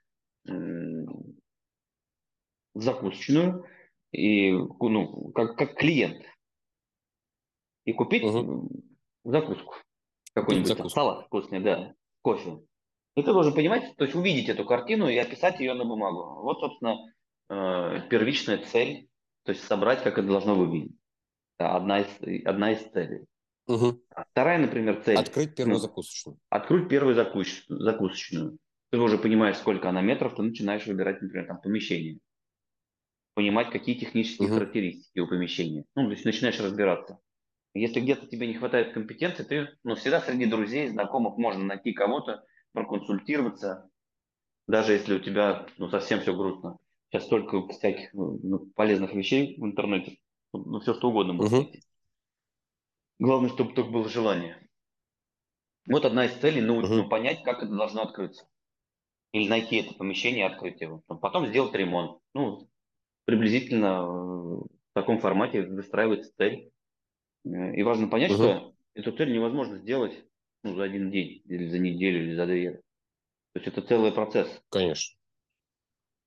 в 0.45 2.81
закусочную 2.81 3.65
и, 4.11 4.51
ну, 4.51 5.31
как, 5.31 5.55
как 5.57 5.75
клиент 5.75 6.25
и 7.85 7.93
купить 7.93 8.23
uh-huh 8.23 8.67
закуску. 9.23 9.75
Какой-нибудь 10.33 10.91
салат 10.91 11.25
вкусный, 11.25 11.59
да, 11.59 11.93
кофе. 12.21 12.59
И 13.15 13.23
ты 13.23 13.33
должен 13.33 13.53
понимать, 13.53 13.95
то 13.97 14.05
есть 14.05 14.15
увидеть 14.15 14.49
эту 14.49 14.65
картину 14.65 15.09
и 15.09 15.17
описать 15.17 15.59
ее 15.59 15.73
на 15.73 15.83
бумагу. 15.83 16.41
Вот, 16.43 16.59
собственно, 16.59 16.97
э, 17.49 18.01
первичная 18.09 18.59
цель, 18.59 19.09
то 19.43 19.51
есть 19.51 19.63
собрать, 19.65 20.03
как 20.03 20.17
это 20.17 20.27
должно 20.27 20.55
выглядеть. 20.55 20.95
Одна 21.57 22.01
из, 22.01 22.45
одна 22.45 22.71
из 22.71 22.81
целей. 22.91 23.25
Угу. 23.67 24.01
А 24.15 24.23
вторая, 24.31 24.59
например, 24.59 25.01
цель. 25.03 25.17
Открыть 25.17 25.55
первую 25.55 25.75
ну, 25.75 25.79
закусочную. 25.79 26.37
Открыть 26.49 26.87
первую 26.87 27.15
закус, 27.15 27.65
закусочную. 27.67 28.57
Ты 28.91 28.99
уже 28.99 29.17
понимаешь, 29.17 29.57
сколько 29.57 29.89
она 29.89 30.01
метров, 30.01 30.35
ты 30.35 30.41
начинаешь 30.41 30.87
выбирать, 30.87 31.21
например, 31.21 31.47
там 31.47 31.59
помещение. 31.59 32.19
Понимать, 33.33 33.69
какие 33.71 33.95
технические 33.95 34.49
угу. 34.49 34.55
характеристики 34.55 35.19
у 35.19 35.27
помещения. 35.27 35.85
Ну, 35.95 36.05
то 36.05 36.11
есть 36.11 36.25
начинаешь 36.25 36.59
разбираться. 36.59 37.19
Если 37.73 37.99
где-то 37.99 38.27
тебе 38.27 38.47
не 38.47 38.55
хватает 38.55 38.93
компетенции, 38.93 39.43
ты 39.43 39.69
ну, 39.83 39.95
всегда 39.95 40.21
среди 40.21 40.45
друзей, 40.45 40.89
знакомых 40.89 41.37
можно 41.37 41.63
найти 41.63 41.93
кого-то, 41.93 42.43
проконсультироваться, 42.73 43.89
даже 44.67 44.93
если 44.93 45.15
у 45.15 45.19
тебя 45.19 45.67
ну, 45.77 45.89
совсем 45.89 46.21
все 46.21 46.35
грустно. 46.35 46.77
Сейчас 47.09 47.25
столько 47.25 47.67
всяких 47.69 48.13
ну, 48.13 48.71
полезных 48.75 49.13
вещей 49.13 49.55
в 49.59 49.65
интернете, 49.65 50.17
ну, 50.53 50.79
все 50.79 50.93
что 50.93 51.09
угодно 51.09 51.33
можно 51.33 51.57
найти. 51.57 51.81
Главное, 53.19 53.49
чтобы 53.49 53.73
только 53.73 53.91
было 53.91 54.07
желание. 54.07 54.67
Вот 55.87 56.05
одна 56.05 56.25
из 56.25 56.33
целей, 56.33 56.61
ну, 56.61 56.81
uh 56.81 56.87
ну, 56.87 57.09
понять, 57.09 57.43
как 57.43 57.63
это 57.63 57.75
должно 57.75 58.03
открыться. 58.03 58.47
Или 59.31 59.47
найти 59.47 59.77
это 59.77 59.93
помещение 59.95 60.47
и 60.47 60.51
открыть 60.51 60.81
его. 60.81 61.03
Потом 61.07 61.47
сделать 61.47 61.73
ремонт. 61.73 62.19
Ну, 62.33 62.69
приблизительно 63.29 63.85
э, 63.85 64.07
в 64.07 64.93
таком 64.93 65.19
формате 65.19 65.61
выстраивается 65.61 66.33
цель. 66.35 66.71
Э, 67.45 67.75
и 67.75 67.83
важно 67.83 68.07
понять, 68.07 68.31
угу. 68.31 68.37
что 68.37 68.73
эту 68.95 69.11
цель 69.11 69.31
невозможно 69.31 69.77
сделать 69.77 70.25
ну, 70.63 70.75
за 70.75 70.83
один 70.83 71.11
день, 71.11 71.43
или 71.45 71.67
за 71.67 71.77
неделю, 71.77 72.23
или 72.23 72.35
за 72.35 72.47
две. 72.47 72.71
То 73.53 73.59
есть 73.59 73.67
это 73.67 73.81
целый 73.81 74.11
процесс. 74.11 74.63
Конечно. 74.69 75.15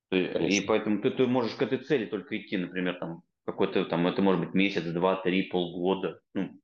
Конечно. 0.09 0.45
И 0.45 0.61
поэтому 0.61 1.01
ты, 1.01 1.11
ты 1.11 1.27
можешь 1.27 1.55
к 1.55 1.61
этой 1.61 1.79
цели 1.79 2.05
только 2.05 2.37
идти, 2.37 2.55
например, 2.55 2.99
там 2.99 3.23
какой-то 3.45 3.83
там, 3.85 4.07
это 4.07 4.21
может 4.21 4.39
быть 4.39 4.53
месяц, 4.53 4.83
два, 4.83 5.17
три, 5.17 5.43
полгода, 5.43 6.21
ну, 6.33 6.57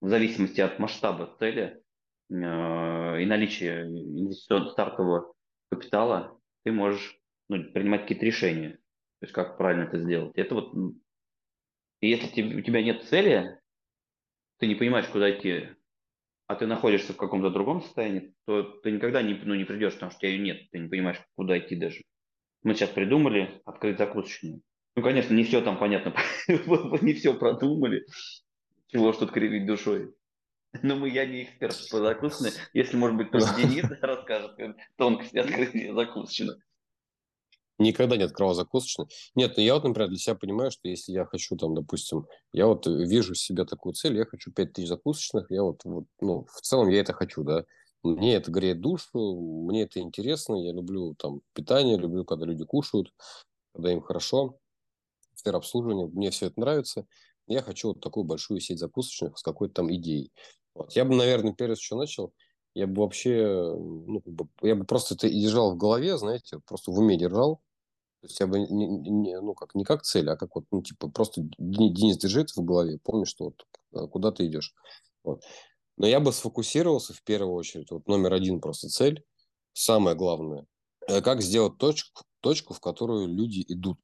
в 0.00 0.08
зависимости 0.08 0.60
от 0.60 0.78
масштаба 0.78 1.34
цели 1.38 1.82
э, 2.30 2.34
и 2.34 3.26
наличия 3.26 3.82
инвестиционного 3.82 4.70
стартового 4.70 5.34
капитала, 5.70 6.38
ты 6.64 6.70
можешь 6.70 7.18
ну, 7.48 7.64
принимать 7.72 8.02
какие-то 8.02 8.26
решения. 8.26 8.78
То 9.22 9.26
есть 9.26 9.34
как 9.34 9.56
правильно 9.56 9.84
это 9.84 10.00
сделать. 10.00 10.32
Это 10.34 10.56
вот, 10.56 10.74
и 12.00 12.08
если 12.08 12.26
тебе, 12.26 12.56
у 12.56 12.60
тебя 12.60 12.82
нет 12.82 13.04
цели, 13.04 13.56
ты 14.58 14.66
не 14.66 14.74
понимаешь, 14.74 15.06
куда 15.06 15.30
идти, 15.30 15.68
а 16.48 16.56
ты 16.56 16.66
находишься 16.66 17.12
в 17.12 17.16
каком-то 17.18 17.50
другом 17.50 17.82
состоянии, 17.82 18.34
то 18.46 18.64
ты 18.64 18.90
никогда 18.90 19.22
не, 19.22 19.34
ну, 19.34 19.54
не 19.54 19.62
придешь, 19.62 19.92
потому 19.92 20.10
что 20.10 20.18
тебя 20.18 20.30
ее 20.30 20.38
нет, 20.40 20.68
ты 20.72 20.80
не 20.80 20.88
понимаешь, 20.88 21.22
куда 21.36 21.56
идти 21.56 21.76
даже. 21.76 22.02
Мы 22.64 22.74
сейчас 22.74 22.90
придумали 22.90 23.62
открыть 23.64 23.96
закусочную. 23.96 24.60
Ну, 24.96 25.02
конечно, 25.04 25.34
не 25.34 25.44
все 25.44 25.60
там 25.60 25.78
понятно, 25.78 26.16
не 26.48 27.14
все 27.14 27.32
продумали, 27.34 28.04
чего 28.88 29.12
что-то 29.12 29.32
кривить 29.32 29.66
душой. 29.66 30.12
Но 30.82 30.96
мы, 30.96 31.10
я 31.10 31.26
не 31.26 31.44
эксперт 31.44 31.76
по 31.92 31.98
закусочной. 31.98 32.60
Если, 32.72 32.96
может 32.96 33.16
быть, 33.16 33.30
только 33.30 33.54
Денис 33.56 33.84
расскажет 34.00 34.56
тонкости 34.96 35.38
открытия 35.38 35.94
закусочной. 35.94 36.56
Никогда 37.82 38.16
не 38.16 38.24
открывал 38.24 38.54
закусочный. 38.54 39.06
Нет, 39.34 39.54
ну 39.56 39.62
я 39.62 39.74
вот, 39.74 39.84
например, 39.84 40.08
для 40.08 40.18
себя 40.18 40.34
понимаю, 40.34 40.70
что 40.70 40.88
если 40.88 41.12
я 41.12 41.24
хочу 41.24 41.56
там, 41.56 41.74
допустим, 41.74 42.26
я 42.52 42.66
вот 42.66 42.86
вижу 42.86 43.34
себе 43.34 43.64
такую 43.64 43.94
цель, 43.94 44.16
я 44.16 44.24
хочу 44.24 44.52
5000 44.52 44.88
закусочных, 44.88 45.46
я 45.50 45.62
вот, 45.62 45.80
вот, 45.84 46.04
ну, 46.20 46.46
в 46.50 46.60
целом 46.60 46.88
я 46.88 47.00
это 47.00 47.12
хочу, 47.12 47.42
да. 47.44 47.64
Мне 48.02 48.34
это 48.34 48.50
греет 48.50 48.80
душу, 48.80 49.36
мне 49.68 49.82
это 49.82 50.00
интересно, 50.00 50.56
я 50.56 50.72
люблю 50.72 51.14
там 51.14 51.40
питание, 51.54 51.96
люблю, 51.96 52.24
когда 52.24 52.46
люди 52.46 52.64
кушают, 52.64 53.12
когда 53.74 53.92
им 53.92 54.00
хорошо, 54.00 54.58
сфера 55.34 55.58
обслуживания, 55.58 56.06
мне 56.06 56.30
все 56.30 56.46
это 56.46 56.60
нравится. 56.60 57.06
Я 57.46 57.62
хочу 57.62 57.88
вот 57.88 58.00
такую 58.00 58.24
большую 58.24 58.60
сеть 58.60 58.78
закусочных 58.78 59.38
с 59.38 59.42
какой-то 59.42 59.74
там 59.74 59.94
идеей. 59.94 60.32
Вот. 60.74 60.92
Я 60.92 61.04
бы, 61.04 61.14
наверное, 61.14 61.52
первое, 61.52 61.76
что 61.76 61.96
начал, 61.96 62.32
я 62.74 62.86
бы 62.86 63.02
вообще, 63.02 63.74
ну, 63.76 64.22
я 64.62 64.74
бы 64.74 64.84
просто 64.84 65.14
это 65.14 65.28
держал 65.28 65.74
в 65.74 65.76
голове, 65.76 66.16
знаете, 66.16 66.60
просто 66.66 66.90
в 66.90 66.98
уме 66.98 67.18
держал, 67.18 67.60
то 68.22 68.28
есть 68.28 68.38
я 68.38 68.46
бы 68.46 68.60
не, 68.60 68.86
не, 68.86 69.40
ну 69.40 69.52
как 69.52 69.74
не 69.74 69.84
как 69.84 70.04
цель, 70.04 70.30
а 70.30 70.36
как 70.36 70.54
вот 70.54 70.64
ну 70.70 70.80
типа 70.80 71.08
просто 71.08 71.42
Денис 71.58 72.16
держит 72.16 72.50
в 72.50 72.62
голове, 72.64 73.00
помни, 73.02 73.24
что 73.24 73.46
вот 73.46 73.66
э, 73.94 74.06
куда 74.06 74.30
ты 74.30 74.46
идешь. 74.46 74.72
Вот. 75.24 75.42
Но 75.96 76.06
я 76.06 76.20
бы 76.20 76.32
сфокусировался 76.32 77.14
в 77.14 77.22
первую 77.24 77.54
очередь. 77.54 77.90
Вот 77.90 78.06
номер 78.06 78.32
один 78.32 78.60
просто 78.60 78.88
цель, 78.88 79.24
самое 79.72 80.14
главное, 80.14 80.66
э, 81.08 81.20
как 81.20 81.42
сделать 81.42 81.78
точку, 81.78 82.22
точку, 82.40 82.74
в 82.74 82.80
которую 82.80 83.26
люди 83.26 83.64
идут 83.66 83.98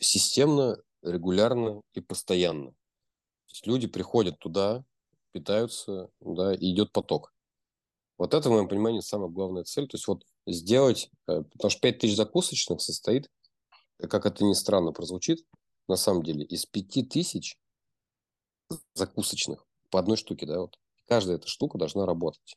системно, 0.00 0.78
регулярно 1.02 1.82
и 1.92 2.00
постоянно. 2.00 2.70
То 2.70 3.52
есть 3.52 3.66
люди 3.66 3.88
приходят 3.88 4.38
туда, 4.38 4.82
питаются, 5.32 6.08
да, 6.20 6.54
и 6.54 6.72
идет 6.72 6.92
поток. 6.92 7.34
Вот 8.16 8.32
это, 8.32 8.48
в 8.48 8.52
моем 8.52 8.68
понимании, 8.68 9.00
самая 9.00 9.28
главная 9.28 9.64
цель. 9.64 9.86
То 9.86 9.96
есть 9.98 10.08
вот 10.08 10.24
сделать, 10.46 11.10
э, 11.28 11.42
потому 11.42 11.70
что 11.70 11.80
5000 11.80 12.16
закусочных 12.16 12.80
состоит, 12.80 13.30
как 13.98 14.26
это 14.26 14.44
ни 14.44 14.52
странно 14.54 14.92
прозвучит, 14.92 15.44
на 15.88 15.96
самом 15.96 16.22
деле, 16.22 16.44
из 16.44 16.66
5000 16.66 17.56
закусочных 18.94 19.64
по 19.90 19.98
одной 19.98 20.16
штуке, 20.16 20.46
да, 20.46 20.60
вот. 20.60 20.76
Каждая 21.08 21.36
эта 21.36 21.46
штука 21.46 21.78
должна 21.78 22.04
работать. 22.04 22.56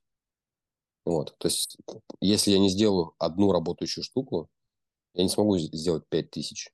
Вот, 1.05 1.35
то 1.37 1.47
есть, 1.47 1.77
если 2.19 2.51
я 2.51 2.59
не 2.59 2.69
сделаю 2.69 3.13
одну 3.19 3.51
работающую 3.51 4.03
штуку, 4.03 4.49
я 5.13 5.23
не 5.23 5.29
смогу 5.29 5.57
сделать 5.57 6.03
5000. 6.09 6.71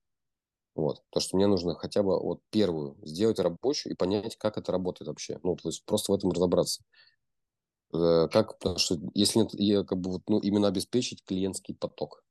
Вот, 0.75 1.03
то, 1.09 1.21
что 1.21 1.37
мне 1.37 1.47
нужно 1.47 1.75
хотя 1.75 2.03
бы 2.03 2.19
вот 2.19 2.41
первую 2.49 2.97
сделать 3.03 3.39
рабочую 3.39 3.93
и 3.93 3.95
понять, 3.95 4.35
как 4.37 4.57
это 4.57 4.73
работает 4.73 5.07
вообще. 5.07 5.39
Ну, 5.41 5.55
то 5.55 5.69
есть 5.69 5.85
просто 5.85 6.11
в 6.11 6.15
этом 6.15 6.31
разобраться. 6.31 6.83
Э, 7.95 8.27
как, 8.31 8.57
потому 8.57 8.77
что 8.77 8.97
если 9.13 9.39
нет, 9.39 9.49
я 9.53 9.83
как 9.83 9.99
бы 9.99 10.11
вот, 10.11 10.23
ну, 10.27 10.39
именно 10.39 10.67
обеспечить 10.67 11.23
клиентский 11.25 11.75
поток, 11.75 12.23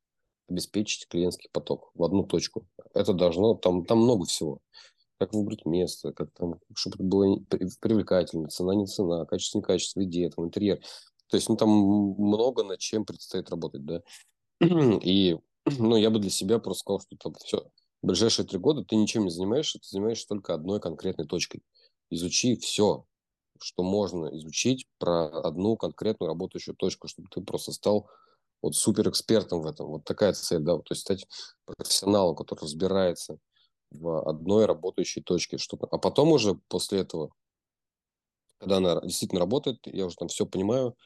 обеспечить 0.49 1.09
клиентский 1.09 1.51
поток 1.53 1.91
в 1.95 2.05
одну 2.05 2.25
точку. 2.25 2.67
Это 2.95 3.13
должно, 3.13 3.55
там, 3.55 3.85
там 3.85 3.99
много 3.99 4.27
всего. 4.27 4.61
как 5.19 5.33
выбрать 5.33 5.65
место, 5.65 6.13
как 6.13 6.31
там, 6.35 6.61
чтобы 6.75 6.97
это 6.97 7.05
было 7.05 7.39
привлекательно, 7.81 8.49
цена 8.49 8.75
не 8.75 8.87
цена, 8.87 9.25
качество 9.27 9.59
не 9.59 9.65
качество, 9.65 10.05
идея, 10.05 10.31
там, 10.31 10.47
интерьер. 10.47 10.81
То 11.29 11.37
есть, 11.37 11.49
ну, 11.49 11.57
там 11.57 11.71
много 11.71 12.65
над 12.65 12.79
чем 12.81 13.05
предстоит 13.05 13.51
работать, 13.51 13.85
да. 13.85 14.03
И, 14.61 15.39
ну, 15.79 15.97
я 15.97 16.11
бы 16.11 16.19
для 16.19 16.31
себя 16.31 16.59
просто 16.59 16.81
сказал, 16.81 17.01
что 17.01 17.17
там 17.17 17.35
все, 17.35 17.65
в 18.03 18.07
ближайшие 18.07 18.47
три 18.47 18.59
года 18.59 18.85
ты 18.85 18.97
ничем 18.97 19.25
не 19.25 19.31
занимаешься, 19.31 19.79
ты 19.79 19.89
занимаешься 19.89 20.29
только 20.29 20.55
одной 20.55 20.81
конкретной 20.81 21.27
точкой. 21.27 21.63
Изучи 22.11 22.57
все, 22.57 23.07
что 23.65 23.83
можно 23.83 24.27
изучить 24.37 24.87
про 24.99 25.27
одну 25.41 25.77
конкретную 25.77 26.29
работающую 26.29 26.75
точку, 26.77 27.09
чтобы 27.09 27.29
ты 27.31 27.41
просто 27.41 27.73
стал 27.73 28.11
вот 28.63 28.77
суперэкспертом 28.77 29.63
в 29.63 29.67
этом. 29.67 29.87
Вот 29.87 30.05
такая 30.05 30.33
цель, 30.33 30.61
да, 30.61 30.77
то 30.77 30.85
есть 30.91 31.03
стать 31.03 31.27
профессионалом, 31.65 32.37
который 32.37 32.61
разбирается 32.65 33.39
в 33.91 34.29
одной 34.29 34.67
работающей 34.67 35.23
точке. 35.23 35.59
Что-то. 35.59 35.87
А 35.91 35.99
потом 35.99 36.33
уже 36.33 36.55
после 36.69 37.01
этого, 37.01 37.31
когда 38.59 38.79
она 38.79 39.01
действительно 39.01 39.41
работает, 39.41 39.79
я 39.85 40.07
уже 40.07 40.17
там 40.17 40.29
все 40.29 40.47
понимаю, 40.47 40.97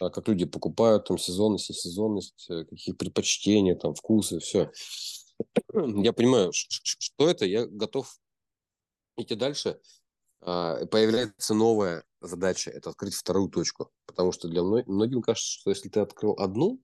а 0.00 0.10
как 0.10 0.28
люди 0.28 0.44
покупают, 0.44 1.06
там 1.06 1.18
сезонность, 1.18 1.70
несезонность, 1.70 2.46
э, 2.48 2.64
какие 2.64 2.94
предпочтения, 2.94 3.74
там 3.74 3.94
вкусы, 3.94 4.38
все. 4.38 4.70
Я 5.74 6.12
понимаю, 6.12 6.52
что 6.52 7.28
это, 7.28 7.44
я 7.44 7.66
готов 7.66 8.18
идти 9.16 9.34
дальше. 9.34 9.80
А, 10.42 10.84
появляется 10.86 11.54
новая 11.54 12.04
задача– 12.20 12.70
это 12.72 12.90
открыть 12.90 13.14
вторую 13.14 13.48
точку. 13.48 13.90
Потому 14.06 14.32
что 14.32 14.48
для 14.48 14.62
многих, 14.62 14.86
многим 14.86 15.22
кажется, 15.22 15.50
что 15.50 15.70
если 15.70 15.88
ты 15.88 16.00
открыл 16.00 16.34
одну, 16.38 16.80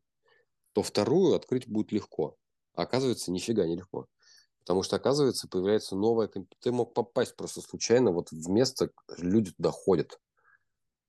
то 0.72 0.82
вторую 0.82 1.34
открыть 1.34 1.68
будет 1.68 1.92
легко. 1.92 2.36
А 2.74 2.82
оказывается, 2.82 3.32
нифига 3.32 3.66
не 3.66 3.76
легко. 3.76 4.06
Потому 4.60 4.82
что, 4.82 4.96
оказывается, 4.96 5.48
появляется 5.48 5.96
новая... 5.96 6.30
Ты 6.60 6.72
мог 6.72 6.92
попасть 6.92 7.36
просто 7.36 7.60
случайно 7.60 8.12
вот 8.12 8.30
в 8.30 8.50
место, 8.50 8.90
люди 9.16 9.52
туда 9.52 9.70
ходят. 9.70 10.18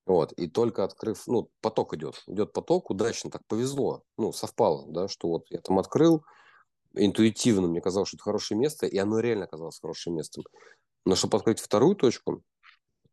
Вот. 0.05 0.31
И 0.33 0.47
только 0.47 0.83
открыв... 0.83 1.25
Ну, 1.27 1.49
поток 1.61 1.93
идет. 1.95 2.23
Идет 2.27 2.53
поток, 2.53 2.89
удачно 2.89 3.29
так 3.29 3.45
повезло. 3.47 4.03
Ну, 4.17 4.31
совпало, 4.31 4.85
да, 4.91 5.07
что 5.07 5.27
вот 5.27 5.47
я 5.49 5.59
там 5.59 5.79
открыл, 5.79 6.23
интуитивно 6.97 7.67
мне 7.67 7.81
казалось, 7.81 8.09
что 8.09 8.17
это 8.17 8.23
хорошее 8.23 8.59
место, 8.59 8.85
и 8.85 8.97
оно 8.97 9.19
реально 9.19 9.45
оказалось 9.45 9.79
хорошим 9.79 10.15
местом. 10.15 10.43
Но 11.05 11.15
чтобы 11.15 11.37
открыть 11.37 11.59
вторую 11.59 11.95
точку, 11.95 12.43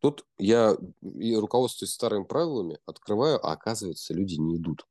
тут 0.01 0.25
я, 0.39 0.77
и 1.03 1.37
руководствуясь 1.37 1.93
старыми 1.93 2.25
правилами, 2.25 2.79
открываю, 2.87 3.45
а 3.45 3.53
оказывается, 3.53 4.15
люди 4.15 4.35
не 4.35 4.57
идут 4.57 4.87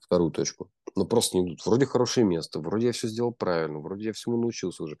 вторую 0.00 0.30
точку. 0.30 0.70
Ну, 0.94 1.06
просто 1.06 1.36
не 1.36 1.46
идут. 1.46 1.64
Вроде 1.64 1.86
хорошее 1.86 2.26
место, 2.26 2.60
вроде 2.60 2.86
я 2.86 2.92
все 2.92 3.08
сделал 3.08 3.32
правильно, 3.32 3.78
вроде 3.78 4.06
я 4.06 4.12
всему 4.12 4.36
научился 4.36 4.82
уже. 4.82 4.98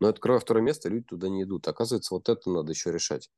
Но 0.00 0.08
открывая 0.08 0.40
второе 0.40 0.62
место, 0.62 0.88
люди 0.88 1.04
туда 1.04 1.28
не 1.28 1.42
идут. 1.42 1.68
Оказывается, 1.68 2.14
вот 2.14 2.28
это 2.28 2.50
надо 2.50 2.72
еще 2.72 2.90
решать. 2.90 3.30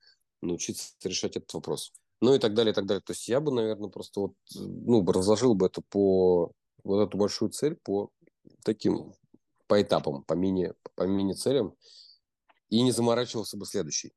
Научиться 0.42 0.92
решать 1.04 1.36
этот 1.36 1.52
вопрос. 1.54 1.92
Ну 2.20 2.34
и 2.34 2.38
так 2.38 2.54
далее, 2.54 2.72
и 2.72 2.74
так 2.74 2.86
далее. 2.86 3.02
То 3.04 3.12
есть 3.12 3.28
я 3.28 3.40
бы, 3.40 3.52
наверное, 3.52 3.90
просто 3.90 4.20
вот, 4.20 4.32
ну, 4.54 5.04
разложил 5.04 5.54
бы 5.54 5.66
это 5.66 5.82
по 5.82 6.52
вот 6.84 7.08
эту 7.08 7.18
большую 7.18 7.50
цель 7.50 7.76
по 7.76 8.10
таким, 8.64 9.14
по 9.66 9.80
этапам, 9.80 10.22
по 10.24 10.34
мини, 10.34 10.72
по 10.95 11.05
мини-целям 11.05 11.74
и 12.68 12.82
не 12.82 12.93
заморачивался 12.93 13.57
бы 13.57 13.66
следующий. 13.66 14.12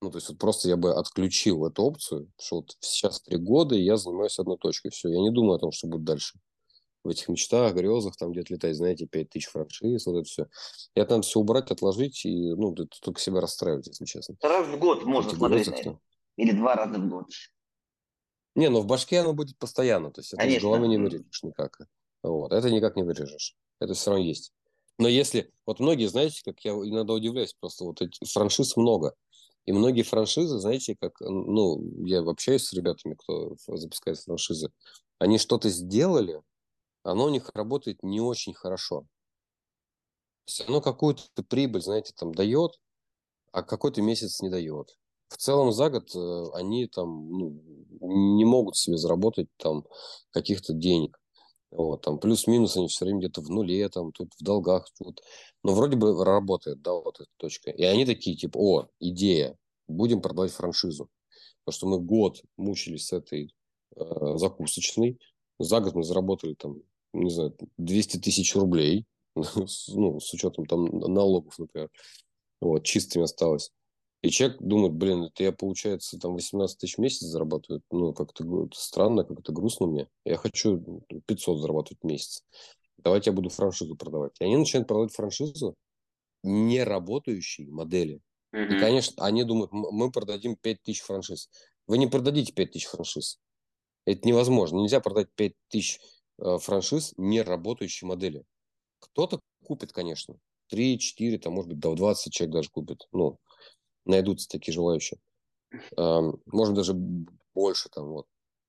Ну, 0.00 0.10
то 0.10 0.18
есть 0.18 0.28
вот 0.28 0.38
просто 0.38 0.68
я 0.68 0.76
бы 0.76 0.94
отключил 0.94 1.66
эту 1.66 1.82
опцию, 1.82 2.30
что 2.38 2.56
вот 2.56 2.76
сейчас 2.80 3.20
три 3.20 3.36
года, 3.36 3.74
и 3.74 3.82
я 3.82 3.96
занимаюсь 3.96 4.38
одной 4.38 4.56
точкой. 4.56 4.90
Все, 4.90 5.08
я 5.08 5.20
не 5.20 5.30
думаю 5.30 5.56
о 5.56 5.58
том, 5.58 5.72
что 5.72 5.88
будет 5.88 6.04
дальше. 6.04 6.38
В 7.02 7.08
этих 7.08 7.28
мечтах, 7.28 7.74
грезах, 7.74 8.16
там 8.16 8.32
где-то 8.32 8.54
летать, 8.54 8.76
знаете, 8.76 9.06
5 9.06 9.30
тысяч 9.30 9.48
франшиз, 9.48 10.06
вот 10.06 10.18
это 10.18 10.24
все. 10.24 10.46
Это 10.94 11.12
надо 11.12 11.22
все 11.26 11.40
убрать, 11.40 11.70
отложить, 11.70 12.24
и, 12.24 12.54
ну, 12.54 12.72
это 12.74 12.86
только 13.02 13.20
себя 13.20 13.40
расстраивать, 13.40 13.88
если 13.88 14.04
честно. 14.04 14.36
Раз 14.42 14.68
в 14.68 14.78
год 14.78 15.04
можно 15.04 15.30
смотреть 15.32 15.68
грезах, 15.68 15.96
Или 16.36 16.52
два 16.52 16.74
раза 16.74 16.98
в 16.98 17.08
год. 17.08 17.26
Не, 18.54 18.68
но 18.68 18.80
в 18.80 18.86
башке 18.86 19.20
оно 19.20 19.32
будет 19.32 19.58
постоянно. 19.58 20.12
То 20.12 20.20
есть 20.20 20.32
это 20.32 20.42
Конечно. 20.42 20.58
из 20.58 20.62
головы 20.62 20.88
не 20.88 20.98
вырежешь 20.98 21.42
никак. 21.42 21.78
Вот. 22.22 22.52
Это 22.52 22.70
никак 22.70 22.96
не 22.96 23.02
вырежешь. 23.02 23.56
Это 23.80 23.94
все 23.94 24.10
равно 24.10 24.24
есть. 24.24 24.52
Но 24.98 25.08
если... 25.08 25.52
Вот 25.66 25.80
многие, 25.80 26.06
знаете, 26.06 26.40
как 26.44 26.60
я 26.64 26.72
иногда 26.72 27.12
удивляюсь, 27.12 27.54
просто 27.58 27.84
вот 27.84 28.00
эти 28.02 28.24
франшиз 28.24 28.76
много. 28.76 29.14
И 29.66 29.72
многие 29.72 30.02
франшизы, 30.02 30.58
знаете, 30.58 30.96
как, 30.98 31.20
ну, 31.20 31.78
я 32.06 32.20
общаюсь 32.20 32.64
с 32.64 32.72
ребятами, 32.72 33.14
кто 33.14 33.54
запускает 33.66 34.18
франшизы, 34.18 34.70
они 35.18 35.38
что-то 35.38 35.68
сделали, 35.68 36.40
оно 37.02 37.26
у 37.26 37.28
них 37.28 37.50
работает 37.54 38.02
не 38.02 38.20
очень 38.20 38.54
хорошо. 38.54 39.02
То 40.46 40.50
есть 40.52 40.68
оно 40.68 40.80
какую-то 40.80 41.42
прибыль, 41.42 41.82
знаете, 41.82 42.14
там 42.16 42.34
дает, 42.34 42.80
а 43.52 43.62
какой-то 43.62 44.00
месяц 44.00 44.40
не 44.40 44.48
дает. 44.48 44.96
В 45.28 45.36
целом 45.36 45.72
за 45.72 45.90
год 45.90 46.14
э, 46.14 46.44
они 46.54 46.86
там 46.86 47.30
ну, 47.30 47.62
не 48.00 48.46
могут 48.46 48.76
себе 48.76 48.96
заработать 48.96 49.48
там 49.58 49.84
каких-то 50.30 50.72
денег. 50.72 51.18
Вот, 51.70 52.02
там 52.02 52.18
плюс-минус 52.18 52.76
они 52.76 52.88
все 52.88 53.04
время 53.04 53.18
где-то 53.20 53.42
в 53.42 53.50
нуле, 53.50 53.88
там, 53.88 54.12
тут 54.12 54.32
в 54.38 54.42
долгах. 54.42 54.88
Тут. 54.98 55.20
Но 55.62 55.74
вроде 55.74 55.96
бы 55.96 56.24
работает, 56.24 56.80
да, 56.80 56.92
вот 56.92 57.20
эта 57.20 57.30
точка. 57.36 57.70
И 57.70 57.82
они 57.84 58.06
такие, 58.06 58.36
типа, 58.36 58.58
о, 58.58 58.88
идея, 59.00 59.56
будем 59.86 60.22
продавать 60.22 60.52
франшизу. 60.52 61.10
Потому 61.64 61.76
что 61.76 61.86
мы 61.86 61.98
год 62.00 62.42
мучились 62.56 63.06
с 63.06 63.12
этой 63.12 63.54
э, 63.96 64.36
закусочной. 64.36 65.18
За 65.58 65.80
год 65.80 65.94
мы 65.94 66.04
заработали 66.04 66.54
там, 66.54 66.80
не 67.12 67.30
знаю, 67.30 67.54
200 67.76 68.18
тысяч 68.18 68.54
рублей. 68.56 69.04
ну, 69.34 70.20
с 70.20 70.32
учетом 70.32 70.64
там 70.64 70.86
налогов, 70.86 71.58
например. 71.58 71.90
Вот, 72.60 72.84
чистыми 72.84 73.24
осталось. 73.24 73.70
И 74.22 74.30
человек 74.30 74.58
думает, 74.60 74.94
блин, 74.94 75.24
это 75.24 75.44
я, 75.44 75.52
получается, 75.52 76.18
там 76.18 76.34
18 76.34 76.78
тысяч 76.78 76.96
в 76.96 77.00
месяц 77.00 77.26
зарабатываю. 77.26 77.82
Ну, 77.90 78.12
как-то 78.12 78.68
странно, 78.74 79.24
как-то 79.24 79.52
грустно 79.52 79.86
мне. 79.86 80.08
Я 80.24 80.36
хочу 80.36 81.04
500 81.26 81.60
зарабатывать 81.60 82.00
в 82.02 82.06
месяц. 82.06 82.42
Давайте 82.98 83.30
я 83.30 83.36
буду 83.36 83.48
франшизу 83.48 83.94
продавать. 83.94 84.32
И 84.40 84.44
они 84.44 84.56
начинают 84.56 84.88
продавать 84.88 85.14
франшизу 85.14 85.76
не 86.42 86.82
работающей 86.82 87.66
модели. 87.66 88.20
Mm-hmm. 88.52 88.76
И, 88.76 88.80
конечно, 88.80 89.24
они 89.24 89.44
думают, 89.44 89.70
мы 89.72 90.10
продадим 90.10 90.56
5 90.56 90.82
тысяч 90.82 91.02
франшиз. 91.02 91.48
Вы 91.86 91.98
не 91.98 92.08
продадите 92.08 92.52
5 92.52 92.72
тысяч 92.72 92.86
франшиз. 92.86 93.38
Это 94.04 94.26
невозможно. 94.26 94.78
Нельзя 94.78 95.00
продать 95.00 95.28
5 95.36 95.52
тысяч 95.68 96.00
э, 96.38 96.58
франшиз 96.58 97.14
не 97.16 97.42
работающей 97.42 98.06
модели. 98.06 98.44
Кто-то 98.98 99.40
купит, 99.64 99.92
конечно. 99.92 100.36
3, 100.70 100.98
4, 100.98 101.38
там, 101.38 101.52
может 101.52 101.70
быть, 101.70 101.78
до 101.78 101.94
20 101.94 102.32
человек 102.32 102.54
даже 102.54 102.70
купит. 102.70 103.06
Ну, 103.12 103.38
найдутся 104.08 104.48
такие 104.48 104.74
желающие. 104.74 105.18
Может, 105.96 106.74
даже 106.74 106.94
больше 107.54 107.88
там 107.90 108.08
вот. 108.08 108.26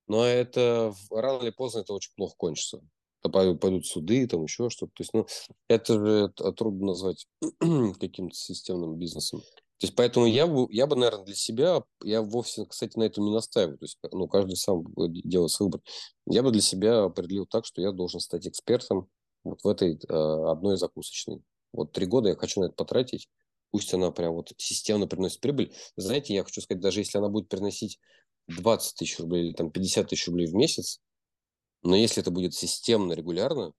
Но 0.08 0.26
это 0.26 0.94
рано 1.12 1.44
или 1.44 1.52
поздно 1.52 1.80
это 1.80 1.94
очень 1.94 2.12
плохо 2.16 2.34
кончится. 2.36 2.82
Пойдут 3.22 3.86
суды, 3.86 4.28
там 4.28 4.44
еще 4.44 4.70
что-то. 4.70 4.92
То 4.96 5.02
есть, 5.04 5.14
ну, 5.14 5.28
это 5.68 5.94
же 5.94 6.30
трудно 6.56 6.88
назвать 6.88 7.28
каким-то 8.00 8.36
системным 8.36 8.98
бизнесом. 8.98 9.42
То 9.80 9.86
есть, 9.86 9.96
поэтому 9.96 10.26
я 10.26 10.48
бы, 10.48 10.68
я 10.72 10.88
бы, 10.88 10.96
наверное, 10.96 11.26
для 11.26 11.36
себя, 11.36 11.84
я 12.04 12.22
вовсе, 12.22 12.66
кстати, 12.66 12.98
на 12.98 13.04
этом 13.04 13.26
не 13.26 13.32
настаиваю. 13.32 13.78
То 13.78 13.86
есть, 13.86 13.98
ну, 14.12 14.28
каждый 14.28 14.56
сам 14.56 14.84
делает 14.98 15.52
свой 15.52 15.68
выбор. 15.68 15.82
Я 16.26 16.44
бы 16.44 16.52
для 16.52 16.62
себя 16.62 17.04
определил 17.04 17.46
так, 17.46 17.66
что 17.66 17.82
я 17.82 17.92
должен 17.92 18.20
стать 18.20 18.48
экспертом 18.48 19.10
вот 19.44 19.62
в 19.64 19.68
этой 19.68 19.96
э, 19.96 20.52
одной 20.52 20.78
закусочной. 20.78 21.42
Вот 21.72 21.92
три 21.92 22.08
года 22.08 22.30
я 22.30 22.36
хочу 22.36 22.62
на 22.62 22.66
это 22.66 22.76
потратить, 22.76 23.30
пусть 23.72 23.93
она 23.93 24.11
прям 24.11 24.34
вот 24.34 24.53
системно 24.57 25.07
приносит 25.07 25.41
прибыль. 25.41 25.74
Знаете, 25.95 26.34
я 26.34 26.43
хочу 26.43 26.61
сказать, 26.61 26.82
даже 26.82 27.01
если 27.01 27.17
она 27.17 27.30
будет 27.30 27.49
приносить 27.49 27.99
20 28.47 28.95
тысяч 28.95 29.20
рублей 29.20 29.47
или 29.47 29.53
там 29.53 29.72
50 29.72 30.07
тысяч 30.07 30.28
рублей 30.28 30.47
в 30.47 30.53
месяц, 30.53 30.99
но 31.82 31.95
если 31.95 32.22
это 32.22 32.32
будет 32.32 32.53
системно, 32.53 33.13
регулярно, 33.13 33.74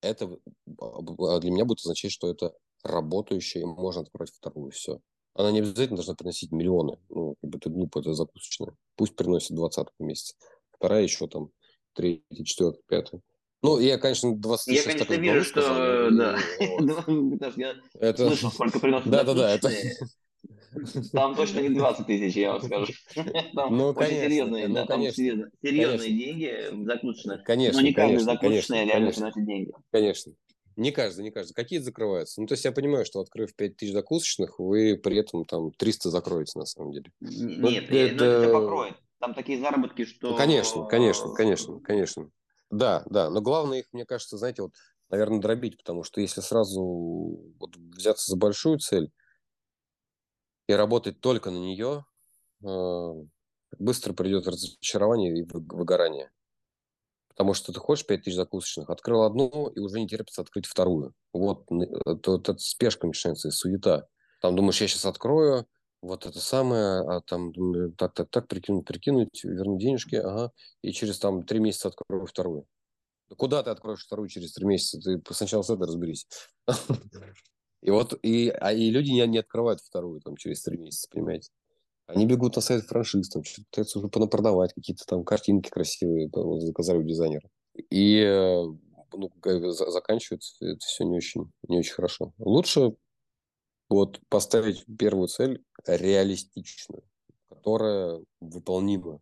это 0.00 0.38
а, 0.80 1.40
для 1.40 1.50
меня 1.50 1.64
будет 1.64 1.80
означать, 1.80 2.12
что 2.12 2.28
это 2.28 2.54
работающая, 2.82 3.60
и 3.60 3.66
можно 3.66 4.02
открывать 4.02 4.30
вторую, 4.30 4.70
все. 4.70 5.00
Она 5.34 5.52
не 5.52 5.60
обязательно 5.60 5.96
должна 5.96 6.14
приносить 6.14 6.50
миллионы. 6.50 6.98
Ну, 7.08 7.36
как 7.40 7.50
бы 7.50 7.58
это 7.58 7.70
глупо, 7.70 8.00
это 8.00 8.14
закусочная. 8.14 8.76
Пусть 8.96 9.14
приносит 9.14 9.54
двадцатку 9.54 9.94
в 9.98 10.02
месяц. 10.02 10.34
Вторая 10.72 11.02
еще 11.02 11.28
там, 11.28 11.50
третья, 11.92 12.44
четвертая, 12.44 12.82
пятая. 12.88 13.22
Ну, 13.62 13.78
я, 13.78 13.98
конечно, 13.98 14.34
26 14.34 14.86
Я, 14.86 14.92
конечно, 14.92 15.14
вижу, 15.14 15.44
что... 15.44 15.62
Сказал, 15.62 16.10
да. 16.12 16.38
Ну, 17.06 17.38
я 17.56 17.74
это... 18.00 18.28
слышал, 18.28 18.50
сколько 18.50 18.80
приносит 18.80 19.10
Да, 19.10 19.22
да, 19.24 19.34
да. 19.34 19.54
Это... 19.54 19.70
Там 21.12 21.34
точно 21.34 21.60
не 21.60 21.70
20 21.70 22.06
тысяч, 22.06 22.36
я 22.36 22.52
вам 22.52 22.62
скажу. 22.62 22.92
Там 23.54 23.76
ну, 23.76 23.88
очень 23.88 23.98
конечно, 23.98 24.28
серьезные, 24.28 24.68
ну, 24.68 24.74
да, 24.74 24.86
конечно, 24.86 25.14
серьезные, 25.14 25.50
серьезные 25.62 25.98
конечно. 25.98 26.24
деньги 26.24 26.84
закусочных. 26.86 27.44
Конечно, 27.44 27.80
Но 27.80 27.86
не 27.86 27.92
каждый 27.92 28.18
закусочный 28.18 28.84
реально 28.84 29.10
приносит 29.10 29.46
деньги. 29.46 29.72
Конечно. 29.90 30.32
Не 30.76 30.92
каждый, 30.92 31.22
не 31.22 31.30
каждый. 31.30 31.52
Какие 31.54 31.80
закрываются? 31.80 32.40
Ну, 32.40 32.46
то 32.46 32.54
есть 32.54 32.64
я 32.64 32.72
понимаю, 32.72 33.04
что 33.04 33.20
открыв 33.20 33.54
5 33.54 33.76
тысяч 33.76 33.92
закусочных, 33.92 34.58
вы 34.58 34.96
при 34.96 35.18
этом 35.18 35.44
там 35.44 35.72
300 35.72 36.08
закроете 36.08 36.58
на 36.58 36.64
самом 36.64 36.92
деле. 36.92 37.10
Нет, 37.20 37.58
ну, 37.58 37.68
это... 37.68 38.24
это 38.24 38.52
покроет. 38.52 38.94
Там 39.18 39.34
такие 39.34 39.58
заработки, 39.58 40.04
что... 40.06 40.30
Ну, 40.30 40.36
конечно, 40.36 40.86
конечно, 40.86 41.34
конечно, 41.34 41.80
конечно. 41.80 42.30
Да, 42.70 43.02
да, 43.10 43.30
но 43.30 43.40
главное 43.40 43.80
их, 43.80 43.86
мне 43.92 44.04
кажется, 44.06 44.38
знаете, 44.38 44.62
вот, 44.62 44.72
наверное, 45.08 45.40
дробить, 45.40 45.76
потому 45.78 46.04
что 46.04 46.20
если 46.20 46.40
сразу 46.40 46.80
вот 47.58 47.76
взяться 47.76 48.30
за 48.30 48.36
большую 48.36 48.78
цель, 48.78 49.10
и 50.68 50.72
работать 50.72 51.20
только 51.20 51.50
на 51.50 51.58
нее, 51.58 52.04
э, 52.64 53.26
быстро 53.78 54.12
придет 54.14 54.48
разочарование 54.48 55.38
и 55.38 55.44
выгорание. 55.44 56.30
Потому 57.28 57.54
что 57.54 57.72
ты 57.72 57.80
хочешь 57.80 58.06
5000 58.06 58.36
закусочных, 58.36 58.90
открыл 58.90 59.22
одну, 59.22 59.68
и 59.68 59.78
уже 59.78 60.00
не 60.00 60.08
терпится 60.08 60.42
открыть 60.42 60.66
вторую. 60.66 61.14
Вот 61.32 61.64
это, 62.06 62.34
это 62.36 62.58
спешка 62.58 63.06
начинается 63.06 63.48
и 63.48 63.50
суета. 63.50 64.08
Там 64.40 64.56
думаешь, 64.56 64.80
я 64.80 64.88
сейчас 64.88 65.06
открою, 65.06 65.66
вот 66.02 66.26
это 66.26 66.38
самое, 66.40 67.02
а 67.02 67.20
там 67.20 67.52
так, 67.96 68.14
так, 68.14 68.30
так, 68.30 68.48
прикинуть, 68.48 68.86
прикинуть, 68.86 69.44
вернуть 69.44 69.80
денежки, 69.80 70.16
ага, 70.16 70.52
и 70.82 70.92
через 70.92 71.18
там 71.18 71.44
три 71.44 71.60
месяца 71.60 71.88
открою 71.88 72.26
вторую. 72.26 72.66
Куда 73.36 73.62
ты 73.62 73.70
откроешь 73.70 74.04
вторую 74.04 74.28
через 74.28 74.54
три 74.54 74.66
месяца? 74.66 74.98
Ты 75.00 75.34
сначала 75.34 75.62
с 75.62 75.70
этой 75.70 75.86
разберись. 75.86 76.26
И 77.82 77.90
вот, 77.90 78.12
и, 78.22 78.50
а, 78.50 78.74
и 78.74 78.90
люди 78.90 79.10
не, 79.10 79.26
не 79.26 79.38
открывают 79.38 79.80
вторую 79.80 80.20
там 80.20 80.36
через 80.36 80.62
три 80.62 80.76
месяца, 80.76 81.08
понимаете? 81.10 81.48
Они 82.06 82.26
бегут 82.26 82.56
на 82.56 82.60
сайт 82.60 82.84
франшиз, 82.84 83.30
там 83.30 83.42
что-то 83.42 83.64
пытаются 83.70 83.98
уже 83.98 84.08
продавать, 84.08 84.74
какие-то 84.74 85.04
там 85.06 85.24
картинки 85.24 85.70
красивые 85.70 86.28
там, 86.28 86.60
заказали 86.60 86.98
у 86.98 87.02
дизайнера. 87.04 87.48
И 87.88 88.18
э, 88.18 88.64
ну, 89.12 89.30
заканчивается 89.72 90.54
это 90.60 90.80
все 90.80 91.04
не 91.04 91.16
очень, 91.16 91.50
не 91.68 91.78
очень 91.78 91.94
хорошо. 91.94 92.34
Лучше 92.38 92.96
вот 93.90 94.20
поставить 94.28 94.84
первую 94.98 95.28
цель 95.28 95.62
реалистичную, 95.84 97.02
которая 97.48 98.22
выполнима. 98.40 99.20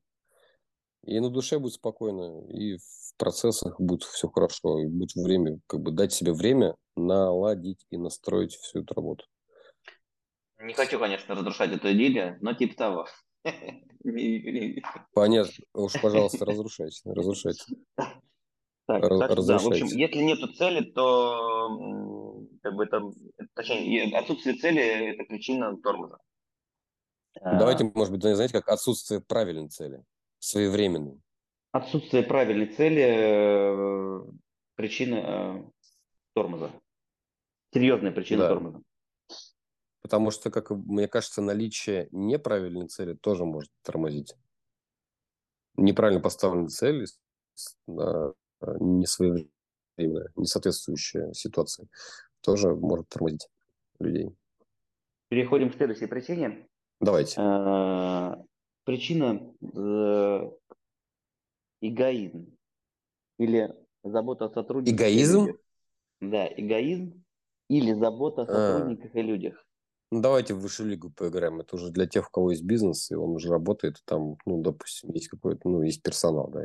И 1.04 1.18
на 1.20 1.30
душе 1.30 1.58
будет 1.58 1.72
спокойно, 1.74 2.46
и 2.48 2.76
в 2.76 3.16
процессах 3.16 3.80
будет 3.80 4.02
все 4.02 4.28
хорошо, 4.28 4.78
и 4.80 4.86
будет 4.86 5.14
время, 5.14 5.58
как 5.66 5.80
бы 5.80 5.90
дать 5.90 6.12
себе 6.12 6.34
время 6.34 6.76
наладить 6.96 7.86
и 7.90 7.96
настроить 7.96 8.52
всю 8.52 8.80
эту 8.80 8.94
работу. 8.94 9.24
Не 10.60 10.74
хочу, 10.74 10.98
конечно, 10.98 11.34
разрушать 11.34 11.72
эту 11.72 11.92
идею, 11.92 12.36
но 12.42 12.52
типа 12.52 12.76
того. 12.76 13.06
Понятно. 15.14 15.52
Уж, 15.72 15.92
пожалуйста, 16.02 16.44
разрушайте. 16.44 17.00
Разрушайте. 17.04 17.64
Так, 18.86 19.02
так 19.02 19.46
да, 19.46 19.58
в 19.58 19.66
общем, 19.68 19.86
если 19.86 20.22
нет 20.22 20.38
цели, 20.56 20.90
то 20.92 22.27
как 22.62 22.74
бы 22.74 22.84
это, 22.84 23.02
точнее, 23.54 24.16
отсутствие 24.16 24.56
цели– 24.56 24.82
это 25.14 25.24
причина 25.24 25.76
тормоза. 25.80 26.18
Давайте, 27.40 27.84
а. 27.84 27.90
может 27.94 28.12
быть, 28.12 28.22
знаете, 28.22 28.52
как 28.52 28.68
отсутствие 28.68 29.20
правильной 29.20 29.68
цели, 29.68 30.04
своевременной. 30.38 31.20
Отсутствие 31.72 32.22
правильной 32.22 32.66
цели 32.66 33.02
э,– 33.02 34.20
причина 34.74 35.14
э, 35.16 35.64
тормоза. 36.34 36.70
Серьезная 37.72 38.12
причина 38.12 38.42
да. 38.42 38.48
тормоза. 38.48 38.82
Потому 40.00 40.30
что, 40.30 40.50
как 40.50 40.70
мне 40.70 41.08
кажется, 41.08 41.42
наличие 41.42 42.08
неправильной 42.12 42.88
цели 42.88 43.14
тоже 43.14 43.44
может 43.44 43.70
тормозить. 43.82 44.34
Неправильно 45.76 46.20
поставленная 46.20 46.68
цель, 46.68 47.06
не 47.86 49.06
своевременная, 49.06 50.32
не 50.36 50.46
соответствующая 50.46 51.32
ситуации, 51.34 51.88
тоже 52.40 52.74
может 52.74 53.08
тормозить 53.08 53.48
людей. 53.98 54.34
Переходим 55.28 55.70
к 55.70 55.74
следующей 55.74 56.06
причине. 56.06 56.66
Давайте. 57.00 57.34
А, 57.38 58.42
причина 58.84 59.54
э, 59.62 60.50
эгоизм 61.80 62.56
или 63.38 63.74
забота 64.02 64.46
о 64.46 64.50
сотрудниках. 64.50 64.98
Эгоизм? 64.98 65.48
Да, 66.20 66.46
эгоизм 66.46 67.24
или 67.68 67.92
забота 67.92 68.42
о 68.42 68.44
а. 68.44 68.46
сотрудниках 68.46 69.14
а. 69.14 69.18
и 69.18 69.22
людях. 69.22 69.64
Ну, 70.10 70.22
давайте 70.22 70.54
в 70.54 70.60
высшую 70.60 70.88
лигу 70.88 71.10
поиграем. 71.10 71.60
Это 71.60 71.76
уже 71.76 71.90
для 71.90 72.06
тех, 72.06 72.28
у 72.28 72.30
кого 72.30 72.50
есть 72.50 72.64
бизнес, 72.64 73.10
и 73.10 73.14
он 73.14 73.30
уже 73.30 73.50
работает, 73.50 74.00
там, 74.06 74.38
ну, 74.46 74.62
допустим, 74.62 75.10
есть 75.10 75.28
какой-то, 75.28 75.68
ну, 75.68 75.82
есть 75.82 76.02
персонал, 76.02 76.48
да, 76.48 76.62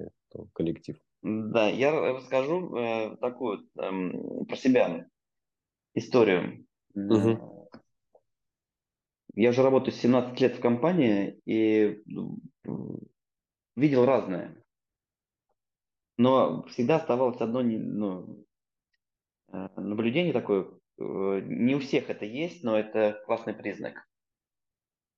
коллектив. 0.53 0.97
Да, 1.23 1.67
я 1.67 1.91
расскажу 1.91 2.75
э, 2.77 3.17
такую 3.17 3.67
э, 3.77 4.45
про 4.47 4.55
себя 4.55 5.07
историю. 5.93 6.65
Угу. 6.95 7.69
Я 9.35 9.49
уже 9.49 9.63
работаю 9.63 9.93
17 9.93 10.39
лет 10.39 10.57
в 10.57 10.59
компании 10.59 11.39
и 11.45 12.03
видел 13.75 14.05
разное. 14.05 14.63
Но 16.17 16.63
всегда 16.67 16.97
оставалось 16.97 17.41
одно 17.41 17.63
ну, 17.63 18.45
э, 19.51 19.67
наблюдение 19.77 20.31
такое, 20.31 20.67
Э, 20.99 21.41
не 21.43 21.75
у 21.75 21.79
всех 21.79 22.09
это 22.09 22.25
есть, 22.25 22.63
но 22.63 22.77
это 22.77 23.21
классный 23.25 23.53
признак. 23.53 24.07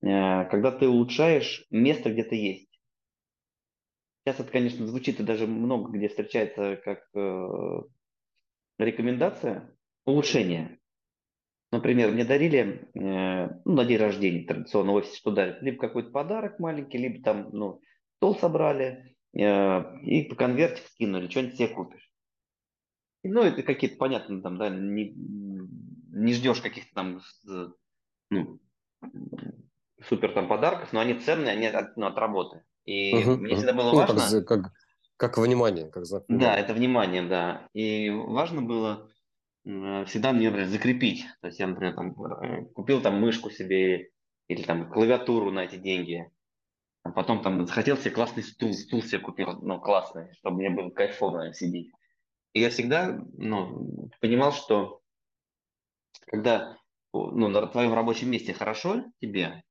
Э, 0.02 0.44
когда 0.48 0.70
ты 0.72 0.88
улучшаешь 0.88 1.66
место, 1.70 2.12
где 2.12 2.24
ты 2.24 2.36
есть. 2.36 2.80
Сейчас 4.24 4.40
это, 4.40 4.50
конечно, 4.50 4.86
звучит 4.86 5.20
и 5.20 5.24
даже 5.24 5.46
много 5.46 5.92
где 5.96 6.08
встречается 6.08 6.76
как 6.84 7.08
рекомендация 8.76 9.75
улучшения. 10.06 10.78
Например, 11.72 12.10
мне 12.10 12.24
дарили 12.24 12.88
ну, 12.94 13.60
на 13.64 13.84
день 13.84 13.98
рождения 13.98 14.46
традиционно 14.46 14.92
в 14.92 14.94
офисе, 14.94 15.16
что 15.16 15.32
дарят, 15.32 15.60
либо 15.62 15.78
какой-то 15.78 16.10
подарок 16.10 16.58
маленький, 16.58 16.96
либо 16.96 17.22
там 17.22 17.50
ну, 17.52 17.80
стол 18.16 18.36
собрали 18.36 19.16
и 19.32 20.26
по 20.30 20.36
конвертик 20.36 20.86
скинули, 20.86 21.28
что-нибудь 21.28 21.56
себе 21.56 21.68
купишь. 21.68 22.10
Ну, 23.22 23.42
это 23.42 23.62
какие-то, 23.62 23.96
понятно, 23.96 24.40
там, 24.40 24.56
да, 24.56 24.70
не, 24.70 25.12
не 25.14 26.32
ждешь 26.32 26.60
каких-то 26.60 26.94
там 26.94 27.20
ну, 28.30 28.60
супер 30.08 30.32
там 30.32 30.48
подарков, 30.48 30.92
но 30.92 31.00
они 31.00 31.14
ценные, 31.14 31.52
они 31.52 31.66
от, 31.66 31.96
ну, 31.96 32.06
от 32.06 32.16
работы. 32.16 32.62
И 32.84 33.14
угу, 33.14 33.36
мне 33.42 33.56
всегда 33.56 33.72
было 33.72 33.90
ну, 33.90 33.96
важно... 33.96 34.42
Как, 34.42 34.46
как, 34.46 34.72
как 35.16 35.38
внимание, 35.38 35.90
как 35.90 36.06
за... 36.06 36.24
Да, 36.28 36.56
это 36.56 36.72
внимание, 36.72 37.22
да. 37.22 37.68
И 37.74 38.10
важно 38.10 38.62
было 38.62 39.10
всегда 39.66 40.32
мне, 40.32 40.46
например, 40.46 40.68
закрепить. 40.68 41.26
То 41.40 41.48
есть 41.48 41.58
я, 41.58 41.66
например, 41.66 41.94
там, 41.94 42.12
э, 42.22 42.66
купил 42.66 43.00
там 43.00 43.20
мышку 43.20 43.50
себе 43.50 44.10
или 44.46 44.62
там 44.62 44.90
клавиатуру 44.90 45.50
на 45.50 45.64
эти 45.64 45.76
деньги. 45.76 46.30
А 47.02 47.10
потом 47.10 47.42
там 47.42 47.66
захотел 47.66 47.96
себе 47.96 48.12
классный 48.12 48.44
стул, 48.44 48.72
стул 48.72 49.02
себе 49.02 49.20
купил, 49.20 49.60
ну, 49.62 49.80
классный, 49.80 50.32
чтобы 50.34 50.58
мне 50.58 50.70
было 50.70 50.90
кайфово 50.90 51.52
сидеть. 51.52 51.90
И 52.52 52.60
я 52.60 52.70
всегда 52.70 53.20
ну, 53.36 54.08
понимал, 54.20 54.52
что 54.52 55.00
когда 56.26 56.78
ну, 57.12 57.48
на 57.48 57.66
твоем 57.66 57.92
рабочем 57.92 58.30
месте 58.30 58.52
хорошо 58.52 59.04
тебе, 59.20 59.62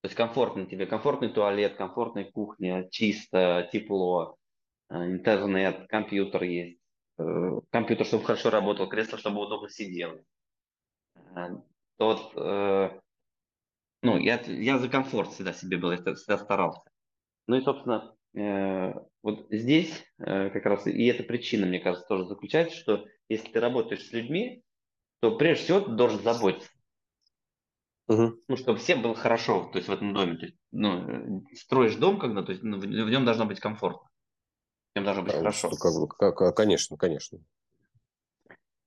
то 0.00 0.06
есть 0.06 0.14
комфортно 0.16 0.66
тебе, 0.66 0.86
комфортный 0.86 1.30
туалет, 1.30 1.76
комфортная 1.76 2.30
кухня, 2.30 2.88
чисто, 2.90 3.68
тепло, 3.72 4.36
э, 4.90 4.96
интернет, 4.96 5.86
компьютер 5.88 6.42
есть, 6.42 6.78
э, 6.78 6.83
компьютер, 7.16 8.06
чтобы 8.06 8.24
хорошо 8.24 8.50
работал, 8.50 8.88
кресло, 8.88 9.18
чтобы 9.18 9.40
удобно 9.40 9.68
сидел, 9.68 10.24
э, 11.36 11.48
то 11.96 12.06
вот, 12.06 12.34
ну, 14.02 14.18
я, 14.18 14.40
я 14.40 14.78
за 14.78 14.88
комфорт 14.88 15.32
всегда 15.32 15.52
себе 15.52 15.76
был, 15.76 15.92
я 15.92 15.98
всегда 15.98 16.38
старался. 16.38 16.82
Ну 17.46 17.56
и, 17.56 17.62
собственно, 17.62 18.14
вот 19.22 19.46
здесь 19.50 20.04
как 20.18 20.66
раз 20.66 20.86
и 20.86 21.06
эта 21.06 21.22
причина, 21.22 21.66
мне 21.66 21.78
кажется, 21.78 22.08
тоже 22.08 22.26
заключается, 22.26 22.76
что 22.76 23.06
если 23.28 23.50
ты 23.50 23.60
работаешь 23.60 24.06
с 24.06 24.12
людьми, 24.12 24.64
то 25.20 25.36
прежде 25.36 25.64
всего 25.64 25.80
ты 25.80 25.92
должен 25.92 26.20
заботиться. 26.20 26.68
Угу. 28.08 28.34
Ну, 28.48 28.56
чтобы 28.56 28.78
всем 28.78 29.00
было 29.00 29.14
хорошо, 29.14 29.70
то 29.72 29.78
есть 29.78 29.88
в 29.88 29.92
этом 29.92 30.12
доме. 30.12 30.36
То 30.36 30.46
есть, 30.46 30.58
ну, 30.72 31.46
строишь 31.54 31.96
дом, 31.96 32.18
когда, 32.18 32.42
то 32.42 32.52
есть 32.52 32.62
ну, 32.62 32.78
в 32.78 32.84
нем 32.86 33.24
должно 33.24 33.46
быть 33.46 33.60
комфортно. 33.60 34.10
Нем 34.94 35.04
должно 35.04 35.22
быть 35.22 35.32
да, 35.32 35.38
хорошо. 35.38 35.70
Как, 36.06 36.36
как, 36.36 36.56
конечно, 36.56 36.96
конечно. 36.96 37.40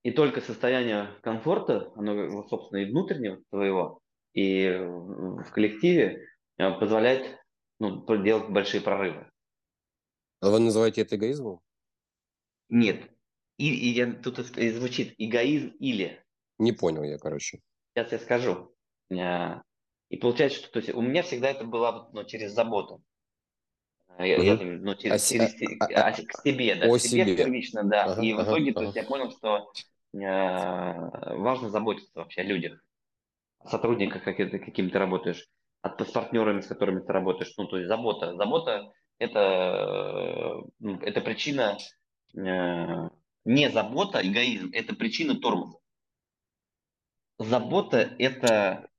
И 0.03 0.11
только 0.11 0.39
состояние 0.39 1.09
комфорта, 1.21 1.91
оно, 1.95 2.47
собственно, 2.47 2.79
и 2.79 2.89
внутреннего 2.89 3.41
твоего, 3.49 3.99
и 4.33 4.69
в 4.69 5.51
коллективе 5.51 6.25
э, 6.57 6.71
позволяет 6.79 7.37
ну, 7.79 8.05
делать 8.23 8.49
большие 8.49 8.79
прорывы. 8.79 9.29
А 10.39 10.49
вы 10.49 10.59
называете 10.59 11.01
это 11.01 11.17
эгоизмом? 11.17 11.59
Нет. 12.69 13.09
И, 13.57 13.73
и 13.73 13.89
я, 13.89 14.13
тут 14.13 14.39
и 14.57 14.69
звучит 14.71 15.13
эгоизм 15.17 15.69
или. 15.79 16.23
Не 16.57 16.71
понял 16.71 17.03
я, 17.03 17.17
короче. 17.17 17.59
Сейчас 17.93 18.11
я 18.11 18.19
скажу. 18.19 18.73
Э, 19.09 19.61
и 20.09 20.17
получается, 20.17 20.59
что 20.59 20.71
то 20.71 20.79
есть, 20.79 20.93
у 20.93 21.01
меня 21.01 21.23
всегда 21.23 21.49
это 21.49 21.65
было 21.65 22.09
ну, 22.13 22.23
через 22.23 22.53
заботу. 22.53 23.03
Э, 24.17 24.27
я, 24.27 24.53
угу. 24.53 24.63
ну, 24.63 24.95
через, 24.95 25.29
а, 25.29 25.33
через, 25.33 25.79
а, 25.79 25.85
а, 25.85 26.07
а, 26.07 26.11
к 26.11 26.41
себе, 26.41 26.75
да, 26.75 26.87
о 26.87 26.97
к 26.97 27.01
себе, 27.01 27.25
себе. 27.25 27.37
первично, 27.37 27.83
да. 27.83 28.05
Ага, 28.05 28.21
и 28.21 28.33
в 28.33 28.39
ага, 28.39 28.51
итоге, 28.51 28.71
ага. 28.71 28.79
то 28.79 28.83
есть, 28.83 28.95
я 28.95 29.03
понял, 29.03 29.31
что 29.31 29.71
э, 30.13 31.35
важно 31.37 31.69
заботиться 31.69 32.11
вообще 32.15 32.41
о 32.41 32.45
людях, 32.45 32.83
о 33.59 33.69
сотрудниках, 33.69 34.23
как, 34.23 34.37
каким 34.37 34.89
ты 34.89 34.97
работаешь, 34.97 35.47
от, 35.81 36.01
с 36.01 36.11
партнерами, 36.11 36.61
с 36.61 36.67
которыми 36.67 37.01
ты 37.01 37.13
работаешь. 37.13 37.53
Ну, 37.57 37.67
то 37.67 37.77
есть 37.77 37.87
забота. 37.87 38.35
Забота 38.35 38.91
это, 39.19 40.67
э, 40.79 40.89
это 41.01 41.21
причина 41.21 41.77
э, 42.35 43.09
не 43.45 43.69
забота, 43.69 44.27
эгоизм, 44.27 44.69
это 44.73 44.95
причина 44.95 45.39
тормоза. 45.39 45.77
Забота– 47.39 48.15
это 48.19 48.89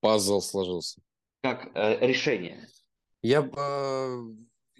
пазл 0.00 0.40
сложился. 0.40 1.00
Как 1.42 1.70
э, 1.74 2.06
решение. 2.06 2.68
Я 3.22 3.40
э, 3.40 4.22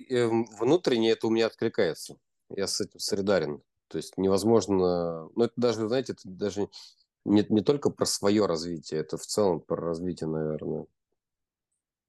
э, 0.09 0.27
внутренне 0.59 1.11
это 1.11 1.27
у 1.27 1.31
меня 1.31 1.47
откликается. 1.47 2.17
Я 2.49 2.67
с 2.67 2.81
этим 2.81 2.99
солидарен. 2.99 3.63
То 3.89 3.99
есть 3.99 4.17
невозможно... 4.17 5.29
Ну, 5.35 5.45
это 5.45 5.53
даже, 5.57 5.87
знаете, 5.87 6.13
это 6.13 6.23
даже 6.25 6.69
не, 7.25 7.45
не 7.49 7.61
только 7.61 7.91
про 7.91 8.07
свое 8.07 8.47
развитие, 8.47 9.01
это 9.01 9.17
в 9.17 9.27
целом 9.27 9.61
про 9.61 9.77
развитие, 9.77 10.29
наверное, 10.29 10.87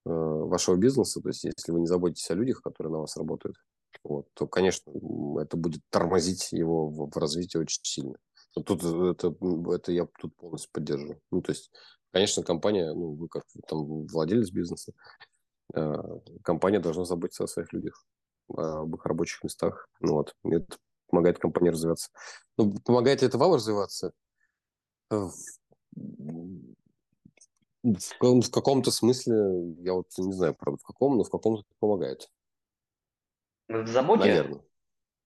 э, 0.05 0.09
вашего 0.09 0.75
бизнеса. 0.77 1.21
То 1.21 1.29
есть 1.29 1.43
если 1.43 1.71
вы 1.71 1.81
не 1.81 1.87
заботитесь 1.87 2.29
о 2.31 2.35
людях, 2.35 2.61
которые 2.61 2.91
на 2.93 2.99
вас 2.99 3.17
работают, 3.17 3.57
вот, 4.03 4.27
то, 4.33 4.47
конечно, 4.47 4.91
это 5.39 5.57
будет 5.57 5.81
тормозить 5.89 6.51
его 6.53 6.87
в, 6.87 7.09
в 7.09 7.17
развитии 7.17 7.57
очень 7.57 7.81
сильно. 7.83 8.15
Но 8.55 8.63
тут 8.63 8.83
это, 8.83 9.35
это 9.73 9.91
я 9.91 10.07
тут 10.19 10.35
полностью 10.35 10.71
поддерживаю. 10.71 11.19
Ну, 11.29 11.41
то 11.41 11.51
есть, 11.51 11.71
конечно, 12.11 12.43
компания, 12.43 12.93
ну, 12.93 13.13
вы 13.13 13.27
как 13.27 13.45
там 13.67 14.05
владелец 14.07 14.49
бизнеса, 14.49 14.93
э, 14.93 15.30
компания 16.43 16.79
должна 16.79 17.05
заботиться 17.05 17.43
о 17.43 17.47
своих 17.47 17.71
людях, 17.73 18.05
об 18.49 18.95
их 18.95 19.05
рабочих 19.05 19.43
местах. 19.43 19.87
Ну, 19.99 20.13
вот, 20.13 20.35
это 20.43 20.77
помогает 21.07 21.39
компании 21.39 21.69
развиваться. 21.69 22.09
Ну, 22.57 22.73
помогает 22.85 23.21
ли 23.21 23.27
это 23.27 23.37
вам 23.37 23.53
развиваться? 23.53 24.13
Э, 25.09 25.27
в, 25.93 26.73
в 27.83 28.51
каком-то 28.51 28.91
смысле, 28.91 29.73
я 29.79 29.93
вот 29.93 30.07
не 30.17 30.33
знаю, 30.33 30.55
правда, 30.55 30.79
в 30.81 30.85
каком, 30.85 31.17
но 31.17 31.23
в 31.23 31.29
каком-то 31.29 31.63
помогает. 31.79 32.29
В 33.67 33.87
заботе? 33.87 34.25
Наверное. 34.25 34.61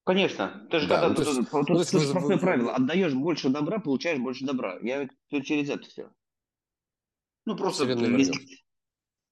Конечно. 0.06 0.68
Ты 0.70 0.80
же 0.80 0.88
Да, 0.88 1.02
когда 1.02 1.10
ну, 1.10 1.16
тут, 1.16 1.26
есть- 1.28 1.50
тут, 1.50 1.70
ну, 1.70 1.76
тут 1.78 1.90
же 1.90 1.98
вы- 1.98 2.12
простое 2.12 2.36
вы- 2.36 2.42
правило. 2.42 2.76
Отдаешь 2.76 3.14
больше 3.14 3.50
добра, 3.50 3.80
получаешь 3.80 4.20
больше 4.20 4.46
добра. 4.46 4.78
Я 4.82 5.00
ведь 5.00 5.12
тут 5.30 5.46
через 5.46 5.70
это 5.70 5.84
все. 5.84 6.12
Ну, 7.46 7.58
просто. 7.58 7.86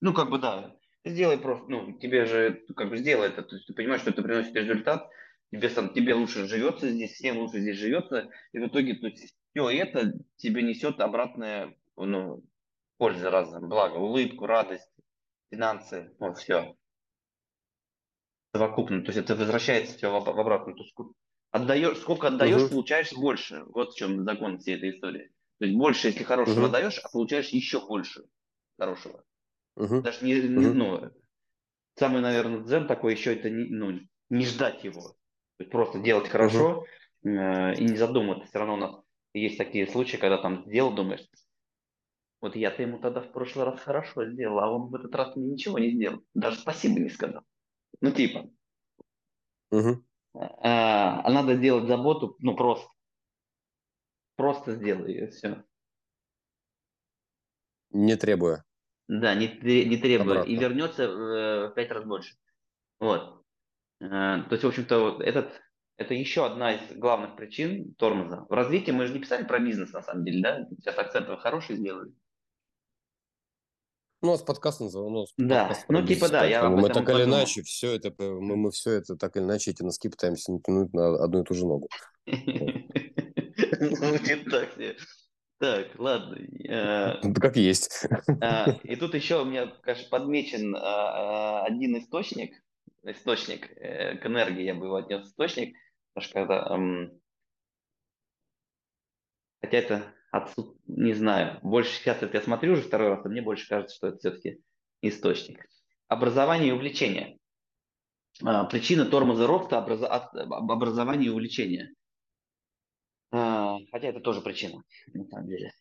Ну, 0.02 0.14
как 0.14 0.30
бы 0.30 0.40
да. 0.40 0.76
Сделай 1.06 1.38
просто, 1.38 1.66
ну, 1.70 1.98
тебе 2.00 2.26
же, 2.26 2.64
как 2.76 2.90
бы 2.90 2.98
сделай 2.98 3.28
это. 3.28 3.44
То 3.44 3.56
есть 3.56 3.68
ты 3.68 3.74
понимаешь, 3.74 4.02
что 4.02 4.12
это 4.12 4.22
приносит 4.22 4.56
результат. 4.56 5.10
Тебе, 5.52 5.70
сам, 5.70 5.94
тебе 5.94 6.14
лучше 6.14 6.48
живется 6.48 6.90
здесь, 6.90 7.12
всем 7.14 7.38
лучше 7.38 7.60
здесь 7.60 7.78
живется. 7.78 8.30
И 8.54 8.60
в 8.60 8.68
итоге 8.68 8.96
то 8.96 9.08
есть, 9.08 9.36
все 9.54 9.70
это 9.70 10.14
тебе 10.38 10.64
несет 10.64 11.00
обратное, 11.02 11.76
ну, 11.98 12.44
пользу 12.98 13.30
разное. 13.30 13.60
Благо, 13.60 13.98
улыбку, 13.98 14.46
радость, 14.46 14.90
финансы, 15.52 16.16
вот 16.20 16.38
все. 16.38 16.76
Совокупно. 18.56 19.02
То 19.02 19.08
есть 19.12 19.18
это 19.20 19.36
возвращается 19.36 19.98
все 19.98 20.10
в, 20.10 20.24
в 20.24 20.40
обратно. 20.40 20.74
То 20.74 20.84
есть 20.84 20.96
отдаешь, 21.52 21.98
сколько 21.98 22.28
отдаешь, 22.28 22.62
Мгм. 22.62 22.70
получаешь 22.70 23.12
больше. 23.14 23.64
Вот 23.66 23.94
в 23.94 23.98
чем 23.98 24.24
закон 24.24 24.60
всей 24.60 24.78
этой 24.78 24.92
истории. 24.92 25.34
То 25.60 25.66
есть 25.66 25.78
больше, 25.78 26.08
если 26.08 26.24
хорошего 26.24 26.62
Мгм. 26.62 26.66
отдаешь, 26.68 27.00
а 27.00 27.10
получаешь 27.10 27.50
еще 27.50 27.86
больше 27.86 28.24
хорошего. 28.80 29.24
Мгм. 29.76 30.04
Даже 30.04 30.26
не, 30.26 30.34
не- 30.36 30.68
Мгм. 30.68 30.78
ну, 30.78 31.12
самый, 31.96 32.22
наверное, 32.22 32.62
дзен 32.62 32.88
такой 32.88 33.14
еще 33.14 33.36
это 33.36 33.50
не, 33.50 33.66
ну, 33.66 34.00
не 34.30 34.46
ждать 34.46 34.84
его. 34.84 35.16
Просто 35.72 36.00
делать 36.00 36.28
хорошо 36.30 36.86
э, 37.24 37.76
и 37.76 37.84
не 37.84 37.96
задумываться. 37.98 38.48
Все 38.48 38.60
равно 38.60 38.74
у 38.74 38.78
нас 38.78 38.96
есть 39.34 39.58
такие 39.58 39.88
случаи, 39.88 40.18
когда 40.18 40.38
там 40.38 40.66
сделал, 40.68 40.94
думаешь, 40.94 41.28
вот 42.42 42.56
я-то 42.56 42.82
ему 42.82 43.00
тогда 43.00 43.22
в 43.22 43.32
прошлый 43.32 43.66
раз 43.66 43.80
хорошо 43.80 44.30
сделал, 44.30 44.60
а 44.60 44.70
он 44.70 44.90
в 44.90 44.96
этот 44.96 45.16
раз 45.16 45.36
мне 45.36 45.52
ничего 45.52 45.80
не 45.80 45.92
сделал. 45.92 46.24
Даже 46.34 46.58
спасибо 46.60 47.00
не 47.00 47.10
сказал. 47.10 47.44
Ну, 48.02 48.12
типа, 48.12 48.50
Мгм. 49.72 50.04
а, 50.34 51.22
а 51.24 51.32
надо 51.32 51.56
делать 51.56 51.88
заботу, 51.88 52.36
ну, 52.40 52.56
просто. 52.56 52.88
Просто 54.36 54.76
сделай 54.76 55.14
ее, 55.14 55.28
все. 55.30 55.64
Не 57.92 58.18
требуя. 58.18 58.66
Да, 59.08 59.36
не, 59.36 59.48
не 59.86 59.98
требуя. 59.98 60.44
И 60.44 60.56
Обратно. 60.56 60.62
вернется 60.62 61.04
э, 61.04 61.68
в 61.68 61.74
пять 61.76 61.92
раз 61.92 62.06
больше. 62.06 62.36
Вот. 63.00 63.44
Э, 64.00 64.08
То 64.08 64.48
есть, 64.52 64.64
в 64.64 64.68
общем-то, 64.68 65.22
этот, 65.22 65.50
это 65.98 66.14
еще 66.14 66.46
одна 66.46 66.74
из 66.74 66.98
главных 66.98 67.36
причин 67.36 67.94
тормоза. 67.96 68.46
В 68.50 68.54
развитии 68.54 68.92
мы 68.92 69.06
же 69.06 69.14
не 69.14 69.20
писали 69.20 69.44
про 69.44 69.60
бизнес, 69.60 69.92
на 69.92 70.02
самом 70.02 70.24
деле, 70.26 70.42
да? 70.42 70.68
Сейчас 70.78 70.98
акценты 70.98 71.36
хорошие 71.38 71.78
сделали. 71.78 72.12
Ну, 74.22 74.30
у 74.30 74.32
нас 74.32 74.42
подкаст 74.42 74.80
называется. 74.80 75.34
Ну, 75.38 75.50
Да, 75.50 75.66
подкаст 75.66 75.86
ну, 75.90 76.08
типа, 76.08 76.30
да, 76.30 76.46
я 76.46 76.70
мы 76.70 76.88
так 76.88 77.04
или 77.10 77.14
подумал. 77.14 77.40
иначе 77.40 77.62
все 77.64 77.96
это, 77.96 78.14
э, 78.18 78.30
мы, 78.30 78.56
мы 78.56 78.72
все 78.72 78.92
это 78.92 79.18
так 79.18 79.36
или 79.36 79.44
иначе 79.44 79.72
эти 79.72 79.84
носки 79.84 80.08
пытаемся 80.08 80.54
натянуть 80.54 80.94
на 80.94 81.22
одну 81.22 81.42
и 81.42 81.44
ту 81.44 81.54
же 81.54 81.66
ногу. 81.66 81.90
Звучит 82.26 84.46
так 84.50 84.72
себе. 84.74 84.96
Так, 85.64 85.98
ладно. 85.98 86.36
Э, 86.68 87.20
Ну, 87.24 87.34
Как 87.36 87.56
есть. 87.56 88.06
А, 88.42 88.70
И 88.84 88.98
тут 88.98 89.14
еще 89.16 89.42
у 89.42 89.46
меня, 89.46 89.68
конечно, 89.68 90.10
подмечен 90.10 90.76
а, 90.76 90.80
а, 91.62 91.66
один 91.66 91.98
источник, 91.98 92.62
источник 93.04 93.72
э, 93.78 94.18
к 94.18 94.26
энергии, 94.26 94.64
я 94.66 94.76
бы 94.76 94.88
его 94.88 94.98
отнес 94.98 95.26
источник, 95.26 95.78
потому 96.14 96.26
что 96.26 96.34
когда, 96.34 96.78
хотя 99.62 99.78
это 99.78 100.14
отсут, 100.34 100.76
не 100.86 101.14
знаю, 101.14 101.60
больше 101.64 101.94
сейчас 101.94 102.22
это 102.22 102.36
я 102.36 102.44
смотрю 102.44 102.74
уже 102.74 102.82
второй 102.82 103.08
раз, 103.08 103.26
а 103.26 103.30
мне 103.30 103.42
больше 103.42 103.66
кажется, 103.70 103.96
что 103.96 104.08
это 104.10 104.18
все-таки 104.18 104.60
источник. 105.02 105.66
Образование 106.10 106.70
и 106.70 106.74
увлечение. 106.74 107.38
Причина 108.70 109.06
тормоза 109.06 109.48
роста 109.48 109.78
образа- 109.78 110.08
от- 110.08 110.36
об- 110.36 110.72
образование 110.72 111.28
и 111.28 111.34
увлечение. 111.34 111.94
Хотя 113.94 114.08
это 114.08 114.22
тоже 114.22 114.42
причина, 114.42 114.84
на 115.14 115.24
самом 115.28 115.48
деле. 115.48 115.72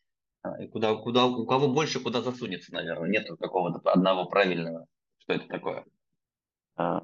А, 0.43 0.63
и 0.63 0.69
Куда, 0.69 0.95
куда, 0.97 1.25
у 1.25 1.47
кого 1.47 1.69
больше, 1.69 1.99
куда 1.99 2.21
засунется, 2.21 2.71
наверное. 2.75 3.09
Нет 3.09 3.27
какого-то 3.41 3.79
одного 3.91 4.27
правильного, 4.27 4.87
что 5.17 5.33
это 5.33 5.49
такое. 5.49 5.87
А, 6.77 7.01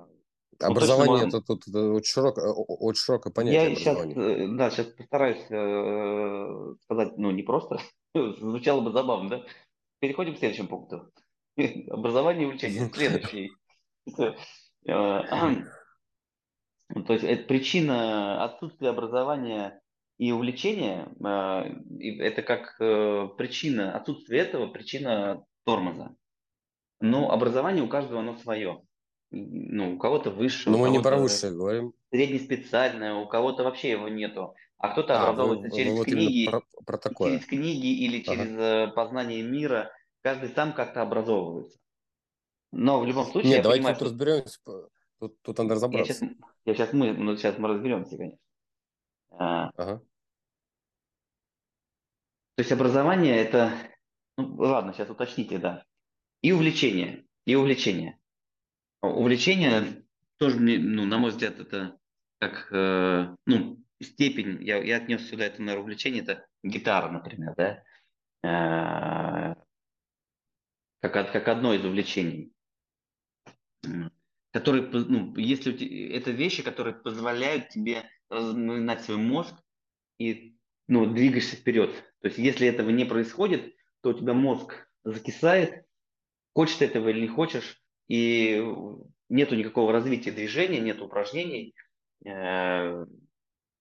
ну, 0.61 0.67
Образование 0.67 1.25
точно 1.25 1.39
это 1.39 1.47
тут 1.47 1.67
это 1.67 1.93
очень 1.93 2.13
широкое, 2.13 2.53
очень 2.53 3.01
широкое 3.01 3.31
Я 3.31 3.35
понятие 3.35 3.77
сейчас, 3.77 3.97
образования. 3.99 4.57
да, 4.59 4.71
сейчас 4.71 4.87
постараюсь 4.89 5.47
э, 5.49 6.75
сказать, 6.85 7.17
ну, 7.17 7.31
не 7.31 7.43
просто, 7.43 7.81
звучало 8.15 8.83
бы 8.83 8.93
забавно, 8.93 9.31
да? 9.31 9.45
Переходим 10.01 10.35
к 10.35 10.39
следующему 10.39 10.69
пункту. 10.69 11.11
Образование 11.89 12.43
и 12.43 12.47
увлечение. 12.49 12.91
Следующий. 12.93 13.51
Э, 14.19 14.35
То 17.07 17.13
есть 17.15 17.25
это 17.25 17.45
причина 17.45 18.45
отсутствия 18.45 18.91
образования 18.91 19.81
и 20.19 20.33
увлечения, 20.33 21.09
э, 21.25 21.73
и 21.99 22.19
это 22.19 22.43
как 22.43 22.77
э, 22.81 23.29
причина, 23.39 23.97
отсутствие 23.97 24.43
этого 24.43 24.67
причина 24.67 25.45
тормоза. 25.65 26.15
Но 27.01 27.31
образование 27.31 27.85
у 27.85 27.89
каждого 27.89 28.21
оно 28.21 28.37
свое. 28.37 28.83
Ну, 29.31 29.95
у 29.95 29.99
кого-то 29.99 30.31
высшее, 30.31 30.75
Но 30.75 30.83
мы 30.83 30.91
не 30.91 31.01
про 31.01 31.17
высшее 31.19 31.53
говорим. 31.53 31.93
среднеспециальное, 32.11 33.15
у 33.15 33.27
кого-то 33.29 33.63
вообще 33.63 33.91
его 33.91 34.09
нету. 34.09 34.55
А 34.79 34.89
кто-то 34.91 35.15
А, 35.15 35.19
вы, 35.19 35.29
образовывается 35.31 35.69
вы 35.71 35.77
через 35.77 35.93
вот 35.93 36.07
книги, 36.07 36.51
про, 36.51 36.63
про 36.87 36.99
такое. 36.99 37.33
через 37.33 37.47
книги 37.47 37.87
или 38.05 38.23
Ага. 38.23 38.33
через 38.37 38.57
э, 38.59 38.93
познание 38.95 39.43
мира. 39.43 39.91
Каждый 40.23 40.49
сам 40.51 40.73
как-то 40.73 41.03
образовывается. 41.03 41.79
Но 42.73 43.01
в 43.01 43.07
любом 43.07 43.27
случае 43.27 43.51
Нет, 43.51 43.57
я 43.59 43.63
давайте 43.63 43.81
понимаю, 43.83 43.97
тут 43.97 44.09
что 44.09 44.15
разберемся. 44.17 44.59
Тут, 45.21 45.43
тут 45.43 45.59
надо 45.59 45.75
я 45.75 45.77
сейчас, 46.05 46.21
разобраться. 46.21 46.29
я 46.65 46.75
сейчас 46.75 46.93
мы, 46.93 47.13
ну, 47.13 47.37
сейчас 47.37 47.59
мы 47.59 47.69
разберемся, 47.69 48.17
конечно. 48.17 48.39
А, 49.31 49.71
Ага. 49.77 49.99
то 52.55 52.61
есть 52.61 52.73
образование 52.73 53.37
это, 53.37 53.73
ну 54.37 54.55
ладно, 54.57 54.93
сейчас 54.93 55.11
уточните, 55.11 55.59
да. 55.59 55.85
И 56.43 56.53
увлечение, 56.53 57.27
и 57.47 57.55
увлечение. 57.55 58.19
Увлечение 59.03 60.05
тоже, 60.39 60.59
мне, 60.59 60.79
ну, 60.79 61.05
на 61.05 61.19
мой 61.19 61.31
взгляд, 61.31 61.59
это 61.59 61.99
как, 62.39 62.69
э, 62.73 63.37
ну, 63.47 63.83
степень, 64.01 64.63
я, 64.63 64.83
я 64.83 64.97
отнес 64.97 65.29
сюда 65.29 65.47
это, 65.47 65.61
наверное, 65.61 65.83
увлечение, 65.83 66.23
это 66.23 66.47
гитара, 66.63 67.11
например, 67.11 67.55
да, 67.57 67.85
Э, 68.43 69.55
как, 71.01 71.33
как 71.33 71.49
одно 71.49 71.75
из 71.75 71.85
увлечений. 71.85 72.53
Которые, 74.53 74.89
ну, 74.89 75.37
если 75.37 76.11
это 76.11 76.31
вещи, 76.31 76.63
которые 76.63 76.95
позволяют 76.95 77.69
тебе 77.69 78.09
разминать 78.29 79.03
свой 79.03 79.19
мозг 79.19 79.55
и, 80.19 80.57
ну, 80.87 81.07
двигаешься 81.07 81.57
вперед. 81.57 81.91
То 82.21 82.29
есть, 82.29 82.39
если 82.39 82.67
этого 82.67 82.91
не 82.91 83.05
происходит, 83.05 83.75
то 84.03 84.11
у 84.11 84.15
тебя 84.15 84.35
мозг 84.35 84.89
закисает, 85.05 85.85
хочешь 86.55 86.77
ты 86.77 86.87
этого 86.87 87.09
или 87.09 87.23
не 87.23 87.29
хочешь, 87.29 87.83
и 88.09 88.63
нету 89.29 89.55
никакого 89.55 89.93
развития 89.93 90.33
движения, 90.33 90.81
нет 90.81 91.01
упражнений, 91.01 91.75
э, 92.25 93.07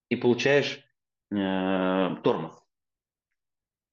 и 0.09 0.15
получаешь 0.15 0.83
э, 1.31 1.35
тормоз. 2.23 2.61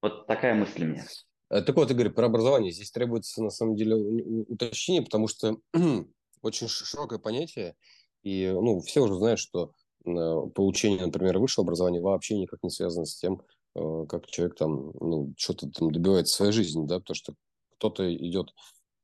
Вот 0.01 0.27
такая 0.27 0.53
мысль 0.53 0.83
у 0.83 0.87
меня. 0.87 1.05
Э, 1.49 1.61
Так 1.61 1.75
вот, 1.75 1.89
Игорь, 1.91 2.09
про 2.09 2.27
образование. 2.27 2.71
Здесь 2.71 2.91
требуется, 2.91 3.41
на 3.43 3.49
самом 3.49 3.75
деле, 3.75 3.95
уточнение, 3.95 5.03
потому 5.03 5.27
что 5.27 5.57
очень 6.41 6.67
широкое 6.67 7.19
понятие, 7.19 7.75
и 8.23 8.51
ну, 8.53 8.79
все 8.81 9.01
уже 9.01 9.15
знают, 9.15 9.39
что 9.39 9.73
получение, 10.05 11.05
например, 11.05 11.39
высшего 11.39 11.63
образования 11.63 12.01
вообще 12.01 12.37
никак 12.37 12.63
не 12.63 12.69
связано 12.69 13.05
с 13.05 13.15
тем, 13.15 13.41
э, 13.75 14.05
как 14.07 14.27
человек 14.27 14.55
там, 14.55 14.91
ну, 14.99 15.33
что-то 15.37 15.69
там 15.69 15.91
добивается 15.91 16.33
в 16.33 16.37
своей 16.37 16.51
жизни, 16.51 16.85
да, 16.85 16.99
потому 16.99 17.15
что 17.15 17.33
кто-то 17.77 18.13
идет 18.15 18.53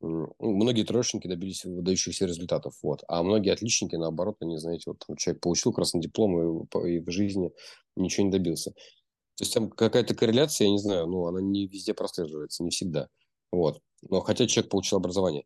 ну, 0.01 0.33
многие 0.39 0.83
троечники 0.83 1.27
добились 1.27 1.63
выдающихся 1.63 2.25
результатов, 2.25 2.73
вот. 2.81 3.03
А 3.07 3.21
многие 3.21 3.53
отличники, 3.53 3.95
наоборот, 3.95 4.37
они, 4.39 4.57
знаете, 4.57 4.91
вот 4.91 5.05
человек 5.19 5.41
получил 5.41 5.73
красный 5.73 6.01
диплом 6.01 6.65
и, 6.65 6.95
и 6.95 6.99
в 6.99 7.11
жизни 7.11 7.51
ничего 7.95 8.25
не 8.25 8.31
добился. 8.31 8.71
То 8.71 9.43
есть 9.43 9.53
там 9.53 9.69
какая-то 9.69 10.15
корреляция, 10.15 10.65
я 10.65 10.71
не 10.71 10.79
знаю, 10.79 11.07
ну, 11.07 11.27
она 11.27 11.39
не 11.39 11.67
везде 11.67 11.93
прослеживается, 11.93 12.63
не 12.63 12.71
всегда. 12.71 13.09
Вот. 13.51 13.79
Но 14.09 14.21
хотя 14.21 14.47
человек 14.47 14.71
получил 14.71 14.97
образование. 14.97 15.45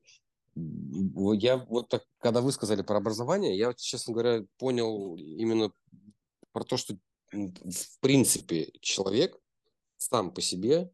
Я 0.56 1.58
вот 1.58 1.90
так, 1.90 2.04
когда 2.20 2.42
вы 2.42 2.52
сказали 2.52 2.82
про 2.82 2.98
образование, 2.98 3.58
я, 3.58 3.74
честно 3.74 4.14
говоря, 4.14 4.46
понял 4.58 5.16
именно 5.18 5.72
про 6.52 6.64
то, 6.64 6.78
что 6.78 6.96
в 7.32 8.00
принципе 8.00 8.72
человек 8.80 9.38
сам 9.98 10.34
по 10.34 10.42
себе 10.42 10.92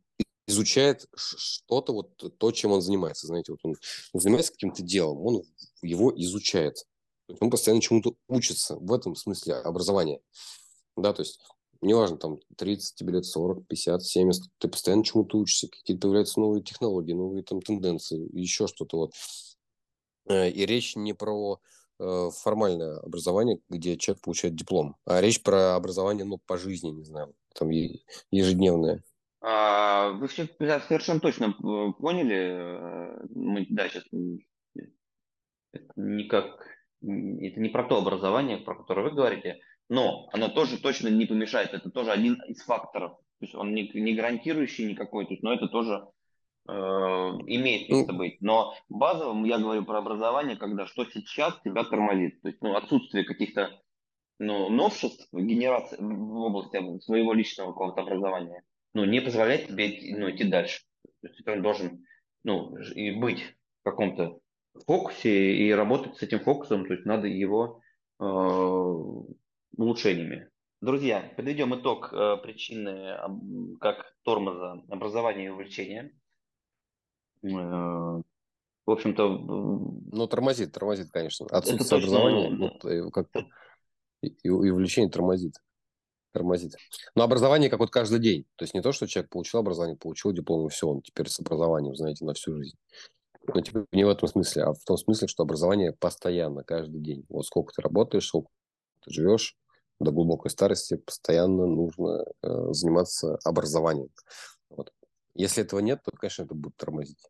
изучает 0.47 1.05
что-то, 1.15 1.93
вот 1.93 2.37
то, 2.37 2.51
чем 2.51 2.71
он 2.71 2.81
занимается. 2.81 3.27
Знаете, 3.27 3.51
вот 3.51 3.59
он, 3.63 3.75
занимается 4.13 4.51
каким-то 4.51 4.81
делом, 4.81 5.19
он 5.19 5.43
его 5.81 6.11
изучает. 6.15 6.85
Он 7.39 7.49
постоянно 7.49 7.81
чему-то 7.81 8.15
учится. 8.27 8.75
В 8.75 8.91
этом 8.91 9.15
смысле 9.15 9.55
образования. 9.55 10.19
Да, 10.97 11.13
то 11.13 11.21
есть 11.21 11.39
неважно, 11.81 12.17
там 12.17 12.39
30 12.57 12.95
тебе 12.95 13.13
лет, 13.13 13.25
40, 13.25 13.67
50, 13.67 14.03
70, 14.03 14.43
ты 14.57 14.67
постоянно 14.67 15.03
чему-то 15.03 15.37
учишься, 15.37 15.67
какие-то 15.67 16.01
появляются 16.01 16.39
новые 16.39 16.63
технологии, 16.63 17.13
новые 17.13 17.43
там 17.43 17.61
тенденции, 17.61 18.29
еще 18.37 18.67
что-то 18.67 18.97
вот. 18.97 19.13
Э, 20.29 20.49
и 20.49 20.65
речь 20.65 20.95
не 20.95 21.13
про 21.13 21.59
э, 21.99 22.29
формальное 22.31 22.97
образование, 22.99 23.59
где 23.69 23.97
человек 23.97 24.23
получает 24.23 24.55
диплом, 24.55 24.95
а 25.05 25.21
речь 25.21 25.41
про 25.41 25.75
образование, 25.75 26.25
ну, 26.25 26.39
по 26.45 26.57
жизни, 26.57 26.89
не 26.89 27.03
знаю, 27.03 27.33
там 27.53 27.69
ежедневное. 27.69 29.03
А, 29.41 30.11
вы 30.11 30.27
все 30.27 30.47
совершенно 30.87 31.19
точно 31.19 31.45
э, 31.45 31.93
поняли. 31.99 33.27
Мы, 33.33 33.65
да, 33.69 33.89
сейчас 33.89 34.03
никак, 35.95 36.45
это 37.01 37.59
не 37.59 37.69
про 37.69 37.83
то 37.83 37.97
образование, 37.97 38.57
про 38.57 38.75
которое 38.75 39.09
вы 39.09 39.15
говорите, 39.15 39.59
но 39.89 40.29
оно 40.31 40.49
тоже 40.49 40.79
точно 40.79 41.07
не 41.07 41.25
помешает. 41.25 41.73
Это 41.73 41.89
тоже 41.89 42.11
один 42.11 42.35
из 42.47 42.61
факторов. 42.63 43.13
То 43.39 43.45
есть 43.45 43.55
он 43.55 43.73
не, 43.73 43.89
не 43.93 44.13
гарантирующий 44.15 44.87
никакой, 44.87 45.25
то 45.25 45.31
есть, 45.31 45.41
но 45.41 45.53
это 45.53 45.67
тоже 45.67 46.05
имеет 46.67 47.89
ну 47.89 47.97
место 47.97 48.13
быть. 48.13 48.41
Но 48.41 48.73
базово 48.89 49.45
я 49.45 49.57
говорю 49.57 49.83
про 49.83 49.99
образование, 49.99 50.55
когда 50.55 50.85
что 50.85 51.05
сейчас 51.05 51.59
тебя 51.63 51.83
тормозит. 51.83 52.41
То 52.41 52.49
есть 52.49 52.61
ну, 52.61 52.75
отсутствие 52.75 53.23
каких-то 53.23 53.81
ну, 54.39 54.69
новшеств 54.69 55.27
в 55.31 55.41
генерации 55.41 55.97
в 55.99 56.35
области 56.35 56.99
своего 57.01 57.33
личного 57.33 57.71
какого-то 57.71 58.01
образования 58.01 58.63
ну, 58.93 59.05
не 59.05 59.21
позволяет 59.21 59.67
тебе 59.67 60.17
ну, 60.17 60.29
идти 60.29 60.43
дальше. 60.43 60.81
То 61.21 61.27
есть 61.27 61.43
ты 61.43 61.61
должен 61.61 62.05
ну, 62.43 62.75
и 62.77 63.11
быть 63.11 63.43
в 63.81 63.83
каком-то 63.83 64.39
фокусе 64.85 65.55
и 65.55 65.71
работать 65.71 66.17
с 66.17 66.23
этим 66.23 66.39
фокусом, 66.39 66.85
то 66.85 66.93
есть 66.93 67.05
надо 67.05 67.27
его 67.27 67.81
э, 68.19 68.23
улучшениями. 69.77 70.49
Друзья, 70.81 71.31
подведем 71.35 71.75
итог 71.75 72.11
э, 72.11 72.37
причины 72.41 73.17
как 73.79 74.15
тормоза 74.23 74.83
образования 74.89 75.45
и 75.45 75.49
увлечения. 75.49 76.11
Э, 77.43 78.21
в 78.85 78.91
общем-то... 78.91 79.27
Ну, 79.27 80.27
тормозит, 80.27 80.71
тормозит, 80.71 81.11
конечно. 81.11 81.47
Отсутствие 81.47 81.99
образования 81.99 82.49
ну, 82.49 82.71
ну, 82.83 83.11
как 83.11 83.27
и, 84.21 84.27
и 84.43 84.49
увлечение 84.49 85.09
тормозит 85.09 85.55
тормозит. 86.31 86.73
Но 87.15 87.23
образование 87.23 87.69
как 87.69 87.79
вот 87.79 87.91
каждый 87.91 88.19
день. 88.19 88.45
То 88.55 88.63
есть 88.63 88.73
не 88.73 88.81
то, 88.81 88.91
что 88.91 89.07
человек 89.07 89.29
получил 89.29 89.59
образование, 89.59 89.97
получил 89.97 90.31
диплом, 90.31 90.67
и 90.67 90.69
все, 90.69 90.87
он 90.87 91.01
теперь 91.01 91.29
с 91.29 91.39
образованием, 91.39 91.95
знаете, 91.95 92.25
на 92.25 92.33
всю 92.33 92.55
жизнь. 92.55 92.77
Но 93.53 93.61
типа 93.61 93.85
не 93.91 94.03
в 94.03 94.09
этом 94.09 94.27
смысле, 94.27 94.63
а 94.63 94.73
в 94.73 94.83
том 94.85 94.97
смысле, 94.97 95.27
что 95.27 95.43
образование 95.43 95.93
постоянно, 95.93 96.63
каждый 96.63 97.01
день. 97.01 97.25
Вот 97.29 97.45
сколько 97.45 97.73
ты 97.73 97.81
работаешь, 97.81 98.27
сколько 98.27 98.49
ты 99.03 99.11
живешь, 99.11 99.57
до 99.99 100.11
глубокой 100.11 100.51
старости 100.51 100.95
постоянно 100.95 101.65
нужно 101.65 102.25
э, 102.43 102.71
заниматься 102.71 103.39
образованием. 103.43 104.09
Вот. 104.69 104.91
Если 105.33 105.63
этого 105.63 105.79
нет, 105.79 106.01
то, 106.03 106.11
конечно, 106.11 106.43
это 106.43 106.53
будет 106.53 106.75
тормозить. 106.77 107.23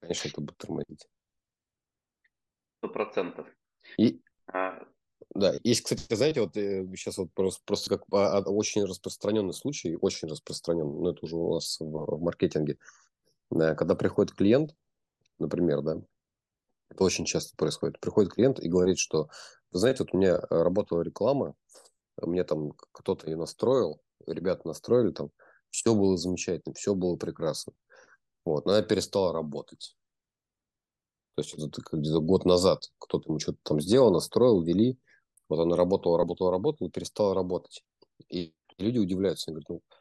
Конечно, 0.00 0.28
это 0.28 0.40
будет 0.40 0.58
тормозить. 0.58 1.08
Сто 2.78 2.88
процентов. 2.88 3.46
И, 3.96 4.20
а, 4.52 4.86
да, 5.34 5.54
есть, 5.64 5.82
кстати, 5.82 6.14
знаете, 6.14 6.40
вот 6.40 6.54
сейчас 6.54 7.18
э, 7.18 7.22
вот 7.22 7.32
просто, 7.32 7.62
просто 7.64 7.90
как 7.90 8.04
а, 8.12 8.38
а, 8.38 8.40
очень 8.42 8.84
распространенный 8.84 9.54
случай, 9.54 9.96
очень 10.00 10.28
распространенный, 10.28 11.00
но 11.00 11.10
это 11.10 11.24
уже 11.24 11.36
у 11.36 11.54
нас 11.54 11.78
в, 11.80 11.84
в 11.84 12.22
маркетинге, 12.22 12.78
да, 13.50 13.74
когда 13.74 13.94
приходит 13.94 14.34
клиент, 14.34 14.76
например, 15.38 15.82
да, 15.82 16.02
это 16.90 17.04
очень 17.04 17.24
часто 17.24 17.56
происходит, 17.56 18.00
приходит 18.00 18.32
клиент 18.32 18.60
и 18.60 18.68
говорит, 18.68 18.98
что, 18.98 19.28
вы 19.72 19.78
знаете, 19.78 20.04
вот 20.04 20.14
у 20.14 20.18
меня 20.18 20.38
работала 20.50 21.02
реклама, 21.02 21.54
мне 22.20 22.44
там 22.44 22.72
кто-то 22.92 23.28
ее 23.28 23.36
настроил, 23.36 24.00
ребята 24.26 24.68
настроили 24.68 25.10
там, 25.10 25.30
все 25.74 25.92
было 25.92 26.16
замечательно, 26.16 26.72
все 26.74 26.94
было 26.94 27.16
прекрасно. 27.16 27.72
Вот, 28.44 28.64
но 28.64 28.76
я 28.76 28.82
перестала 28.82 29.32
работать. 29.32 29.96
То 31.34 31.42
есть 31.42 31.52
это 31.54 31.82
где-то 31.92 32.20
год 32.20 32.44
назад 32.44 32.84
кто-то 32.98 33.28
ему 33.28 33.40
что-то 33.40 33.58
там 33.64 33.80
сделал, 33.80 34.12
настроил, 34.12 34.62
ввели, 34.62 34.98
вот 35.48 35.58
она 35.58 35.76
работала, 35.76 36.16
работала, 36.16 36.52
работала, 36.52 36.90
перестала 36.90 37.34
работать. 37.34 37.82
И 38.28 38.54
люди 38.78 38.98
удивляются, 38.98 39.50
они 39.50 39.60
говорят, 39.60 39.68
ну, 39.68 39.98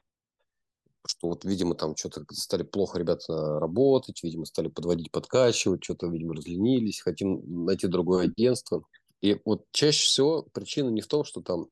что 1.08 1.30
вот, 1.30 1.44
видимо, 1.44 1.74
там 1.74 1.96
что-то 1.96 2.24
стали 2.34 2.62
плохо 2.62 3.00
ребята 3.00 3.60
работать, 3.60 4.22
видимо, 4.22 4.46
стали 4.46 4.68
подводить, 4.68 5.12
подкачивать, 5.12 5.84
что-то, 5.84 6.06
видимо, 6.08 6.36
разленились, 6.36 7.02
хотим 7.02 7.66
найти 7.66 7.88
другое 7.88 8.26
агентство. 8.26 8.84
И 9.22 9.42
вот 9.44 9.66
чаще 9.72 10.06
всего 10.06 10.44
причина 10.54 10.90
не 10.90 11.02
в 11.02 11.08
том, 11.08 11.24
что 11.24 11.42
там 11.42 11.66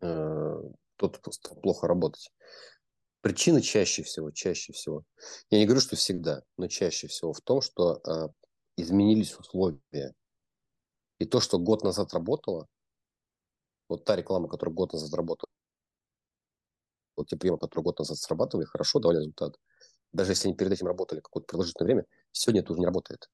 э, 0.00 0.62
кто-то 0.96 1.30
стал 1.30 1.56
плохо 1.56 1.86
работать. 1.86 2.30
Причина 3.26 3.60
чаще 3.60 4.04
всего, 4.04 4.30
чаще 4.30 4.72
всего, 4.72 5.02
я 5.50 5.58
не 5.58 5.64
говорю, 5.64 5.80
что 5.80 5.96
всегда, 5.96 6.44
но 6.56 6.68
чаще 6.68 7.08
всего 7.08 7.32
в 7.32 7.40
том, 7.40 7.60
что 7.60 8.00
э, 8.06 8.28
изменились 8.76 9.36
условия. 9.36 10.14
И 11.18 11.24
то, 11.24 11.40
что 11.40 11.58
год 11.58 11.82
назад 11.82 12.14
работало, 12.14 12.68
вот 13.88 14.04
та 14.04 14.14
реклама, 14.14 14.46
которая 14.46 14.72
год 14.72 14.92
назад 14.92 15.12
работала, 15.12 15.48
вот 17.16 17.26
те 17.26 17.36
приемы, 17.36 17.58
которые 17.58 17.82
год 17.82 17.98
назад 17.98 18.16
срабатывали, 18.16 18.64
хорошо 18.64 19.00
давали 19.00 19.16
результат. 19.16 19.56
Даже 20.12 20.30
если 20.30 20.46
они 20.46 20.56
перед 20.56 20.70
этим 20.70 20.86
работали 20.86 21.18
какое-то 21.18 21.48
продолжительное 21.48 21.86
время, 21.86 22.06
сегодня 22.30 22.60
это 22.60 22.70
уже 22.74 22.78
не 22.78 22.86
работает. 22.86 23.28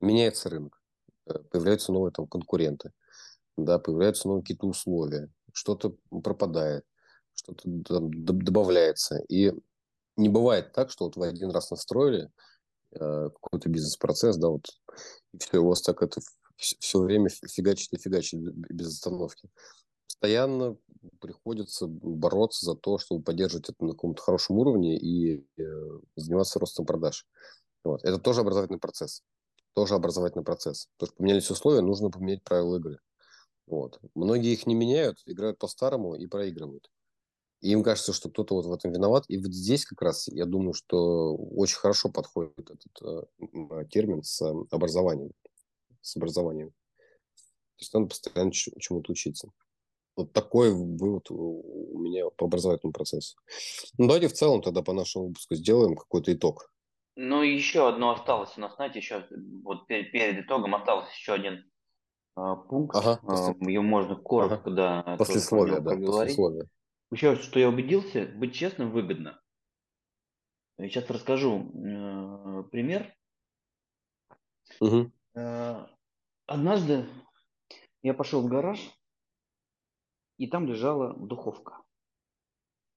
Меняется 0.00 0.50
рынок, 0.50 0.82
э, 1.26 1.38
появляются 1.48 1.92
новые 1.92 2.10
там 2.10 2.26
конкуренты, 2.26 2.90
да, 3.56 3.78
появляются 3.78 4.26
новые 4.26 4.42
какие-то 4.42 4.66
условия, 4.66 5.30
что-то 5.52 5.94
пропадает, 6.24 6.84
что-то 7.34 7.62
добавляется. 7.64 9.18
И 9.28 9.52
не 10.16 10.28
бывает 10.28 10.72
так, 10.72 10.90
что 10.90 11.06
вот 11.06 11.16
вы 11.16 11.28
один 11.28 11.50
раз 11.50 11.70
настроили 11.70 12.30
э, 12.92 13.30
какой-то 13.40 13.68
бизнес-процесс, 13.68 14.36
да, 14.36 14.48
вот, 14.48 14.66
и 15.32 15.38
все, 15.38 15.58
у 15.58 15.68
вас 15.68 15.82
так 15.82 16.02
это 16.02 16.20
все 16.56 17.00
время 17.00 17.30
фигачит 17.30 17.92
и 17.92 17.98
фигачит 17.98 18.40
без 18.40 18.88
остановки. 18.88 19.48
Постоянно 20.06 20.76
приходится 21.20 21.86
бороться 21.88 22.66
за 22.66 22.74
то, 22.74 22.98
чтобы 22.98 23.24
поддерживать 23.24 23.70
это 23.70 23.84
на 23.84 23.92
каком-то 23.92 24.22
хорошем 24.22 24.58
уровне 24.58 24.96
и 24.96 25.44
э, 25.58 25.62
заниматься 26.16 26.60
ростом 26.60 26.86
продаж. 26.86 27.26
Вот. 27.82 28.04
Это 28.04 28.18
тоже 28.18 28.42
образовательный 28.42 28.78
процесс. 28.78 29.22
Тоже 29.74 29.94
образовательный 29.94 30.44
процесс. 30.44 30.86
Потому 30.96 31.08
что 31.08 31.16
поменялись 31.16 31.50
условия, 31.50 31.80
нужно 31.80 32.10
поменять 32.10 32.44
правила 32.44 32.76
игры. 32.76 32.98
Вот. 33.66 33.98
Многие 34.14 34.52
их 34.52 34.66
не 34.66 34.74
меняют, 34.74 35.18
играют 35.26 35.58
по-старому 35.58 36.14
и 36.14 36.26
проигрывают. 36.26 36.88
И 37.62 37.70
им 37.70 37.82
кажется, 37.82 38.12
что 38.12 38.28
кто-то 38.28 38.54
вот 38.56 38.66
в 38.66 38.72
этом 38.72 38.92
виноват. 38.92 39.24
И 39.28 39.38
вот 39.38 39.54
здесь 39.54 39.86
как 39.86 40.02
раз, 40.02 40.28
я 40.28 40.44
думаю, 40.44 40.74
что 40.74 41.34
очень 41.34 41.78
хорошо 41.78 42.10
подходит 42.10 42.52
этот 42.58 43.02
э, 43.02 43.84
термин 43.88 44.22
с 44.22 44.42
образованием 44.70 45.30
с 46.02 46.16
образованием. 46.16 46.70
То 46.70 47.78
есть 47.78 47.94
надо 47.94 48.06
постоянно 48.06 48.52
чему-то 48.52 49.12
учиться. 49.12 49.48
Вот 50.14 50.32
такой 50.32 50.72
вывод 50.72 51.30
у 51.30 51.98
меня 51.98 52.28
по 52.36 52.44
образовательному 52.44 52.92
процессу. 52.92 53.38
Ну, 53.96 54.06
давайте 54.08 54.28
в 54.28 54.34
целом 54.34 54.60
тогда 54.60 54.82
по 54.82 54.92
нашему 54.92 55.28
выпуску 55.28 55.54
сделаем 55.54 55.96
какой-то 55.96 56.34
итог. 56.34 56.70
Ну, 57.16 57.42
еще 57.42 57.88
одно 57.88 58.10
осталось 58.12 58.50
у 58.56 58.60
нас, 58.60 58.74
знаете, 58.74 58.98
еще 58.98 59.26
вот 59.64 59.86
перед, 59.86 60.12
перед 60.12 60.44
итогом 60.44 60.74
остался 60.74 61.10
еще 61.12 61.32
один 61.32 61.64
а, 62.34 62.56
пункт. 62.56 62.96
Ага, 62.96 63.20
после... 63.22 63.54
а, 63.58 63.64
Ее 63.64 63.80
можно 63.80 64.16
коротко, 64.16 64.70
ага. 64.70 64.70
да. 64.70 65.16
Послесловие, 65.16 65.80
да, 65.80 65.96
послесловие. 65.96 66.68
Еще 67.12 67.36
что 67.36 67.60
я 67.60 67.68
убедился, 67.68 68.26
быть 68.26 68.54
честным 68.54 68.90
выгодно. 68.90 69.38
Я 70.78 70.88
сейчас 70.88 71.10
расскажу 71.10 71.70
э, 71.74 72.62
пример. 72.70 73.14
Угу. 74.80 75.12
Э, 75.34 75.86
однажды 76.46 77.06
я 78.02 78.14
пошел 78.14 78.40
в 78.40 78.48
гараж, 78.48 78.78
и 80.38 80.46
там 80.46 80.66
лежала 80.66 81.12
духовка. 81.14 81.82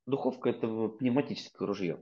Духовка– 0.06 0.50
это 0.52 0.88
пневматическое 0.88 1.68
ружье. 1.68 2.02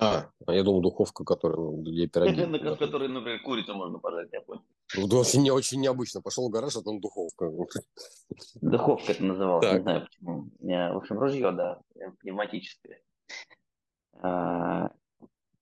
А, 0.00 0.32
я 0.48 0.64
думал, 0.64 0.80
духовка, 0.80 1.24
которая 1.24 1.58
ну, 1.58 1.82
для 1.82 2.08
пироги. 2.08 2.44
На 2.46 2.76
которой, 2.76 3.08
например, 3.08 3.40
курицу 3.42 3.74
можно 3.74 4.00
пожарить, 4.00 4.32
я 4.32 4.40
понял. 4.40 4.64
Очень, 4.96 5.42
не, 5.42 5.50
очень 5.50 5.80
необычно. 5.80 6.20
Пошел 6.20 6.48
в 6.48 6.52
гараж, 6.52 6.76
а 6.76 6.82
там 6.82 7.00
духовка. 7.00 7.50
Духовка 8.60 9.12
это 9.12 9.24
называлось, 9.24 9.66
так. 9.66 9.76
не 9.76 9.82
знаю 9.82 10.06
почему. 10.06 10.50
В 10.58 10.96
общем, 10.96 11.18
ружье, 11.18 11.52
да, 11.52 11.80
пневматическое. 12.20 13.00
А, 14.14 14.90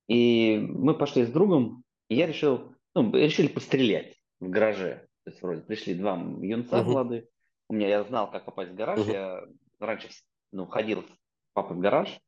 и 0.06 0.58
мы 0.58 0.94
пошли 0.94 1.24
с 1.24 1.30
другом, 1.30 1.84
и 2.08 2.16
я 2.16 2.26
решил, 2.26 2.74
ну, 2.94 3.12
решили 3.12 3.48
пострелять 3.48 4.16
в 4.40 4.48
гараже. 4.48 5.06
То 5.24 5.30
есть 5.30 5.42
вроде 5.42 5.60
пришли 5.60 5.94
два 5.94 6.16
юнца 6.40 6.76
uh-huh. 6.76 6.84
молодых. 6.84 7.24
У 7.68 7.74
меня 7.74 7.88
я 7.88 8.04
знал, 8.04 8.30
как 8.30 8.46
попасть 8.46 8.72
в 8.72 8.74
гараж. 8.74 9.00
Uh-huh. 9.00 9.12
Я 9.12 9.44
раньше 9.78 10.08
ну, 10.52 10.66
ходил 10.66 11.02
с 11.02 11.18
папой 11.52 11.76
в 11.76 11.80
гараж, 11.80 12.18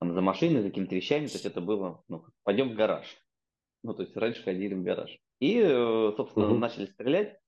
там, 0.00 0.14
за 0.14 0.22
машиной, 0.22 0.62
за 0.62 0.68
какими-то 0.68 0.94
вещами. 0.94 1.26
То 1.26 1.34
есть 1.34 1.44
это 1.44 1.60
было, 1.60 2.02
ну, 2.08 2.24
пойдем 2.42 2.70
в 2.70 2.74
гараж. 2.74 3.06
Ну, 3.82 3.92
то 3.92 4.02
есть 4.02 4.16
раньше 4.16 4.42
ходили 4.42 4.74
в 4.74 4.82
гараж. 4.82 5.18
И, 5.40 5.58
э, 5.58 6.12
собственно, 6.16 6.46
uh-huh. 6.46 6.58
начали 6.58 6.86
стрелять. 6.86 7.38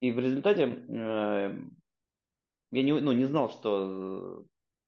И 0.00 0.12
в 0.12 0.18
результате 0.18 0.62
э, 0.64 1.58
я 2.70 2.82
не, 2.82 2.92
ну, 2.92 3.12
не 3.12 3.24
знал, 3.24 3.50
что 3.50 4.44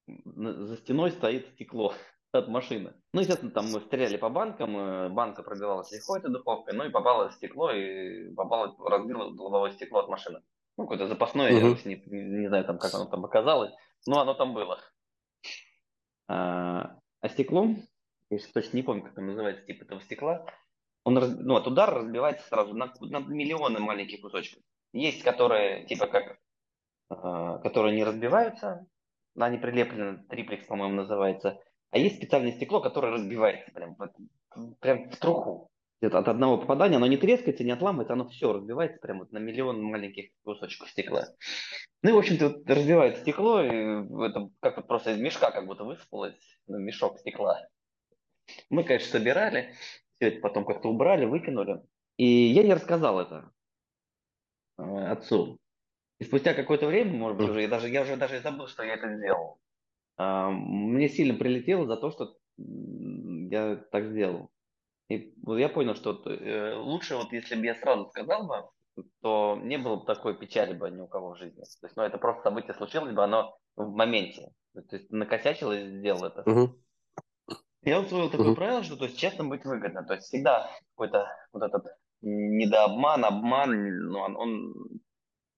э, 0.07 0.13
за 0.35 0.77
стеной 0.77 1.11
стоит 1.13 1.49
стекло 1.49 1.95
от 2.33 2.49
машины. 2.49 2.95
Ну, 3.13 3.21
естественно, 3.21 3.51
там 3.51 3.71
мы 3.71 3.81
стреляли 3.81 4.17
по 4.19 4.29
банкам, 4.29 4.77
э, 4.77 5.09
банка 5.09 5.43
пробивалась 5.43 5.91
легко 5.91 6.17
этой 6.17 6.31
духовкой, 6.31 6.75
ну 6.75 6.85
и 6.85 6.91
попало 6.91 7.31
в 7.31 7.35
стекло, 7.35 7.73
и 7.73 8.33
попало, 8.35 8.77
разбило 8.89 9.25
лобовое 9.25 9.73
стекло 9.73 10.01
от 10.01 10.09
машины. 10.09 10.43
Ну, 10.77 10.85
какое-то 10.85 11.09
запасное, 11.09 11.51
uh-huh. 11.51 11.79
я 11.85 11.97
не, 11.97 12.41
не 12.41 12.49
знаю, 12.49 12.65
там, 12.65 12.79
как 12.79 12.95
оно 12.95 13.07
там 13.07 13.25
оказалось, 13.25 13.73
но 14.07 14.21
оно 14.21 14.35
там 14.35 14.55
было. 14.55 14.79
А, 16.29 16.97
а 17.21 17.29
стекло, 17.29 17.67
я 18.31 18.39
точно 18.55 18.77
не 18.77 18.83
помню, 18.83 19.03
как 19.03 19.19
оно 19.19 19.29
называется, 19.29 19.65
тип 19.65 19.83
этого 19.83 20.01
стекла, 20.01 20.47
он, 21.05 21.15
ну, 21.15 21.57
от 21.57 21.67
удара 21.67 22.01
разбивается 22.01 22.47
сразу 22.49 22.75
на, 22.75 22.93
на 23.01 23.19
миллионы 23.19 23.81
маленьких 23.81 24.21
кусочков. 24.21 24.63
Есть, 24.93 25.23
которые, 25.23 25.87
типа, 25.87 26.07
как, 26.07 26.39
э, 27.11 27.63
которые 27.63 27.97
не 27.97 28.05
разбиваются, 28.05 28.87
они 29.39 29.59
прилеплены, 29.59 30.25
триплекс, 30.29 30.67
по-моему, 30.67 30.95
называется, 30.95 31.61
а 31.91 31.99
есть 31.99 32.17
специальное 32.17 32.53
стекло, 32.53 32.81
которое 32.81 33.13
разбивается 33.13 33.71
прям, 33.73 33.97
прям 34.81 35.11
в 35.11 35.17
труху. 35.17 35.71
От 36.03 36.29
одного 36.29 36.57
попадания 36.57 36.97
оно 36.97 37.07
не 37.07 37.19
трескается, 37.19 37.63
не 37.63 37.73
отламывается, 37.73 38.15
оно 38.15 38.27
все 38.29 38.55
разбивается 38.55 38.99
прям 39.01 39.19
вот 39.19 39.33
на 39.33 39.39
миллион 39.39 39.83
маленьких 39.83 40.31
кусочков 40.43 40.89
стекла. 40.89 41.27
Ну 42.03 42.11
и, 42.11 42.13
в 42.15 42.19
общем-то, 42.19 42.49
вот 42.49 42.71
разбивает 42.71 43.19
стекло, 43.19 43.63
и 43.63 43.69
это 43.69 44.49
как 44.61 44.79
вот 44.79 44.89
просто 44.89 45.11
из 45.11 45.19
мешка 45.19 45.51
как 45.51 45.67
будто 45.67 45.85
высыпалось, 45.85 46.39
ну, 46.67 46.79
мешок 46.79 47.19
стекла. 47.19 47.61
Мы, 48.71 48.85
конечно, 48.85 49.11
собирали, 49.11 49.75
все 50.21 50.29
это 50.29 50.41
потом 50.41 50.67
как-то 50.67 50.89
убрали, 50.89 51.25
выкинули. 51.25 51.83
И 52.19 52.27
я 52.27 52.63
не 52.63 52.75
рассказал 52.75 53.21
это 53.21 53.51
э, 54.77 54.83
отцу. 54.83 55.59
И 56.19 56.25
спустя 56.25 56.53
какое-то 56.53 56.87
время, 56.87 57.13
может 57.17 57.39
быть, 57.39 57.49
уже, 57.49 57.63
я 57.63 57.69
даже, 57.69 57.89
я 57.89 58.03
уже 58.03 58.17
даже 58.19 58.41
забыл, 58.41 58.67
что 58.67 58.83
я 58.83 58.95
это 58.95 59.17
сделал. 59.17 59.59
А, 60.19 60.51
мне 60.51 61.09
сильно 61.09 61.39
прилетело 61.39 61.87
за 61.87 61.97
то, 61.97 62.11
что 62.11 62.37
я 62.59 63.77
так 63.77 64.11
сделал. 64.11 64.51
И 65.09 65.35
я 65.47 65.71
понял, 65.71 65.95
что 65.95 66.23
э, 66.27 66.75
лучше, 66.75 67.17
вот 67.17 67.33
если 67.33 67.55
бы 67.55 67.65
я 67.65 67.75
сразу 67.75 68.05
сказал 68.11 68.47
бы, 68.47 69.05
то 69.23 69.59
не 69.63 69.79
было 69.79 69.97
бы 69.97 70.05
такой 70.05 70.37
печали 70.37 70.75
бы 70.75 70.91
ни 70.91 71.01
у 71.01 71.07
кого 71.07 71.33
в 71.33 71.39
жизни. 71.39 71.63
То 71.63 71.87
есть, 71.87 71.97
ну, 71.97 72.03
это 72.03 72.19
просто 72.19 72.43
событие 72.43 72.75
случилось 72.75 73.15
бы, 73.15 73.25
оно 73.25 73.57
в 73.77 73.89
моменте. 73.97 74.53
То 74.75 74.97
есть, 74.97 75.11
накосячил 75.11 75.73
и 75.73 75.87
сделал 75.87 76.25
это. 76.25 76.43
Угу. 76.43 76.77
Я 77.83 78.01
усвоил 78.01 78.31
такое 78.31 78.55
правило, 78.55 78.83
что 78.83 78.97
то 78.97 79.05
есть 79.05 79.19
честно 79.19 79.45
быть 79.45 79.65
выгодно. 79.65 80.05
То 80.05 80.15
есть 80.15 80.27
всегда 80.27 80.71
какой-то 80.91 81.27
вот 81.53 81.63
этот 81.63 81.87
недообман, 82.21 83.25
обман, 83.25 84.09
ну, 84.11 84.19
он, 84.19 84.37
он 84.37 84.75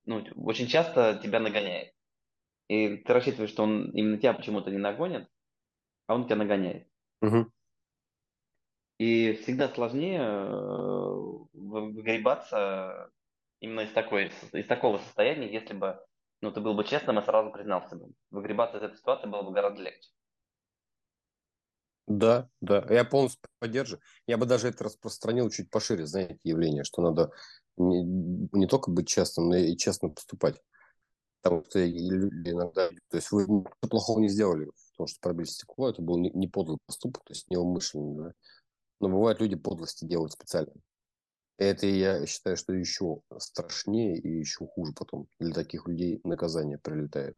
ну, 0.04 0.24
очень 0.36 0.68
часто 0.68 1.20
тебя 1.22 1.40
нагоняет. 1.40 1.92
И 2.68 2.98
ты 2.98 3.12
рассчитываешь, 3.12 3.50
что 3.50 3.64
он 3.64 3.90
именно 3.90 4.18
тебя 4.18 4.34
почему-то 4.34 4.70
не 4.70 4.78
нагонит, 4.78 5.28
а 6.06 6.14
он 6.14 6.26
тебя 6.26 6.36
нагоняет. 6.36 6.86
Угу. 7.22 7.50
И 8.98 9.32
всегда 9.42 9.68
сложнее 9.68 10.20
э, 10.20 11.16
выгребаться 11.54 13.10
именно 13.58 13.80
из, 13.80 13.90
такой, 13.90 14.30
из 14.52 14.66
такого 14.66 14.98
состояния, 14.98 15.52
если 15.52 15.74
бы 15.74 16.00
ну, 16.40 16.50
ты 16.50 16.60
был 16.60 16.74
бы 16.74 16.84
честным 16.84 17.18
и 17.18 17.22
сразу 17.22 17.50
признался 17.50 17.96
бы. 17.96 18.12
Выгребаться 18.30 18.78
из 18.78 18.82
этой 18.82 18.96
ситуации 18.96 19.28
было 19.28 19.42
бы 19.42 19.52
гораздо 19.52 19.82
легче. 19.82 20.08
Да, 22.06 22.48
да, 22.60 22.84
я 22.90 23.04
полностью 23.04 23.40
поддерживаю. 23.58 24.02
Я 24.26 24.36
бы 24.36 24.46
даже 24.46 24.68
это 24.68 24.84
распространил 24.84 25.48
чуть 25.50 25.70
пошире, 25.70 26.06
знаете, 26.06 26.38
явление, 26.42 26.84
что 26.84 27.00
надо 27.00 27.30
не, 27.76 28.02
не 28.02 28.66
только 28.66 28.90
быть 28.90 29.08
честным, 29.08 29.48
но 29.48 29.56
и 29.56 29.76
честно 29.76 30.08
поступать. 30.08 30.60
Потому 31.42 31.64
что 31.64 31.84
люди 31.84 32.50
иногда... 32.50 32.88
То 32.88 33.16
есть 33.16 33.30
вы 33.30 33.42
ничего 33.42 33.88
плохого 33.88 34.20
не 34.20 34.28
сделали, 34.28 34.70
потому 34.92 35.06
что 35.08 35.20
пробили 35.20 35.46
стекло, 35.46 35.90
это 35.90 36.02
был 36.02 36.18
не, 36.18 36.30
не 36.30 36.48
подлый 36.48 36.78
поступок, 36.86 37.24
то 37.24 37.32
есть 37.32 37.48
неумышленный. 37.50 38.24
Да? 38.24 38.32
Но 39.00 39.08
бывают 39.08 39.40
люди 39.40 39.56
подлости 39.56 40.04
делают 40.04 40.32
специально. 40.32 40.72
И 41.58 41.64
это 41.64 41.86
я 41.86 42.26
считаю, 42.26 42.56
что 42.56 42.72
еще 42.72 43.20
страшнее 43.38 44.18
и 44.18 44.28
еще 44.28 44.66
хуже 44.66 44.92
потом. 44.92 45.28
Для 45.38 45.52
таких 45.52 45.86
людей 45.86 46.20
наказание 46.24 46.78
прилетает. 46.78 47.36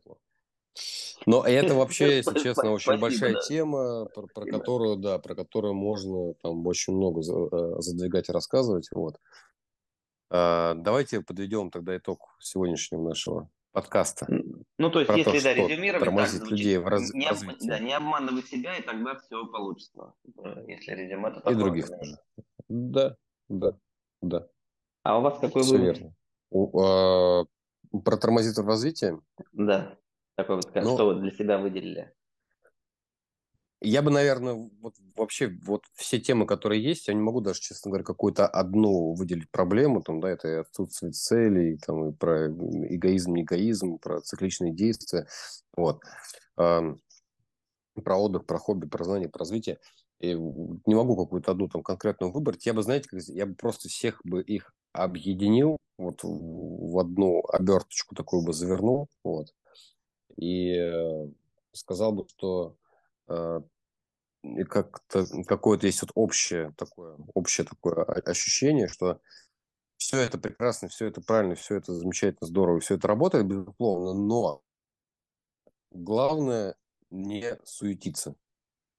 Но 1.26 1.44
это 1.44 1.74
вообще, 1.74 2.16
если 2.16 2.38
честно, 2.38 2.72
очень 2.72 2.98
большая 2.98 3.34
тема, 3.40 4.06
про, 4.06 4.26
которую, 4.44 4.96
да, 4.96 5.18
про 5.18 5.34
которую 5.34 5.74
можно 5.74 6.34
там 6.42 6.66
очень 6.66 6.94
много 6.94 7.20
э, 7.20 7.80
задвигать 7.80 8.28
и 8.28 8.32
рассказывать. 8.32 8.88
Вот. 8.92 9.16
А, 10.30 10.74
давайте 10.74 11.20
подведем 11.20 11.70
тогда 11.70 11.96
итог 11.96 12.36
сегодняшнего 12.40 13.08
нашего 13.08 13.48
подкаста. 13.72 14.26
Ну, 14.78 14.90
то 14.90 15.00
есть, 15.00 15.08
про 15.08 15.16
если, 15.16 15.38
то, 15.38 15.42
да, 15.42 15.54
резюмировать, 15.54 16.04
тормозит 16.04 16.40
так, 16.42 16.50
людей 16.50 16.78
в 16.78 16.86
раз... 16.86 17.12
не, 17.12 17.28
развитии. 17.28 17.66
Да, 17.66 17.78
не 17.78 17.92
обманывай 17.92 18.42
себя, 18.42 18.76
и 18.76 18.82
тогда 18.82 19.16
все 19.16 19.46
получится. 19.46 20.14
Если 20.66 20.92
резюме, 20.92 21.30
то 21.30 21.50
И 21.50 21.54
других 21.54 21.88
тоже. 21.88 22.18
Да, 22.68 23.16
да, 23.48 23.76
да. 24.22 24.48
А 25.02 25.18
у 25.18 25.22
вас 25.22 25.38
какой 25.38 25.62
Все 25.62 25.72
вывод? 25.72 25.98
верно. 25.98 26.14
У, 26.50 26.80
а, 26.80 27.46
про 28.04 28.16
тормозитор 28.16 28.64
развития? 28.64 29.20
Да. 29.52 29.98
Такой 30.36 30.56
вот, 30.56 30.74
ну, 30.74 30.94
что 30.94 31.06
вы 31.06 31.20
для 31.20 31.30
себя 31.30 31.58
выделили? 31.58 32.12
Я 33.80 34.00
бы, 34.00 34.10
наверное, 34.10 34.54
вот 34.80 34.94
вообще 35.14 35.58
вот 35.62 35.82
все 35.94 36.18
темы, 36.18 36.46
которые 36.46 36.82
есть, 36.82 37.08
я 37.08 37.14
не 37.14 37.20
могу 37.20 37.42
даже, 37.42 37.60
честно 37.60 37.90
говоря, 37.90 38.02
какую-то 38.04 38.46
одну 38.46 39.12
выделить 39.12 39.50
проблему, 39.50 40.02
там, 40.02 40.20
да, 40.20 40.30
это 40.30 40.48
и 40.48 40.52
отсутствие 40.54 41.12
целей, 41.12 41.76
там, 41.76 42.08
и 42.08 42.12
про 42.12 42.48
эгоизм, 42.48 43.34
не 43.34 43.42
эгоизм, 43.42 43.98
про 43.98 44.22
цикличные 44.22 44.72
действия, 44.72 45.26
вот, 45.76 46.00
про 46.56 48.16
отдых, 48.16 48.46
про 48.46 48.58
хобби, 48.58 48.86
про 48.86 49.04
знание, 49.04 49.28
про 49.28 49.40
развитие. 49.40 49.78
И 50.20 50.32
не 50.34 50.94
могу 50.94 51.16
какую-то 51.16 51.52
одну 51.52 51.68
там 51.68 51.82
конкретную 51.82 52.32
выбрать. 52.32 52.64
Я 52.66 52.72
бы, 52.72 52.82
знаете, 52.82 53.08
я 53.28 53.46
бы 53.46 53.54
просто 53.54 53.88
всех 53.88 54.20
бы 54.24 54.42
их 54.42 54.72
объединил, 54.92 55.76
вот 55.98 56.20
в 56.22 56.98
одну 56.98 57.42
оберточку 57.48 58.14
такую 58.14 58.42
бы 58.44 58.52
завернул, 58.52 59.08
вот, 59.22 59.48
и 60.36 60.76
э, 60.76 61.28
сказал 61.72 62.12
бы, 62.12 62.26
что 62.28 62.76
э, 63.28 63.60
как-то 64.68 65.26
какое-то 65.46 65.86
есть 65.86 66.02
вот 66.02 66.10
общее 66.14 66.74
такое, 66.76 67.16
общее 67.34 67.66
такое 67.66 68.04
ощущение, 68.04 68.88
что 68.88 69.20
все 69.96 70.18
это 70.18 70.38
прекрасно, 70.38 70.88
все 70.88 71.06
это 71.06 71.20
правильно, 71.20 71.54
все 71.54 71.76
это 71.76 71.94
замечательно, 71.94 72.46
здорово, 72.46 72.80
все 72.80 72.96
это 72.96 73.08
работает, 73.08 73.46
безусловно, 73.46 74.12
но 74.12 74.62
главное 75.90 76.76
не 77.10 77.58
суетиться 77.64 78.34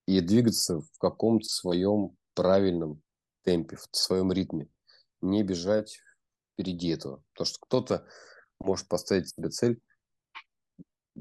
и 0.07 0.19
двигаться 0.21 0.79
в 0.79 0.97
каком-то 0.99 1.47
своем 1.47 2.15
правильном 2.33 3.01
темпе, 3.43 3.77
в 3.77 3.95
своем 3.95 4.31
ритме, 4.31 4.67
не 5.21 5.43
бежать 5.43 5.99
впереди 6.53 6.89
этого. 6.89 7.23
Потому 7.33 7.45
что 7.45 7.59
кто-то 7.61 8.07
может 8.59 8.87
поставить 8.87 9.29
себе 9.29 9.49
цель 9.49 9.81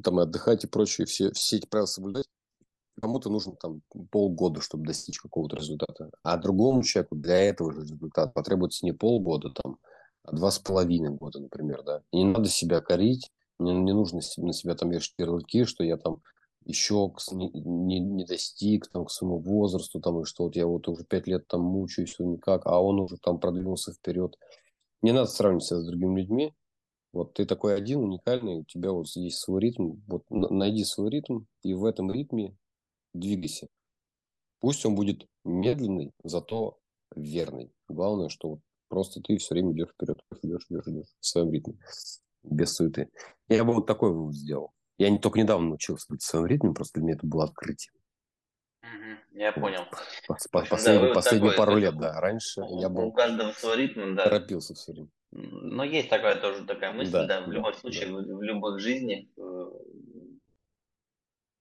там 0.03 0.20
и 0.20 0.22
отдыхать 0.22 0.64
и 0.64 0.68
прочее, 0.68 1.07
все, 1.07 1.32
все 1.32 1.57
эти 1.57 1.66
правила 1.66 1.86
соблюдать, 1.86 2.26
кому-то 3.01 3.30
нужно 3.30 3.55
там 3.57 3.82
полгода, 4.11 4.61
чтобы 4.61 4.86
достичь 4.86 5.18
какого-то 5.18 5.57
результата. 5.57 6.11
А 6.22 6.36
другому 6.36 6.82
человеку 6.82 7.16
для 7.16 7.38
этого 7.38 7.72
же 7.72 7.82
результата 7.82 8.32
потребуется 8.32 8.84
не 8.84 8.92
полгода, 8.92 9.51
там, 9.51 9.78
а 10.22 10.34
два 10.34 10.51
с 10.51 10.59
половиной 10.59 11.11
года, 11.11 11.40
например, 11.40 11.82
да. 11.82 12.03
И 12.12 12.18
не 12.18 12.24
надо 12.24 12.49
себя 12.49 12.80
корить, 12.80 13.30
не, 13.59 13.72
не 13.72 13.92
нужно 13.92 14.20
на 14.38 14.53
себя 14.53 14.74
там 14.74 14.90
вешать 14.90 15.14
ярлыки, 15.18 15.64
что 15.64 15.84
я 15.84 15.97
там 15.97 16.22
еще 16.64 17.12
не, 17.32 17.51
не, 17.51 18.01
не 18.01 18.24
достиг 18.24 18.88
там, 18.88 19.05
к 19.05 19.11
своему 19.11 19.38
возрасту, 19.38 20.01
там, 20.01 20.20
и 20.20 20.24
что 20.24 20.45
вот 20.45 20.57
я 20.57 20.66
вот 20.66 20.88
уже 20.88 21.05
пять 21.05 21.26
лет 21.26 21.47
там 21.47 21.61
мучаюсь, 21.61 22.14
все 22.14 22.24
никак, 22.24 22.62
а 22.66 22.80
он 22.80 23.01
уже 23.01 23.18
там 23.18 23.38
продвинулся 23.38 23.92
вперед. 23.92 24.36
Не 25.03 25.12
надо 25.12 25.26
сравнивать 25.26 25.64
себя 25.64 25.80
с 25.80 25.84
другими 25.84 26.20
людьми, 26.20 26.55
вот 27.14 27.34
ты 27.34 27.46
такой 27.46 27.76
один, 27.76 28.00
уникальный, 28.00 28.56
у 28.56 28.64
тебя 28.64 28.90
вот 28.90 29.06
есть 29.14 29.38
свой 29.38 29.60
ритм. 29.60 30.00
Вот 30.08 30.24
найди 30.30 30.84
свой 30.84 31.10
ритм 31.10 31.44
и 31.62 31.72
в 31.72 31.84
этом 31.84 32.10
ритме 32.10 32.56
двигайся. 33.12 33.68
Пусть 34.58 34.84
он 34.84 34.96
будет 34.96 35.28
медленный, 35.44 36.12
зато 36.24 36.78
верный. 37.14 37.72
Главное, 37.88 38.28
что 38.28 38.48
вот 38.50 38.60
просто 38.88 39.20
ты 39.20 39.36
все 39.36 39.54
время 39.54 39.72
идешь 39.72 39.90
вперед, 39.90 40.18
идешь, 40.42 40.66
идешь, 40.68 40.86
идешь 40.86 41.14
в 41.20 41.26
своем 41.26 41.52
ритме, 41.52 41.78
без 42.42 42.74
суеты. 42.74 43.10
Я 43.48 43.64
бы 43.64 43.74
вот 43.74 43.86
такой 43.86 44.12
вывод 44.12 44.34
сделал. 44.34 44.72
Я 44.98 45.08
не 45.10 45.18
только 45.18 45.38
недавно 45.38 45.68
научился 45.68 46.06
быть 46.08 46.22
в 46.22 46.26
своем 46.26 46.46
ритме, 46.46 46.72
просто 46.72 46.98
для 46.98 47.04
меня 47.04 47.14
это 47.14 47.26
было 47.26 47.44
открытие. 47.44 47.92
Я 49.32 49.52
понял. 49.52 49.82
Последние, 50.26 51.08
да, 51.08 51.14
последние 51.14 51.50
такой, 51.52 51.66
пару 51.66 51.76
лет, 51.76 51.96
да. 51.96 52.20
Раньше 52.20 52.62
у, 52.62 52.80
я 52.80 52.88
был... 52.88 53.06
У 53.06 53.12
каждого 53.12 53.52
свой 53.52 53.76
ритм, 53.76 54.14
да. 54.14 54.24
Торопился 54.24 54.74
все 54.74 54.92
время. 54.92 55.08
Но 55.37 55.82
есть 55.82 56.09
такая 56.11 56.41
тоже 56.41 56.64
такая 56.64 56.93
мысль, 56.93 57.11
да, 57.11 57.26
да 57.26 57.41
в 57.43 57.51
любом 57.51 57.74
случае, 57.74 58.07
да. 58.07 58.12
в, 58.12 58.39
в 58.39 58.43
любой 58.43 58.78
жизни, 58.78 59.28
э, 59.37 59.41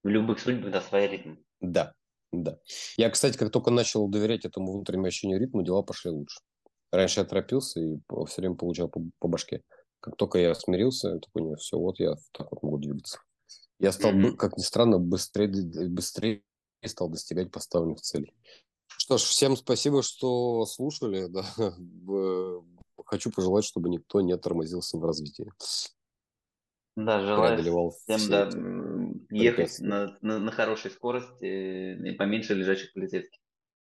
в 0.03 0.07
любых 0.07 0.39
судьбах, 0.39 0.71
да, 0.71 0.81
свой 0.81 1.07
ритм. 1.07 1.37
Да, 1.59 1.93
да. 2.31 2.59
Я, 2.97 3.09
кстати, 3.09 3.35
как 3.35 3.51
только 3.51 3.71
начал 3.71 4.07
доверять 4.07 4.45
этому 4.45 4.73
внутреннему 4.73 5.07
ощущению 5.07 5.39
ритма, 5.39 5.63
дела 5.63 5.81
пошли 5.81 6.11
лучше. 6.11 6.39
Раньше 6.91 7.21
я 7.21 7.25
торопился 7.25 7.79
и 7.79 7.97
все 8.27 8.41
время 8.41 8.55
получал 8.55 8.89
по, 8.89 9.01
по 9.17 9.27
башке. 9.27 9.63
Как 9.99 10.17
только 10.17 10.37
я 10.37 10.53
смирился, 10.53 11.09
я 11.09 11.19
такой, 11.19 11.55
все, 11.55 11.79
вот 11.79 11.99
я 11.99 12.13
так 12.31 12.51
вот 12.51 12.61
могу 12.61 12.77
двигаться. 12.77 13.19
Я 13.79 13.91
стал, 13.91 14.13
mm-hmm. 14.13 14.35
как 14.35 14.55
ни 14.55 14.61
странно, 14.61 14.99
быстрее, 14.99 15.47
быстрее 15.89 16.43
стал 16.85 17.09
достигать 17.09 17.49
поставленных 17.49 18.01
целей. 18.01 18.35
Что 18.85 19.17
ж, 19.17 19.21
всем 19.21 19.57
спасибо, 19.57 20.03
что 20.03 20.67
слушали. 20.67 21.25
Да. 21.27 21.43
Хочу 23.05 23.31
пожелать, 23.31 23.65
чтобы 23.65 23.89
никто 23.89 24.21
не 24.21 24.37
тормозился 24.37 24.97
в 24.97 25.05
развитии. 25.05 25.51
Да, 26.95 27.21
желаю 27.21 27.91
всем 27.91 28.29
да, 28.29 28.49
ехать 29.31 29.79
на, 29.79 30.15
на, 30.21 30.39
на 30.39 30.51
хорошей 30.51 30.91
скорости 30.91 31.95
и 32.07 32.11
поменьше 32.11 32.53
лежачих 32.53 32.93
полицейских. 32.93 33.39